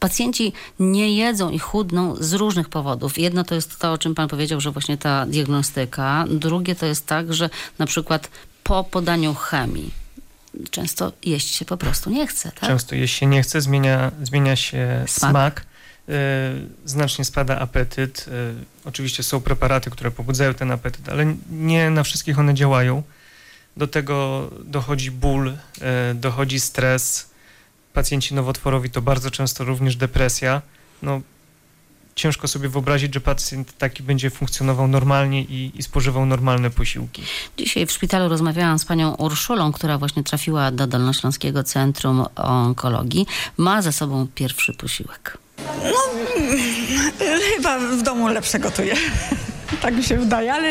Pacjenci 0.00 0.52
nie 0.80 1.16
jedzą 1.16 1.50
i 1.50 1.58
chudną 1.58 2.16
z 2.20 2.32
różnych 2.32 2.68
powodów. 2.68 3.18
Jedno 3.18 3.44
to 3.44 3.54
jest 3.54 3.78
to, 3.78 3.92
o 3.92 3.98
czym 3.98 4.14
pan 4.14 4.28
powiedział, 4.28 4.60
że 4.60 4.70
właśnie 4.70 4.98
ta 4.98 5.26
diagnostyka. 5.26 6.24
Drugie 6.30 6.74
to 6.74 6.86
jest 6.86 7.06
tak, 7.06 7.34
że 7.34 7.50
na 7.78 7.86
przykład 7.86 8.30
po 8.62 8.84
podaniu 8.84 9.34
chemii 9.34 10.06
często 10.70 11.12
jeść 11.24 11.54
się 11.54 11.64
po 11.64 11.76
prostu 11.76 12.10
nie 12.10 12.26
chce. 12.26 12.52
Tak? 12.52 12.68
Często 12.70 12.94
jeść 12.94 13.18
się 13.18 13.26
nie 13.26 13.42
chce, 13.42 13.60
zmienia, 13.60 14.12
zmienia 14.22 14.56
się 14.56 15.04
smak. 15.06 15.30
smak 15.30 15.66
yy, 16.08 16.14
znacznie 16.84 17.24
spada 17.24 17.58
apetyt. 17.58 18.26
Yy, 18.26 18.64
oczywiście 18.84 19.22
są 19.22 19.40
preparaty, 19.40 19.90
które 19.90 20.10
pobudzają 20.10 20.54
ten 20.54 20.70
apetyt, 20.70 21.08
ale 21.08 21.34
nie 21.50 21.90
na 21.90 22.02
wszystkich 22.02 22.38
one 22.38 22.54
działają. 22.54 23.02
Do 23.76 23.86
tego 23.86 24.48
dochodzi 24.64 25.10
ból, 25.10 25.46
yy, 25.46 26.14
dochodzi 26.14 26.60
stres. 26.60 27.30
Pacjenci 27.92 28.34
nowotworowi 28.34 28.90
to 28.90 29.02
bardzo 29.02 29.30
często 29.30 29.64
również 29.64 29.96
depresja. 29.96 30.62
No, 31.02 31.20
ciężko 32.16 32.48
sobie 32.48 32.68
wyobrazić, 32.68 33.14
że 33.14 33.20
pacjent 33.20 33.78
taki 33.78 34.02
będzie 34.02 34.30
funkcjonował 34.30 34.88
normalnie 34.88 35.42
i, 35.42 35.72
i, 35.74 35.82
spożywał 35.82 36.26
normalne 36.26 36.70
posiłki. 36.70 37.22
Dzisiaj 37.58 37.86
w 37.86 37.92
szpitalu 37.92 38.28
rozmawiałam 38.28 38.78
z 38.78 38.84
panią 38.84 39.14
Urszulą, 39.14 39.72
która 39.72 39.98
właśnie 39.98 40.24
trafiła 40.24 40.70
do 40.70 40.86
Dolnośląskiego 40.86 41.62
Centrum 41.64 42.24
Onkologii. 42.36 43.26
Ma 43.56 43.82
za 43.82 43.92
sobą 43.92 44.26
pierwszy 44.34 44.74
posiłek. 44.74 45.38
No, 45.84 45.98
chyba 47.54 47.78
w 47.78 48.02
domu 48.02 48.28
lepsze 48.28 48.58
gotuje 48.58 48.96
tak 49.82 49.96
mi 49.96 50.04
się 50.04 50.16
wydaje, 50.16 50.52
ale 50.52 50.68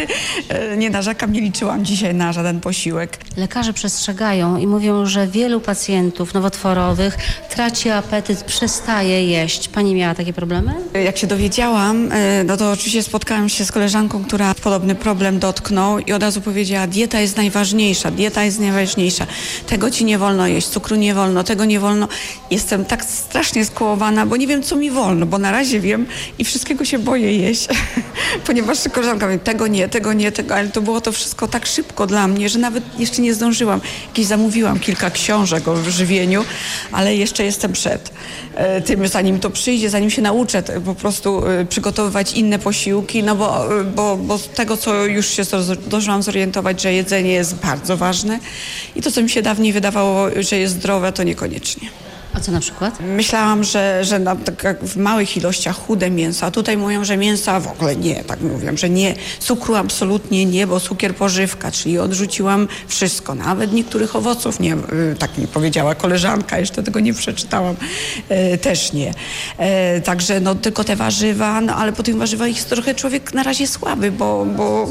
e, 0.49 0.77
nie 0.77 0.89
narzekam, 0.89 1.33
nie 1.33 1.41
liczyłam 1.41 1.85
dzisiaj 1.85 2.15
na 2.15 2.33
żaden 2.33 2.61
posiłek. 2.61 3.17
Lekarze 3.37 3.73
przestrzegają 3.73 4.57
i 4.57 4.67
mówią, 4.67 5.05
że 5.05 5.27
wielu 5.27 5.61
pacjentów 5.61 6.33
nowotworowych 6.33 7.17
traci 7.49 7.89
apetyt, 7.89 8.43
przestaje 8.43 9.25
jeść. 9.27 9.67
Pani 9.67 9.95
miała 9.95 10.15
takie 10.15 10.33
problemy? 10.33 10.73
Jak 11.03 11.17
się 11.17 11.27
dowiedziałam, 11.27 12.11
e, 12.11 12.43
no 12.43 12.57
to 12.57 12.71
oczywiście 12.71 13.03
spotkałam 13.03 13.49
się 13.49 13.65
z 13.65 13.71
koleżanką, 13.71 14.23
która 14.23 14.53
podobny 14.53 14.95
problem 14.95 15.39
dotknął 15.39 15.99
i 15.99 16.11
od 16.11 16.21
razu 16.21 16.41
powiedziała, 16.41 16.87
dieta 16.87 17.19
jest 17.19 17.37
najważniejsza, 17.37 18.11
dieta 18.11 18.43
jest 18.43 18.59
najważniejsza. 18.59 19.27
Tego 19.67 19.91
ci 19.91 20.05
nie 20.05 20.17
wolno 20.17 20.47
jeść, 20.47 20.67
cukru 20.67 20.95
nie 20.95 21.13
wolno, 21.13 21.43
tego 21.43 21.65
nie 21.65 21.79
wolno. 21.79 22.07
Jestem 22.51 22.85
tak 22.85 23.05
strasznie 23.05 23.65
skołowana, 23.65 24.25
bo 24.25 24.37
nie 24.37 24.47
wiem, 24.47 24.63
co 24.63 24.75
mi 24.75 24.91
wolno, 24.91 25.25
bo 25.25 25.37
na 25.37 25.51
razie 25.51 25.79
wiem 25.79 26.05
i 26.39 26.45
wszystkiego 26.45 26.85
się 26.85 26.99
boję 26.99 27.37
jeść, 27.37 27.67
ponieważ 28.47 28.84
koleżanka 28.89 29.37
tego 29.43 29.67
nie, 29.67 29.89
tego 29.89 30.13
nie, 30.13 30.31
tego, 30.31 30.55
ale 30.55 30.67
to 30.67 30.81
było 30.81 31.01
to 31.01 31.11
wszystko 31.11 31.47
tak 31.47 31.65
szybko 31.65 32.07
dla 32.07 32.27
mnie, 32.27 32.49
że 32.49 32.59
nawet 32.59 32.83
jeszcze 32.99 33.21
nie 33.21 33.33
zdążyłam. 33.33 33.81
Jakieś 34.07 34.25
zamówiłam 34.25 34.79
kilka 34.79 35.09
książek 35.09 35.67
o 35.67 35.75
żywieniu, 35.89 36.45
ale 36.91 37.15
jeszcze 37.15 37.43
jestem 37.43 37.73
przed 37.73 38.11
e, 38.55 38.81
tym, 38.81 39.07
zanim 39.07 39.39
to 39.39 39.49
przyjdzie, 39.49 39.89
zanim 39.89 40.09
się 40.09 40.21
nauczę 40.21 40.63
po 40.85 40.95
prostu 40.95 41.47
e, 41.47 41.65
przygotowywać 41.65 42.33
inne 42.33 42.59
posiłki, 42.59 43.23
no 43.23 43.35
bo, 43.35 43.79
e, 43.79 43.83
bo, 43.83 44.17
bo 44.17 44.37
z 44.37 44.47
tego, 44.47 44.77
co 44.77 45.05
już 45.05 45.27
się 45.27 45.43
zdążyłam 45.43 46.23
zorientować, 46.23 46.81
że 46.81 46.93
jedzenie 46.93 47.31
jest 47.31 47.55
bardzo 47.55 47.97
ważne 47.97 48.39
i 48.95 49.01
to, 49.01 49.11
co 49.11 49.21
mi 49.21 49.29
się 49.29 49.41
dawniej 49.41 49.73
wydawało, 49.73 50.27
że 50.39 50.57
jest 50.57 50.73
zdrowe, 50.73 51.11
to 51.11 51.23
niekoniecznie. 51.23 51.89
A 52.35 52.39
co 52.39 52.51
na 52.51 52.59
przykład? 52.59 52.99
Myślałam, 52.99 53.63
że, 53.63 54.03
że 54.03 54.19
na, 54.19 54.35
tak 54.35 54.83
w 54.83 54.97
małych 54.97 55.37
ilościach 55.37 55.75
chude 55.75 56.09
mięso, 56.09 56.45
a 56.45 56.51
tutaj 56.51 56.77
mówią, 56.77 57.03
że 57.05 57.17
mięsa 57.17 57.59
w 57.59 57.67
ogóle 57.67 57.95
nie, 57.95 58.23
tak 58.23 58.41
mówią, 58.41 58.77
że 58.77 58.89
nie, 58.89 59.15
cukru 59.39 59.75
absolutnie 59.75 60.45
nie, 60.45 60.67
bo 60.67 60.79
cukier 60.79 61.15
pożywka, 61.15 61.71
czyli 61.71 61.99
odrzuciłam 61.99 62.67
wszystko, 62.87 63.35
nawet 63.35 63.73
niektórych 63.73 64.15
owoców 64.15 64.59
nie, 64.59 64.73
y, 64.73 65.15
tak 65.19 65.37
mi 65.37 65.47
powiedziała 65.47 65.95
koleżanka, 65.95 66.59
jeszcze 66.59 66.83
tego 66.83 66.99
nie 66.99 67.13
przeczytałam, 67.13 67.75
e, 68.29 68.57
też 68.57 68.93
nie. 68.93 69.13
E, 69.57 70.01
także 70.01 70.39
no 70.39 70.55
tylko 70.55 70.83
te 70.83 70.95
warzywa, 70.95 71.61
no 71.61 71.75
ale 71.75 71.93
po 71.93 72.03
tych 72.03 72.15
warzywach 72.17 72.49
jest 72.49 72.69
trochę 72.69 72.95
człowiek 72.95 73.33
na 73.33 73.43
razie 73.43 73.67
słaby, 73.67 74.11
bo, 74.11 74.45
bo, 74.45 74.87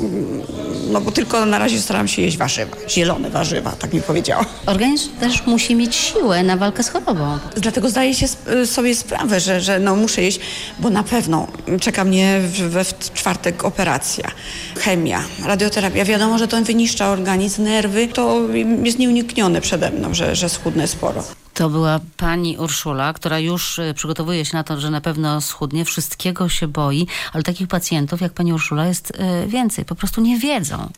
no, 0.92 1.01
bo 1.01 1.11
tylko 1.11 1.47
na 1.47 1.59
razie 1.59 1.80
staram 1.80 2.09
się 2.09 2.22
jeść 2.22 2.36
warzywa, 2.36 2.76
zielone 2.88 3.30
warzywa, 3.30 3.72
tak 3.72 3.92
mi 3.92 4.03
powiedziała. 4.03 4.45
Organizm 4.66 5.11
też 5.20 5.47
musi 5.47 5.74
mieć 5.74 5.95
siłę 5.97 6.42
na 6.42 6.57
walkę 6.57 6.82
z 6.82 6.88
chorobą. 6.88 7.34
Dlatego 7.57 7.91
zdaję 7.91 8.14
się 8.14 8.26
sobie 8.66 8.95
sprawę, 8.95 9.41
że, 9.41 9.61
że 9.61 9.78
no 9.78 9.97
muszę 9.97 10.22
jeść, 10.22 10.41
bo 10.78 10.91
na 10.91 11.03
pewno 11.03 11.49
czeka 11.80 12.05
mnie 12.05 12.41
we 12.68 12.85
czwartek 13.14 13.64
operacja, 13.64 14.30
chemia, 14.78 15.22
radioterapia. 15.45 16.05
Wiadomo, 16.05 16.39
że 16.39 16.49
to 16.49 16.62
wyniszcza 16.62 17.09
organizm, 17.09 17.62
nerwy. 17.62 18.09
To 18.09 18.41
jest 18.82 18.99
nieuniknione 18.99 19.61
przede 19.61 19.91
mną, 19.91 20.14
że, 20.14 20.37
że 20.37 20.49
schudnę 20.49 20.89
sporo. 20.89 21.24
To 21.55 21.70
była 21.70 22.01
pani 22.16 22.59
Urszula, 22.59 23.12
która 23.12 23.39
już 23.39 23.78
e, 23.78 23.95
przygotowuje 23.95 24.45
się 24.45 24.57
na 24.57 24.64
to, 24.64 24.80
że 24.80 24.91
na 24.91 25.01
pewno 25.01 25.41
schudnie, 25.41 25.85
wszystkiego 25.85 26.49
się 26.49 26.68
boi, 26.68 27.07
ale 27.32 27.43
takich 27.43 27.68
pacjentów 27.68 28.20
jak 28.20 28.32
pani 28.32 28.53
Urszula 28.53 28.87
jest 28.87 29.12
e, 29.18 29.47
więcej, 29.47 29.85
po 29.85 29.95
prostu 29.95 30.20
nie 30.20 30.39
wiedzą. 30.39 30.89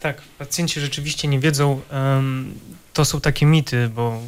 Tak, 0.00 0.22
pacjenci 0.38 0.80
rzeczywiście 0.80 1.28
nie 1.28 1.40
wiedzą. 1.40 1.80
To 2.92 3.04
są 3.04 3.20
takie 3.20 3.46
mity, 3.46 3.90
bo 3.94 4.20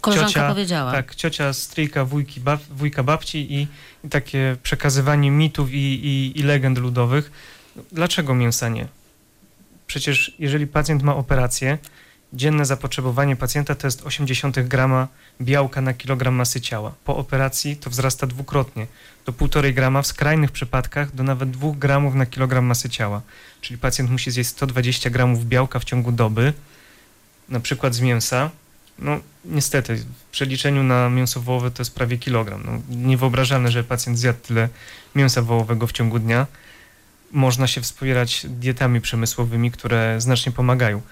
Koleżanka 0.00 0.32
ciocia, 0.32 0.48
powiedziała. 0.48 0.92
Tak, 0.92 1.14
ciocia, 1.14 1.52
stryjka, 1.52 2.04
wujki, 2.04 2.40
bab, 2.40 2.60
wujka 2.70 3.02
babci 3.02 3.52
i, 3.54 3.68
i, 4.04 4.08
takie 4.08 4.56
przekazywanie 4.62 5.30
mitów 5.30 5.72
i, 5.72 5.76
i, 5.76 6.40
i 6.40 6.42
legend 6.42 6.78
ludowych. 6.78 7.30
Dlaczego 7.92 8.34
mięsa 8.34 8.68
nie? 8.68 8.86
Przecież 9.86 10.32
jeżeli 10.38 10.66
pacjent 10.66 11.02
ma 11.02 11.16
operację, 11.16 11.78
dzienne 12.32 12.64
zapotrzebowanie 12.64 13.36
pacjenta 13.36 13.74
to 13.74 13.86
jest 13.86 14.02
80 14.06 14.60
grama 14.60 15.08
białka 15.40 15.80
na 15.80 15.94
kilogram 15.94 16.34
masy 16.34 16.60
ciała. 16.60 16.94
Po 17.04 17.16
operacji 17.16 17.76
to 17.76 17.90
wzrasta 17.90 18.26
dwukrotnie, 18.26 18.86
do 19.26 19.32
1,5 19.32 19.74
grama, 19.74 20.02
w 20.02 20.06
skrajnych 20.06 20.50
przypadkach 20.52 21.14
do 21.14 21.22
nawet 21.22 21.50
2 21.50 21.72
gramów 21.76 22.14
na 22.14 22.26
kilogram 22.26 22.64
masy 22.64 22.90
ciała. 22.90 23.22
Czyli 23.60 23.78
pacjent 23.78 24.10
musi 24.10 24.30
zjeść 24.30 24.50
120 24.50 25.10
gramów 25.10 25.46
białka 25.46 25.78
w 25.78 25.84
ciągu 25.84 26.12
doby, 26.12 26.52
na 27.48 27.60
przykład 27.60 27.94
z 27.94 28.00
mięsa, 28.00 28.50
no 28.98 29.20
niestety, 29.44 29.96
w 29.96 30.30
przeliczeniu 30.30 30.82
na 30.82 31.10
mięso 31.10 31.40
wołowe 31.40 31.70
to 31.70 31.80
jest 31.80 31.94
prawie 31.94 32.18
kilogram. 32.18 32.62
No, 32.64 32.96
niewyobrażalne, 32.96 33.70
że 33.70 33.84
pacjent 33.84 34.18
zjadł 34.18 34.38
tyle 34.38 34.68
mięsa 35.14 35.42
wołowego 35.42 35.86
w 35.86 35.92
ciągu 35.92 36.18
dnia. 36.18 36.46
Można 37.32 37.66
się 37.66 37.80
wspierać 37.80 38.46
dietami 38.48 39.00
przemysłowymi, 39.00 39.70
które 39.70 40.20
znacznie 40.20 40.52
pomagają. 40.52 41.02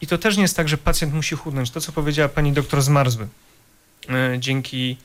I 0.00 0.06
to 0.06 0.18
też 0.18 0.36
nie 0.36 0.42
jest 0.42 0.56
tak, 0.56 0.68
że 0.68 0.78
pacjent 0.78 1.14
musi 1.14 1.36
chudnąć. 1.36 1.70
To, 1.70 1.80
co 1.80 1.92
powiedziała 1.92 2.28
pani 2.28 2.52
doktor 2.52 2.82
Zmarzły, 2.82 3.28
e, 4.08 4.36
dzięki 4.38 4.96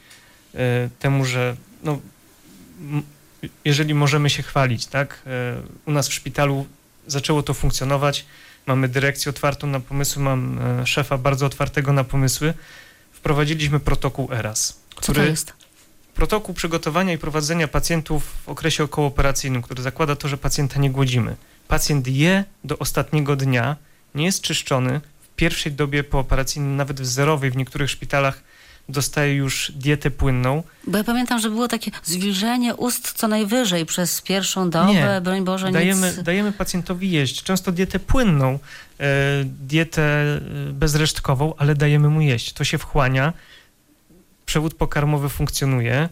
e, 0.56 0.90
temu, 1.00 1.26
że 1.26 1.56
no, 1.84 2.00
jeżeli 3.66 3.94
możemy 3.94 4.30
się 4.30 4.44
chwalić, 4.44 4.86
tak, 4.86 5.22
e, 5.26 5.62
u 5.86 5.92
nas 5.92 6.08
w 6.08 6.14
szpitalu 6.14 6.66
zaczęło 7.08 7.44
to 7.44 7.54
funkcjonować, 7.54 8.26
mamy 8.66 8.88
dyrekcję 8.88 9.30
otwartą 9.30 9.68
na 9.68 9.80
pomysły, 9.80 10.24
mam 10.24 10.59
e, 10.82 10.88
szefa 10.88 11.18
bardzo 11.18 11.45
otwartego 11.45 11.93
na 11.93 12.03
pomysły. 12.03 12.53
Wprowadziliśmy 13.12 13.80
protokół 13.80 14.34
ERAS. 14.34 14.80
Co 15.01 15.14
to 15.14 15.24
jest? 15.24 15.53
Protokół 16.16 16.55
przygotowania 16.55 17.14
i 17.14 17.18
prowadzenia 17.18 17.68
pacjentów 17.68 18.24
w 18.45 18.49
okresie 18.49 18.84
okołooperacyjnym, 18.84 19.62
który 19.62 19.82
zakłada 19.82 20.16
to, 20.16 20.28
że 20.28 20.38
pacjenta 20.38 20.80
nie 20.80 20.89
głodzimy. 20.89 21.36
Pacjent 21.68 22.07
je 22.07 22.43
do 22.64 22.78
ostatniego 22.78 23.36
dnia, 23.36 23.76
nie 24.16 24.26
jest 24.26 24.41
czyszczony. 24.41 25.01
W 25.22 25.36
pierwszej 25.36 25.72
dobie 25.72 26.03
pooperacyjnej, 26.03 26.76
nawet 26.78 27.01
w 27.01 27.05
zerowej 27.05 27.51
w 27.51 27.55
niektórych 27.55 27.89
szpitalach 27.89 28.43
dostaje 28.92 29.36
już 29.36 29.72
dietę 29.76 30.12
płynną. 30.12 30.64
Bo 30.88 30.98
ja 30.98 31.04
pamiętam, 31.04 31.39
że 31.39 31.50
było 31.50 31.68
takie 31.68 31.92
zwilżenie 32.04 32.76
ust 32.76 33.12
co 33.12 33.28
najwyżej 33.28 33.86
przez 33.86 34.22
pierwszą 34.22 34.70
dobę, 34.70 34.94
Nie. 34.94 35.22
broń 35.24 35.44
Boże, 35.44 35.72
dajemy, 35.72 36.08
nic... 36.08 36.24
dajemy 36.24 36.52
pacjentowi 36.52 37.12
jeść, 37.12 37.44
często 37.44 37.72
dietę 37.72 38.00
płynną, 38.00 38.60
e, 39.00 39.08
dietę 39.44 40.02
e, 40.02 40.39
bezresztkową, 40.74 41.54
ale 41.58 41.76
dajemy 41.76 42.10
mu 42.10 42.22
jeść. 42.22 42.54
To 42.54 42.64
się 42.64 42.78
wchłania, 42.78 43.34
przewód 44.46 44.74
pokarmowy 44.74 45.30
funkcjonuje, 45.30 46.10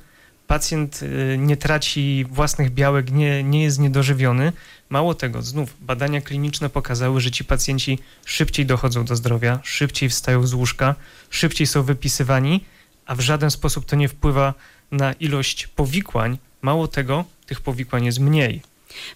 pacjent 0.50 1.00
e, 1.04 1.38
nie 1.38 1.58
traci 1.58 2.26
własnych 2.30 2.70
białek, 2.72 3.12
nie, 3.12 3.43
nie 3.43 3.64
jest 3.64 3.80
niedożywiony. 3.80 4.54
Mało 4.89 5.14
tego, 5.14 5.41
znów 5.41 5.76
badania 5.82 6.22
kliniczne 6.22 6.70
pokazały, 6.70 7.22
że 7.22 7.32
ci 7.32 7.45
pacjenci 7.45 8.00
szybciej 8.26 8.66
dochodzą 8.66 9.06
do 9.06 9.16
zdrowia, 9.16 9.60
szybciej 9.64 10.10
wstają 10.10 10.47
z 10.47 10.54
łóżka, 10.54 10.95
szybciej 11.30 11.68
są 11.68 11.84
wypisywani, 11.84 12.66
a 13.06 13.16
w 13.16 13.20
żaden 13.20 13.52
sposób 13.52 13.86
to 13.86 13.95
nie 13.95 14.08
wpływa 14.08 14.54
na 14.91 15.14
ilość 15.14 15.68
powikłań. 15.68 16.38
Mało 16.62 16.88
tego, 16.88 17.26
tych 17.45 17.62
powikłań 17.62 18.06
jest 18.06 18.20
mniej. 18.20 18.62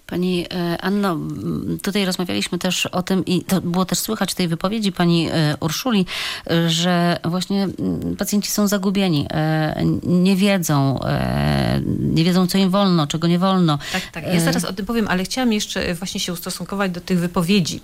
Pani 0.08 0.46
e, 0.54 0.82
Anno, 0.82 1.18
tutaj 1.82 2.06
rozmawialiśmy 2.06 2.58
też 2.58 2.86
o 2.86 3.04
tym 3.04 3.26
i 3.26 3.44
to 3.44 3.62
było 3.62 3.86
też 3.86 4.00
słychać 4.00 4.32
w 4.32 4.36
tej 4.36 4.48
wypowiedzi 4.48 4.92
pani 4.92 5.30
e, 5.32 5.58
Urszuli, 5.60 6.06
że 6.68 7.20
właśnie 7.26 7.68
pacjenci 8.18 8.52
są 8.52 8.68
zagubieni, 8.68 9.26
e, 9.32 9.84
nie 10.04 10.36
wiedzą, 10.36 11.00
nie 12.00 12.24
wiedzą 12.24 12.48
co 12.48 12.58
im 12.58 12.70
wolno, 12.70 13.08
czego 13.08 13.28
nie 13.28 13.40
wolno. 13.40 13.80
Tak, 13.94 14.02
tak. 14.12 14.34
Ja 14.34 14.40
zaraz 14.40 14.66
o 14.66 14.74
tym 14.74 14.86
powiem, 14.86 15.08
ale 15.08 15.24
chciałam 15.24 15.54
jeszcze 15.54 15.94
właśnie 15.94 16.20
się 16.20 16.34
ustosunkować 16.34 16.92
do 16.92 17.02
tych 17.02 17.20
wypowiedzi, 17.20 17.82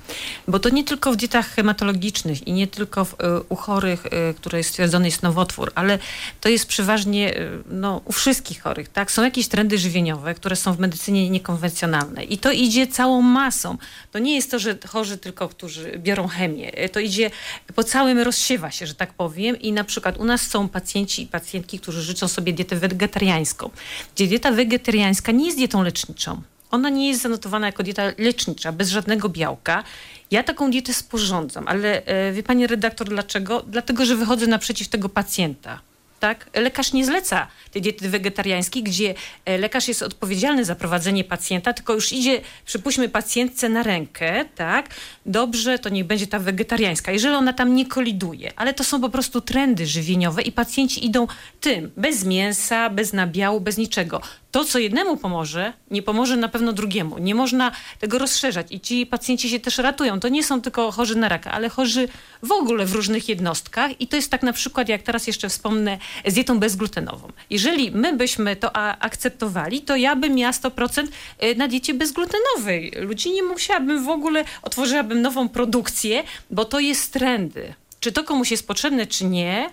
bo 0.47 0.59
to 0.59 0.69
nie 0.69 0.83
tylko 0.83 1.11
w 1.11 1.15
dietach 1.15 1.49
hematologicznych 1.49 2.47
i 2.47 2.53
nie 2.53 2.67
tylko 2.67 3.05
w, 3.05 3.15
u 3.49 3.55
chorych, 3.55 4.03
które 4.35 4.63
stwierdzony 4.63 5.05
jest 5.05 5.23
nowotwór, 5.23 5.71
ale 5.75 5.99
to 6.41 6.49
jest 6.49 6.65
przeważnie 6.65 7.33
no, 7.71 8.01
u 8.05 8.11
wszystkich 8.11 8.61
chorych, 8.61 8.89
tak? 8.89 9.11
Są 9.11 9.23
jakieś 9.23 9.47
trendy 9.47 9.77
żywieniowe, 9.77 10.35
które 10.35 10.55
są 10.55 10.73
w 10.73 10.79
medycynie 10.79 11.29
niekonwencjonalne, 11.29 11.88
i 12.29 12.37
to 12.37 12.51
idzie 12.51 12.87
całą 12.87 13.21
masą. 13.21 13.77
To 14.11 14.19
nie 14.19 14.35
jest 14.35 14.51
to, 14.51 14.59
że 14.59 14.77
chorzy 14.87 15.17
tylko, 15.17 15.49
którzy 15.49 15.91
biorą 15.97 16.27
chemię. 16.27 16.71
To 16.91 16.99
idzie 16.99 17.31
po 17.75 17.83
całym, 17.83 18.19
rozsiewa 18.19 18.71
się, 18.71 18.87
że 18.87 18.95
tak 18.95 19.13
powiem. 19.13 19.59
I 19.59 19.71
na 19.71 19.83
przykład 19.83 20.17
u 20.17 20.25
nas 20.25 20.41
są 20.41 20.69
pacjenci 20.69 21.23
i 21.23 21.27
pacjentki, 21.27 21.79
którzy 21.79 22.01
życzą 22.01 22.27
sobie 22.27 22.53
dietę 22.53 22.75
wegetariańską, 22.75 23.69
gdzie 24.15 24.27
dieta 24.27 24.51
wegetariańska 24.51 25.31
nie 25.31 25.45
jest 25.45 25.57
dietą 25.57 25.83
leczniczą. 25.83 26.41
Ona 26.71 26.89
nie 26.89 27.07
jest 27.07 27.21
zanotowana 27.21 27.65
jako 27.65 27.83
dieta 27.83 28.03
lecznicza, 28.17 28.71
bez 28.71 28.89
żadnego 28.89 29.29
białka. 29.29 29.83
Ja 30.31 30.43
taką 30.43 30.71
dietę 30.71 30.93
sporządzam, 30.93 31.67
ale 31.67 32.05
e, 32.05 32.31
wie 32.31 32.43
pani 32.43 32.67
redaktor, 32.67 33.09
dlaczego? 33.09 33.63
Dlatego, 33.67 34.05
że 34.05 34.15
wychodzę 34.15 34.47
naprzeciw 34.47 34.87
tego 34.87 35.09
pacjenta 35.09 35.88
tak? 36.19 36.49
Lekarz 36.53 36.93
nie 36.93 37.05
zleca 37.05 37.47
tej 37.71 37.81
diety 37.81 38.09
wegetariańskiej, 38.09 38.83
gdzie 38.83 39.13
e, 39.45 39.57
lekarz 39.57 39.87
jest 39.87 40.03
odpowiedzialny 40.03 40.65
za 40.65 40.75
prowadzenie 40.75 41.23
pacjenta, 41.23 41.73
tylko 41.73 41.93
już 41.93 42.13
idzie, 42.13 42.41
przypuśćmy, 42.65 43.09
pacjentce 43.09 43.69
na 43.69 43.83
rękę, 43.83 44.45
tak? 44.55 44.89
Dobrze, 45.25 45.79
to 45.79 45.89
niech 45.89 46.05
będzie 46.05 46.27
ta 46.27 46.39
wegetariańska, 46.39 47.11
jeżeli 47.11 47.35
ona 47.35 47.53
tam 47.53 47.75
nie 47.75 47.85
koliduje. 47.85 48.51
Ale 48.55 48.73
to 48.73 48.83
są 48.83 49.01
po 49.01 49.09
prostu 49.09 49.41
trendy 49.41 49.87
żywieniowe 49.87 50.41
i 50.41 50.51
pacjenci 50.51 51.05
idą 51.05 51.27
tym, 51.61 51.91
bez 51.97 52.25
mięsa, 52.25 52.89
bez 52.89 53.13
nabiału, 53.13 53.61
bez 53.61 53.77
niczego 53.77 54.21
to, 54.51 54.65
co 54.65 54.79
jednemu 54.79 55.17
pomoże, 55.17 55.73
nie 55.91 56.01
pomoże 56.01 56.37
na 56.37 56.49
pewno 56.49 56.73
drugiemu. 56.73 57.17
Nie 57.17 57.35
można 57.35 57.71
tego 57.99 58.17
rozszerzać 58.17 58.67
i 58.69 58.79
ci 58.79 59.05
pacjenci 59.05 59.49
się 59.49 59.59
też 59.59 59.77
ratują. 59.77 60.19
To 60.19 60.29
nie 60.29 60.43
są 60.43 60.61
tylko 60.61 60.91
chorzy 60.91 61.15
na 61.15 61.29
raka, 61.29 61.51
ale 61.51 61.69
chorzy 61.69 62.07
w 62.43 62.51
ogóle 62.51 62.85
w 62.85 62.93
różnych 62.93 63.29
jednostkach 63.29 64.01
i 64.01 64.07
to 64.07 64.15
jest 64.15 64.31
tak 64.31 64.43
na 64.43 64.53
przykład, 64.53 64.89
jak 64.89 65.01
teraz 65.01 65.27
jeszcze 65.27 65.49
wspomnę, 65.49 65.97
z 66.25 66.33
dietą 66.33 66.59
bezglutenową. 66.59 67.31
Jeżeli 67.49 67.91
my 67.91 68.13
byśmy 68.13 68.55
to 68.55 68.75
akceptowali, 68.75 69.81
to 69.81 69.95
ja 69.95 70.15
bym 70.15 70.35
miała 70.35 70.53
100% 70.53 71.07
y, 71.43 71.55
na 71.55 71.67
diecie 71.67 71.93
bezglutenowej. 71.93 72.91
Ludzi 72.95 73.31
nie 73.31 73.43
musiałabym 73.43 74.03
w 74.03 74.09
ogóle, 74.09 74.45
otworzyłabym 74.61 75.21
nową 75.21 75.49
produkcję, 75.49 76.23
bo 76.51 76.65
to 76.65 76.79
jest 76.79 77.13
trendy. 77.13 77.73
Czy 77.99 78.11
to 78.11 78.23
komuś 78.23 78.51
jest 78.51 78.67
potrzebne, 78.67 79.07
czy 79.07 79.25
nie, 79.25 79.69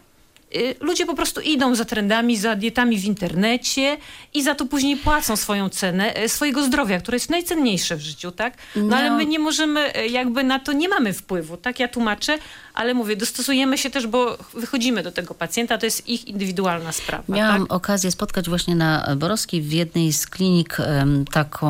ludzie 0.81 1.07
po 1.07 1.15
prostu 1.15 1.41
idą 1.41 1.75
za 1.75 1.85
trendami, 1.85 2.37
za 2.37 2.57
dietami 2.57 2.99
w 2.99 3.05
internecie 3.05 3.97
i 4.35 4.43
za 4.43 4.55
to 4.55 4.67
później 4.67 4.97
płacą 4.97 5.37
swoją 5.37 5.69
cenę 5.69 6.23
y, 6.25 6.29
swojego 6.29 6.65
zdrowia, 6.65 7.01
które 7.01 7.17
jest 7.17 7.31
najcenniejsze 7.31 7.97
w 7.97 8.01
życiu, 8.01 8.31
tak? 8.31 8.55
No, 8.77 8.83
no 8.83 8.97
ale 8.97 9.11
my 9.11 9.27
nie 9.27 9.39
możemy, 9.39 9.99
y, 9.99 10.09
jakby 10.09 10.45
na 10.45 10.59
to 10.59 10.73
nie 10.73 10.89
mamy 10.89 11.13
wpływu, 11.13 11.57
tak? 11.57 11.81
Ja 11.81 11.89
tłumaczę, 11.89 12.39
ale 12.75 12.95
mówię, 12.95 13.17
dostosujemy 13.17 13.79
się 13.79 13.91
też, 13.91 14.07
bo 14.07 14.39
wychodzimy 14.55 15.03
do 15.03 15.13
tego 15.13 15.35
pacjenta, 15.35 15.79
to 15.79 15.87
jest 15.87 16.09
ich 16.09 16.29
indywidualna 16.29 16.93
sprawa. 16.93 17.25
Miałam 17.29 17.67
tak? 17.67 17.73
okazję 17.73 18.11
spotkać 18.11 18.49
właśnie 18.49 18.75
na 18.75 19.17
Borowskiej 19.17 19.63
w 19.63 19.73
jednej 19.73 20.13
z 20.13 20.27
klinik 20.27 20.77
taką 21.33 21.67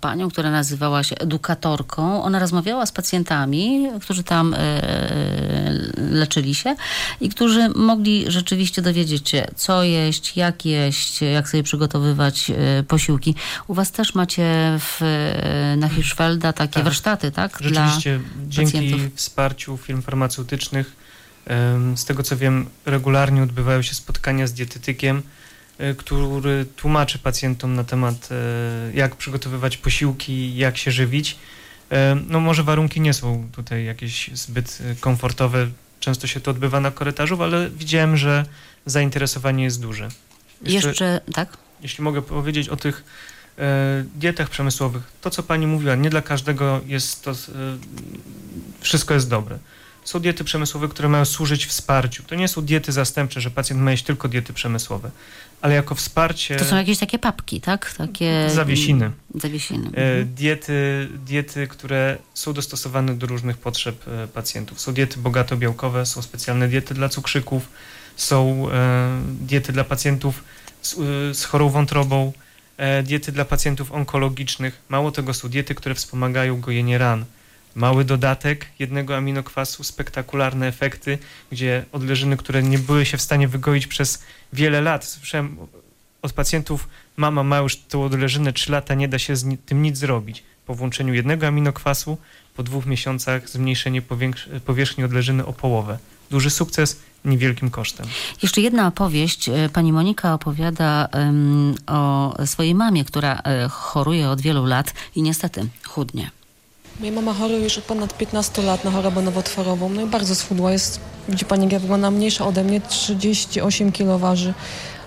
panią, 0.00 0.30
która 0.30 0.50
nazywała 0.50 1.02
się 1.02 1.16
edukatorką. 1.16 2.22
Ona 2.22 2.38
rozmawiała 2.38 2.86
z 2.86 2.92
pacjentami, 2.92 3.88
którzy 4.02 4.22
tam 4.22 4.54
e, 4.54 4.58
leczyli 6.10 6.54
się 6.54 6.76
i 7.20 7.28
którzy 7.28 7.68
mogli 7.68 8.27
rzeczywiście 8.28 8.82
dowiedzieć 8.82 9.28
się, 9.28 9.46
co 9.56 9.82
jeść, 9.82 10.36
jak 10.36 10.64
jeść, 10.66 11.22
jak 11.22 11.48
sobie 11.48 11.62
przygotowywać 11.62 12.50
e, 12.50 12.82
posiłki. 12.82 13.34
U 13.66 13.74
was 13.74 13.92
też 13.92 14.14
macie 14.14 14.78
w, 14.78 15.00
na 15.76 15.88
Hirschfelda 15.88 16.52
takie 16.52 16.74
tak. 16.74 16.84
warsztaty, 16.84 17.30
tak? 17.30 17.58
Rzeczywiście, 17.60 18.20
Dla 18.36 18.46
dzięki 18.48 18.72
pacjentów. 18.72 19.16
wsparciu 19.16 19.76
firm 19.76 20.02
farmaceutycznych 20.02 20.96
z 21.96 22.04
tego 22.04 22.22
co 22.22 22.36
wiem, 22.36 22.66
regularnie 22.86 23.42
odbywają 23.42 23.82
się 23.82 23.94
spotkania 23.94 24.46
z 24.46 24.52
dietetykiem, 24.52 25.22
e, 25.78 25.94
który 25.94 26.66
tłumaczy 26.76 27.18
pacjentom 27.18 27.74
na 27.74 27.84
temat, 27.84 28.28
e, 28.30 28.34
jak 28.94 29.16
przygotowywać 29.16 29.76
posiłki, 29.76 30.56
jak 30.56 30.76
się 30.76 30.90
żywić. 30.90 31.36
No 32.28 32.40
może 32.40 32.62
warunki 32.62 33.00
nie 33.00 33.14
są 33.14 33.48
tutaj 33.52 33.84
jakieś 33.84 34.30
zbyt 34.34 34.78
e, 34.80 34.94
komfortowe, 34.94 35.68
często 36.08 36.26
się 36.26 36.40
to 36.40 36.50
odbywa 36.50 36.80
na 36.80 36.90
korytarzu, 36.90 37.42
ale 37.42 37.70
widziałem, 37.70 38.16
że 38.16 38.44
zainteresowanie 38.86 39.64
jest 39.64 39.80
duże. 39.80 40.08
Jeszcze, 40.62 40.88
Jeszcze 40.88 41.20
tak? 41.32 41.56
Jeśli 41.82 42.04
mogę 42.04 42.22
powiedzieć 42.22 42.68
o 42.68 42.76
tych 42.76 43.04
dietach 44.14 44.50
przemysłowych, 44.50 45.02
to 45.20 45.30
co 45.30 45.42
pani 45.42 45.66
mówiła, 45.66 45.94
nie 45.94 46.10
dla 46.10 46.22
każdego 46.22 46.80
jest 46.86 47.24
to, 47.24 47.32
wszystko 48.80 49.14
jest 49.14 49.28
dobre. 49.28 49.58
Są 50.08 50.20
diety 50.20 50.44
przemysłowe, 50.44 50.88
które 50.88 51.08
mają 51.08 51.24
służyć 51.24 51.66
wsparciu. 51.66 52.22
To 52.22 52.34
nie 52.34 52.48
są 52.48 52.62
diety 52.62 52.92
zastępcze, 52.92 53.40
że 53.40 53.50
pacjent 53.50 53.82
ma 53.82 53.90
jeść 53.90 54.04
tylko 54.04 54.28
diety 54.28 54.52
przemysłowe, 54.52 55.10
ale 55.60 55.74
jako 55.74 55.94
wsparcie... 55.94 56.56
To 56.56 56.64
są 56.64 56.76
jakieś 56.76 56.98
takie 56.98 57.18
papki, 57.18 57.60
tak? 57.60 57.92
Takie... 57.92 58.50
Zawiesiny. 58.54 59.10
Zawiesiny. 59.34 59.86
E, 59.86 59.88
mhm. 59.88 60.34
Diety, 60.34 61.08
diety, 61.26 61.66
które 61.66 62.18
są 62.34 62.52
dostosowane 62.52 63.14
do 63.14 63.26
różnych 63.26 63.58
potrzeb 63.58 64.08
e, 64.08 64.28
pacjentów. 64.28 64.80
Są 64.80 64.92
diety 64.92 65.20
bogato-białkowe, 65.20 66.06
są 66.06 66.22
specjalne 66.22 66.68
diety 66.68 66.94
dla 66.94 67.08
cukrzyków, 67.08 67.68
są 68.16 68.70
e, 68.70 69.22
diety 69.40 69.72
dla 69.72 69.84
pacjentów 69.84 70.44
z, 70.82 70.94
z 71.38 71.44
chorą 71.44 71.68
wątrobą, 71.68 72.32
diety 73.02 73.32
dla 73.32 73.44
pacjentów 73.44 73.92
onkologicznych. 73.92 74.82
Mało 74.88 75.10
tego, 75.10 75.34
są 75.34 75.48
diety, 75.48 75.74
które 75.74 75.94
wspomagają 75.94 76.60
gojenie 76.60 76.98
ran 76.98 77.24
mały 77.74 78.04
dodatek 78.04 78.66
jednego 78.78 79.16
aminokwasu, 79.16 79.84
spektakularne 79.84 80.66
efekty, 80.66 81.18
gdzie 81.52 81.84
odleżyny, 81.92 82.36
które 82.36 82.62
nie 82.62 82.78
były 82.78 83.06
się 83.06 83.16
w 83.16 83.22
stanie 83.22 83.48
wygoić 83.48 83.86
przez 83.86 84.22
wiele 84.52 84.80
lat. 84.80 85.04
Słyszałem 85.04 85.56
od 86.22 86.32
pacjentów, 86.32 86.88
mama 87.16 87.42
ma 87.42 87.58
już 87.58 87.76
tą 87.76 88.04
odleżynę 88.04 88.52
3 88.52 88.72
lata, 88.72 88.94
nie 88.94 89.08
da 89.08 89.18
się 89.18 89.36
z 89.36 89.46
tym 89.66 89.82
nic 89.82 89.98
zrobić. 89.98 90.42
Po 90.66 90.74
włączeniu 90.74 91.14
jednego 91.14 91.46
aminokwasu, 91.46 92.18
po 92.56 92.62
dwóch 92.62 92.86
miesiącach 92.86 93.48
zmniejszenie 93.48 94.02
powierzchni 94.66 95.04
odleżyny 95.04 95.46
o 95.46 95.52
połowę. 95.52 95.98
Duży 96.30 96.50
sukces 96.50 97.00
niewielkim 97.24 97.70
kosztem. 97.70 98.06
Jeszcze 98.42 98.60
jedna 98.60 98.86
opowieść. 98.86 99.48
E, 99.48 99.68
pani 99.72 99.92
Monika 99.92 100.34
opowiada 100.34 101.08
um, 101.14 101.74
o 101.86 102.34
swojej 102.46 102.74
mamie, 102.74 103.04
która 103.04 103.40
e, 103.44 103.68
choruje 103.68 104.30
od 104.30 104.40
wielu 104.40 104.66
lat 104.66 104.94
i 105.14 105.22
niestety 105.22 105.68
chudnie. 105.86 106.30
Moja 107.00 107.12
mama 107.12 107.34
choruje 107.34 107.60
już 107.60 107.78
od 107.78 107.84
ponad 107.84 108.16
15 108.16 108.62
lat 108.62 108.84
na 108.84 108.90
chorobę 108.90 109.22
nowotworową. 109.22 109.88
No 109.88 110.02
i 110.02 110.06
bardzo 110.06 110.34
schudła. 110.34 110.72
Jest, 110.72 111.00
widzi 111.28 111.44
pani, 111.44 111.62
jak 111.62 111.72
ja 111.72 111.78
wygląda 111.78 112.10
mniejsza 112.10 112.46
ode 112.46 112.64
mnie, 112.64 112.80
38 112.80 113.92
kg 113.92 114.18
waży. 114.18 114.54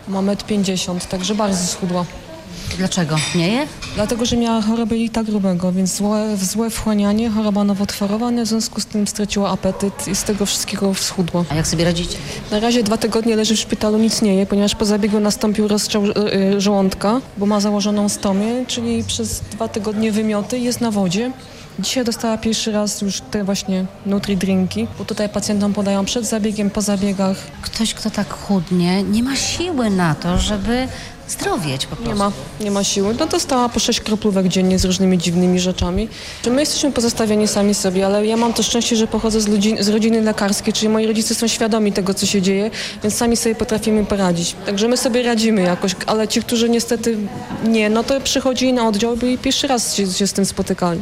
Ma 0.08 0.20
1,50 0.20 0.92
m, 0.92 1.00
także 1.00 1.36
bardzo 1.36 1.68
schudła. 1.68 2.06
Dlaczego? 2.78 3.16
Nie 3.36 3.48
je? 3.48 3.68
Dlatego, 3.96 4.26
że 4.26 4.38
miała 4.38 4.62
chorobę 4.62 4.98
i 4.98 5.10
tak 5.10 5.26
grubego, 5.26 5.72
więc 5.72 5.96
złe, 5.96 6.38
złe 6.38 6.70
wchłanianie, 6.70 7.30
choroba 7.30 7.64
nowotworowa, 7.64 8.32
no 8.32 8.44
w 8.44 8.48
związku 8.48 8.82
z 8.82 8.86
tym 8.86 9.08
straciła 9.08 9.50
apetyt 9.50 10.08
i 10.08 10.16
z 10.16 10.24
tego 10.24 10.46
wszystkiego 10.46 10.94
schudło. 10.96 11.46
A 11.50 11.56
jak 11.56 11.68
sobie 11.68 11.86
radzicie? 11.86 12.18
Na 12.52 12.60
razie 12.60 12.84
dwa 12.84 12.98
tygodnie 12.98 13.36
leży 13.36 13.56
w 13.56 13.60
szpitalu, 13.60 13.98
nic 13.98 14.22
nie 14.22 14.36
je, 14.36 14.46
ponieważ 14.46 14.76
po 14.76 14.86
zabiegu 14.86 15.20
nastąpił 15.20 15.68
rozstrzał 15.68 16.06
y, 16.06 16.34
y, 16.56 16.62
żołądka, 16.62 17.22
bo 17.38 17.46
ma 17.46 17.60
założoną 17.60 18.10
stomię, 18.10 18.66
czyli 18.68 19.04
przez 19.04 19.40
dwa 19.40 19.68
tygodnie 19.68 20.12
wymioty, 20.12 20.60
jest 20.60 20.82
na 20.82 20.92
wodzie. 20.92 21.32
Dzisiaj 21.80 22.06
dostała 22.06 22.38
pierwszy 22.38 22.72
raz 22.72 23.02
już 23.02 23.22
te 23.32 23.44
właśnie 23.44 23.86
nutri-drinki, 24.06 24.88
bo 24.98 25.06
tutaj 25.06 25.30
pacjentom 25.30 25.74
podają 25.74 26.06
przed 26.06 26.26
zabiegiem, 26.26 26.70
po 26.70 26.82
zabiegach. 26.82 27.38
Ktoś, 27.62 27.94
kto 27.94 28.10
tak 28.10 28.34
chudnie, 28.34 29.04
nie 29.04 29.24
ma 29.24 29.36
siły 29.36 29.90
na 29.90 30.16
to, 30.16 30.38
żeby 30.38 30.88
zdrowieć 31.28 31.86
po 31.86 31.96
prostu. 31.96 32.14
Nie 32.14 32.16
ma, 32.16 32.32
nie 32.60 32.72
ma 32.72 32.84
siły. 32.84 33.16
No 33.20 33.26
dostała 33.26 33.70
po 33.70 33.80
sześć 33.80 34.00
kroplówek 34.02 34.48
dziennie 34.48 34.80
z 34.80 34.86
różnymi 34.86 35.18
dziwnymi 35.18 35.60
rzeczami. 35.60 36.08
My 36.52 36.60
jesteśmy 36.60 36.92
pozostawieni 36.92 37.48
sami 37.48 37.74
sobie, 37.74 38.06
ale 38.06 38.26
ja 38.26 38.38
mam 38.38 38.54
to 38.54 38.64
szczęście, 38.64 38.96
że 38.96 39.08
pochodzę 39.08 39.42
z, 39.42 39.48
ludzi, 39.48 39.76
z 39.80 39.88
rodziny 39.88 40.22
lekarskiej, 40.22 40.74
czyli 40.74 40.90
moi 40.90 41.08
rodzice 41.08 41.36
są 41.36 41.48
świadomi 41.48 41.94
tego, 41.94 42.14
co 42.14 42.26
się 42.26 42.42
dzieje, 42.42 42.72
więc 43.04 43.16
sami 43.16 43.38
sobie 43.38 43.56
potrafimy 43.56 44.06
poradzić. 44.06 44.56
Także 44.66 44.88
my 44.88 44.98
sobie 44.98 45.24
radzimy 45.24 45.62
jakoś, 45.62 45.96
ale 46.06 46.28
ci, 46.28 46.42
którzy 46.42 46.70
niestety 46.70 47.18
nie, 47.68 47.90
no 47.90 48.04
to 48.04 48.22
przychodzili 48.22 48.74
na 48.74 48.88
oddział 48.88 49.16
i 49.16 49.38
pierwszy 49.38 49.68
raz 49.68 49.96
się, 49.96 50.08
się 50.08 50.28
z 50.28 50.34
tym 50.34 50.46
spotykali. 50.46 51.02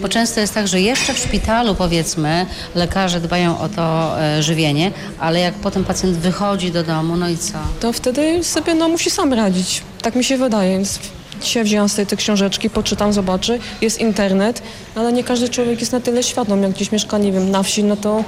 Bo 0.00 0.08
często 0.08 0.40
jest 0.40 0.54
tak, 0.54 0.68
że 0.68 0.80
jeszcze 0.80 1.14
w 1.14 1.18
szpitalu 1.18 1.74
powiedzmy 1.74 2.46
lekarze 2.74 3.20
dbają 3.20 3.58
o 3.58 3.68
to 3.68 4.14
e, 4.22 4.42
żywienie, 4.42 4.90
ale 5.18 5.40
jak 5.40 5.54
potem 5.54 5.84
pacjent 5.84 6.16
wychodzi 6.16 6.70
do 6.70 6.82
domu, 6.82 7.16
no 7.16 7.28
i 7.28 7.36
co? 7.36 7.58
To 7.80 7.92
wtedy 7.92 8.44
sobie 8.44 8.74
no, 8.74 8.88
musi 8.88 9.10
sam 9.10 9.32
radzić. 9.32 9.82
Tak 10.02 10.14
mi 10.14 10.24
się 10.24 10.36
wydaje, 10.36 10.70
więc 10.70 10.98
Dzisiaj 11.42 11.64
wzięłam 11.64 11.88
sobie 11.88 12.06
te 12.06 12.16
książeczki, 12.16 12.70
poczytam, 12.70 13.12
zobaczę, 13.12 13.58
jest 13.80 14.00
internet, 14.00 14.62
ale 14.94 15.12
nie 15.12 15.24
każdy 15.24 15.48
człowiek 15.48 15.80
jest 15.80 15.92
na 15.92 16.00
tyle 16.00 16.22
świadom, 16.22 16.62
jak 16.62 16.72
gdzieś 16.72 16.92
mieszka, 16.92 17.18
nie 17.18 17.32
wiem, 17.32 17.50
na 17.50 17.62
wsi, 17.62 17.84
no 17.84 17.96
to 17.96 18.24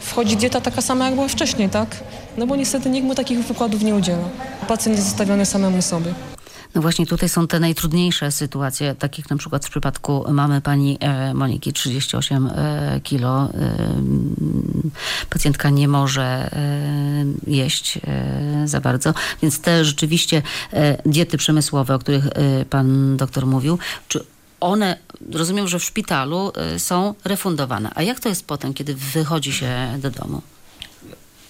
wchodzi 0.00 0.36
dieta 0.36 0.60
taka 0.60 0.82
sama, 0.82 1.04
jak 1.04 1.14
była 1.14 1.28
wcześniej, 1.28 1.68
tak? 1.68 1.96
No 2.36 2.46
bo 2.46 2.56
niestety 2.56 2.90
nikt 2.90 3.06
mu 3.06 3.14
takich 3.14 3.44
wykładów 3.44 3.82
nie 3.82 3.94
udziela. 3.94 4.28
Pacjent 4.68 4.96
jest 4.96 5.08
zostawiony 5.08 5.46
samemu 5.46 5.82
sobie. 5.82 6.14
No 6.74 6.82
właśnie 6.82 7.06
tutaj 7.06 7.28
są 7.28 7.46
te 7.46 7.60
najtrudniejsze 7.60 8.32
sytuacje, 8.32 8.94
tak 8.94 9.18
jak 9.18 9.30
na 9.30 9.36
przykład 9.36 9.66
w 9.66 9.70
przypadku 9.70 10.24
mamy 10.28 10.60
pani 10.60 10.98
e, 11.00 11.34
Moniki, 11.34 11.72
38 11.72 12.46
e, 12.46 13.00
kilo. 13.02 13.44
E, 13.44 13.48
pacjentka 15.30 15.70
nie 15.70 15.88
może 15.88 16.50
jeść 17.46 17.98
za 18.64 18.80
bardzo, 18.80 19.14
więc 19.42 19.60
te 19.60 19.84
rzeczywiście 19.84 20.42
diety 21.06 21.38
przemysłowe, 21.38 21.94
o 21.94 21.98
których 21.98 22.24
pan 22.70 23.16
doktor 23.16 23.46
mówił, 23.46 23.78
czy 24.08 24.24
one, 24.60 24.98
rozumiem, 25.32 25.68
że 25.68 25.78
w 25.78 25.84
szpitalu 25.84 26.52
są 26.78 27.14
refundowane. 27.24 27.90
A 27.94 28.02
jak 28.02 28.20
to 28.20 28.28
jest 28.28 28.46
potem, 28.46 28.74
kiedy 28.74 28.94
wychodzi 28.94 29.52
się 29.52 29.98
do 29.98 30.10
domu? 30.10 30.42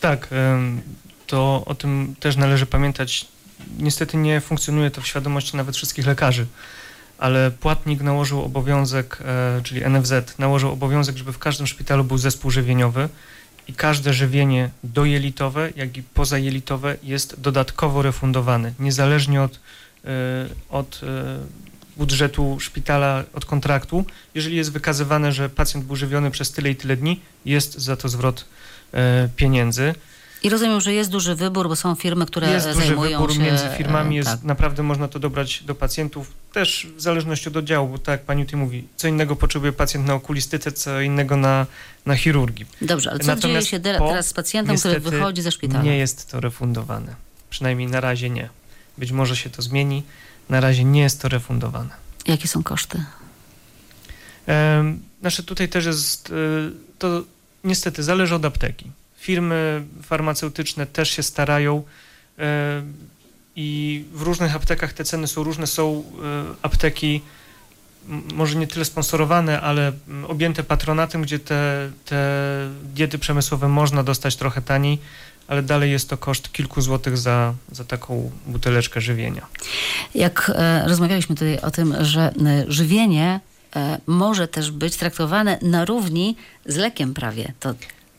Tak, 0.01 0.29
to 1.27 1.62
o 1.66 1.75
tym 1.75 2.14
też 2.20 2.37
należy 2.37 2.66
pamiętać 2.66 3.27
niestety 3.79 4.17
nie 4.17 4.41
funkcjonuje 4.41 4.91
to 4.91 5.01
w 5.01 5.07
świadomości 5.07 5.57
nawet 5.57 5.77
wszystkich 5.77 6.07
lekarzy, 6.07 6.47
ale 7.19 7.51
płatnik 7.51 8.01
nałożył 8.01 8.43
obowiązek, 8.43 9.19
e, 9.25 9.61
czyli 9.63 9.81
NFZ, 9.91 10.39
nałożył 10.39 10.71
obowiązek, 10.71 11.17
żeby 11.17 11.33
w 11.33 11.39
każdym 11.39 11.67
szpitalu 11.67 12.05
był 12.05 12.19
zespół 12.19 12.51
żywieniowy 12.51 13.09
i 13.69 13.75
każde 13.75 14.13
żywienie 14.13 14.71
dojelitowe, 14.85 15.71
jak 15.77 15.97
i 15.97 16.03
pozajelitowe 16.03 16.97
jest 17.03 17.41
dodatkowo 17.41 18.03
refundowane, 18.03 18.73
niezależnie 18.79 19.43
od, 19.43 19.61
e, 20.05 20.09
od 20.69 21.01
e, 21.03 21.39
budżetu 21.97 22.61
szpitala, 22.61 23.25
od 23.33 23.45
kontraktu. 23.45 24.05
Jeżeli 24.35 24.57
jest 24.57 24.73
wykazywane, 24.73 25.33
że 25.33 25.49
pacjent 25.49 25.85
był 25.85 25.97
żywiony 25.97 26.31
przez 26.31 26.53
tyle 26.53 26.71
i 26.71 26.77
tyle 26.77 26.97
dni, 26.97 27.21
jest 27.45 27.75
za 27.75 27.97
to 27.97 28.09
zwrot 28.09 28.45
pieniędzy. 29.37 29.95
I 30.45 30.49
rozumiem, 30.49 30.81
że 30.81 30.93
jest 30.93 31.11
duży 31.11 31.35
wybór, 31.35 31.69
bo 31.69 31.77
są 31.77 31.95
firmy, 31.95 32.27
które 32.27 32.51
jest 32.51 32.65
zajmują 32.65 32.95
duży 32.95 33.11
wybór 33.11 33.33
się... 33.33 33.39
między 33.39 33.69
firmami, 33.77 34.17
jest 34.17 34.31
tak. 34.31 34.43
naprawdę 34.43 34.83
można 34.83 35.09
to 35.09 35.19
dobrać 35.19 35.63
do 35.63 35.75
pacjentów, 35.75 36.33
też 36.53 36.87
w 36.97 37.01
zależności 37.01 37.49
od 37.49 37.57
oddziału, 37.57 37.89
bo 37.89 37.99
tak 37.99 38.13
jak 38.13 38.23
pani 38.23 38.45
tutaj 38.45 38.61
mówi, 38.61 38.85
co 38.97 39.09
innego 39.09 39.37
potrzebuje 39.37 39.73
pacjent 39.73 40.07
na 40.07 40.15
okulistyce, 40.15 40.73
co 40.73 41.01
innego 41.01 41.37
na, 41.37 41.67
na 42.07 42.17
chirurgii. 42.17 42.67
Dobrze, 42.83 43.11
ale 43.11 43.21
co 43.21 43.27
Natomiast 43.27 43.71
dzieje 43.71 43.83
się 43.83 43.99
teraz 43.99 44.27
z 44.27 44.33
pacjentem, 44.33 44.77
który 44.77 45.01
wychodzi 45.01 45.43
ze 45.43 45.53
szpitala? 45.53 45.85
nie 45.85 45.97
jest 45.97 46.31
to 46.31 46.41
refundowane. 46.41 47.15
Przynajmniej 47.51 47.89
na 47.89 48.01
razie 48.01 48.31
nie. 48.31 48.49
Być 48.99 49.13
może 49.13 49.37
się 49.37 49.51
to 49.51 49.63
zmieni. 49.63 50.03
Na 50.49 50.61
razie 50.61 50.85
nie 50.85 51.01
jest 51.01 51.23
to 51.23 51.29
refundowane. 51.29 51.91
Jakie 52.27 52.49
są 52.49 52.63
koszty? 52.63 53.05
Um, 54.47 55.03
znaczy 55.21 55.43
tutaj 55.43 55.69
też 55.69 55.87
jest, 55.87 56.31
y, 56.31 56.33
to 56.99 57.23
niestety 57.65 58.03
zależy 58.03 58.35
od 58.35 58.45
apteki 58.45 58.91
firmy 59.25 59.85
farmaceutyczne 60.03 60.87
też 60.87 61.11
się 61.11 61.22
starają 61.22 61.83
e, 62.39 62.83
i 63.57 64.05
w 64.12 64.22
różnych 64.22 64.57
aptekach 64.57 64.93
te 64.93 65.05
ceny 65.05 65.27
są 65.27 65.43
różne. 65.43 65.66
Są 65.66 65.85
e, 65.93 66.55
apteki 66.62 67.20
może 68.35 68.59
nie 68.59 68.66
tyle 68.66 68.85
sponsorowane, 68.85 69.61
ale 69.61 69.93
objęte 70.29 70.64
patronatem, 70.64 71.22
gdzie 71.22 71.39
te, 71.39 71.91
te 72.05 72.20
diety 72.95 73.18
przemysłowe 73.18 73.68
można 73.68 74.03
dostać 74.03 74.37
trochę 74.37 74.62
taniej, 74.62 74.99
ale 75.49 75.62
dalej 75.62 75.91
jest 75.91 76.11
to 76.11 76.16
koszt 76.16 76.53
kilku 76.53 76.81
złotych 76.81 77.18
za, 77.18 77.55
za 77.72 77.85
taką 77.85 78.31
buteleczkę 78.47 79.01
żywienia. 79.01 79.47
Jak 80.14 80.53
e, 80.55 80.89
rozmawialiśmy 80.89 81.35
tutaj 81.35 81.59
o 81.59 81.70
tym, 81.70 81.95
że 82.01 82.33
e, 82.47 82.64
żywienie 82.68 83.41
e, 83.77 84.01
może 84.07 84.49
też 84.49 84.70
być 84.70 84.97
traktowane 84.97 85.59
na 85.62 85.85
równi 85.85 86.37
z 86.66 86.77
lekiem 86.77 87.14
prawie, 87.14 87.53
to 87.61 87.75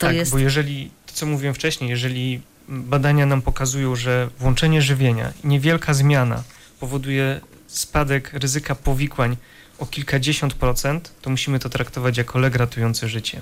to 0.05 0.09
tak, 0.09 0.17
jest... 0.17 0.31
bo 0.31 0.37
jeżeli, 0.37 0.91
to 1.05 1.13
co 1.13 1.25
mówiłem 1.25 1.53
wcześniej, 1.53 1.89
jeżeli 1.89 2.41
badania 2.67 3.25
nam 3.25 3.41
pokazują, 3.41 3.95
że 3.95 4.29
włączenie 4.39 4.81
żywienia 4.81 5.33
i 5.43 5.47
niewielka 5.47 5.93
zmiana 5.93 6.43
powoduje 6.79 7.41
spadek 7.67 8.33
ryzyka 8.33 8.75
powikłań 8.75 9.37
o 9.79 9.85
kilkadziesiąt 9.85 10.53
procent, 10.53 11.11
to 11.21 11.29
musimy 11.29 11.59
to 11.59 11.69
traktować 11.69 12.17
jako 12.17 12.39
lek 12.39 12.55
ratujący 12.55 13.09
życie. 13.09 13.41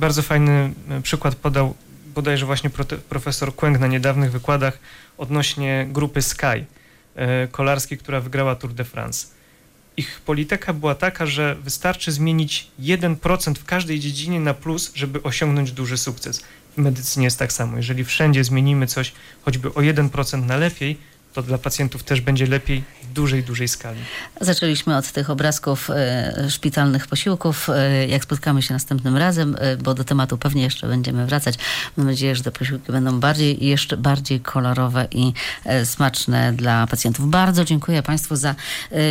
Bardzo 0.00 0.22
fajny 0.22 0.72
e, 0.88 1.02
przykład 1.02 1.34
podał 1.34 1.74
bodajże 2.14 2.46
właśnie 2.46 2.70
profesor 3.08 3.54
Kłęk 3.54 3.78
na 3.78 3.86
niedawnych 3.86 4.32
wykładach 4.32 4.78
odnośnie 5.18 5.86
grupy 5.90 6.22
Sky 6.22 6.64
e, 7.14 7.48
kolarskiej, 7.48 7.98
która 7.98 8.20
wygrała 8.20 8.54
Tour 8.54 8.72
de 8.72 8.84
France 8.84 9.35
ich 9.96 10.20
polityka 10.20 10.72
była 10.72 10.94
taka, 10.94 11.26
że 11.26 11.56
wystarczy 11.64 12.12
zmienić 12.12 12.70
1% 12.80 13.54
w 13.54 13.64
każdej 13.64 14.00
dziedzinie 14.00 14.40
na 14.40 14.54
plus, 14.54 14.92
żeby 14.94 15.22
osiągnąć 15.22 15.72
duży 15.72 15.96
sukces. 15.96 16.42
W 16.76 16.78
medycynie 16.78 17.24
jest 17.24 17.38
tak 17.38 17.52
samo. 17.52 17.76
Jeżeli 17.76 18.04
wszędzie 18.04 18.44
zmienimy 18.44 18.86
coś 18.86 19.12
choćby 19.44 19.68
o 19.68 19.80
1% 19.80 20.46
na 20.46 20.56
lepiej, 20.56 20.98
to 21.36 21.42
dla 21.42 21.58
pacjentów 21.58 22.02
też 22.02 22.20
będzie 22.20 22.46
lepiej 22.46 22.84
w 23.02 23.12
dużej, 23.12 23.42
dużej 23.42 23.68
skali. 23.68 24.00
Zaczęliśmy 24.40 24.96
od 24.96 25.12
tych 25.12 25.30
obrazków 25.30 25.90
e, 25.90 26.50
szpitalnych 26.50 27.06
posiłków. 27.06 27.70
E, 27.70 28.06
jak 28.06 28.22
spotkamy 28.22 28.62
się 28.62 28.74
następnym 28.74 29.16
razem, 29.16 29.56
e, 29.58 29.76
bo 29.76 29.94
do 29.94 30.04
tematu 30.04 30.38
pewnie 30.38 30.62
jeszcze 30.62 30.88
będziemy 30.88 31.26
wracać. 31.26 31.54
Mam 31.96 32.06
nadzieję, 32.06 32.36
że 32.36 32.42
te 32.42 32.52
posiłki 32.52 32.92
będą 32.92 33.20
bardziej 33.20 33.66
jeszcze 33.66 33.96
bardziej 33.96 34.40
kolorowe 34.40 35.08
i 35.10 35.32
smaczne 35.84 36.52
dla 36.52 36.86
pacjentów. 36.86 37.30
Bardzo 37.30 37.64
dziękuję 37.64 38.02
Państwu 38.02 38.36
za 38.36 38.54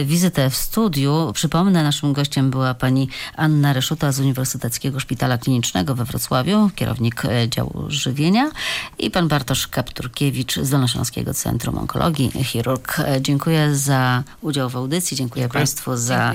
wizytę 0.05 0.49
w 0.49 0.55
studiu. 0.55 1.31
Przypomnę, 1.33 1.83
naszym 1.83 2.13
gościem 2.13 2.51
była 2.51 2.73
pani 2.73 3.09
Anna 3.35 3.73
Reszuta 3.73 4.11
z 4.11 4.19
Uniwersyteckiego 4.19 4.99
Szpitala 4.99 5.37
Klinicznego 5.37 5.95
we 5.95 6.05
Wrocławiu, 6.05 6.69
kierownik 6.75 7.23
działu 7.47 7.85
żywienia 7.87 8.51
i 8.97 9.11
pan 9.11 9.27
Bartosz 9.27 9.67
Kapturkiewicz 9.67 10.55
z 10.55 10.69
Dolnośląskiego 10.69 11.33
Centrum 11.33 11.77
Onkologii 11.77 12.14
chirurg. 12.43 12.99
E, 12.99 13.21
dziękuję 13.21 13.75
za 13.75 14.23
udział 14.41 14.69
w 14.69 14.75
audycji, 14.75 15.17
dziękuję, 15.17 15.43
dziękuję. 15.43 15.59
Państwu 15.59 15.97
za 15.97 16.33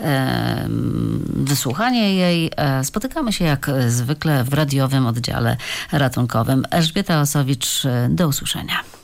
e, 0.00 0.66
wysłuchanie 1.34 2.14
jej. 2.16 2.50
E, 2.56 2.84
spotykamy 2.84 3.32
się 3.32 3.44
jak 3.44 3.70
zwykle 3.88 4.44
w 4.44 4.54
radiowym 4.54 5.06
oddziale 5.06 5.56
ratunkowym. 5.92 6.64
Elżbieta 6.70 7.20
Osowicz, 7.20 7.82
do 8.08 8.28
usłyszenia. 8.28 9.01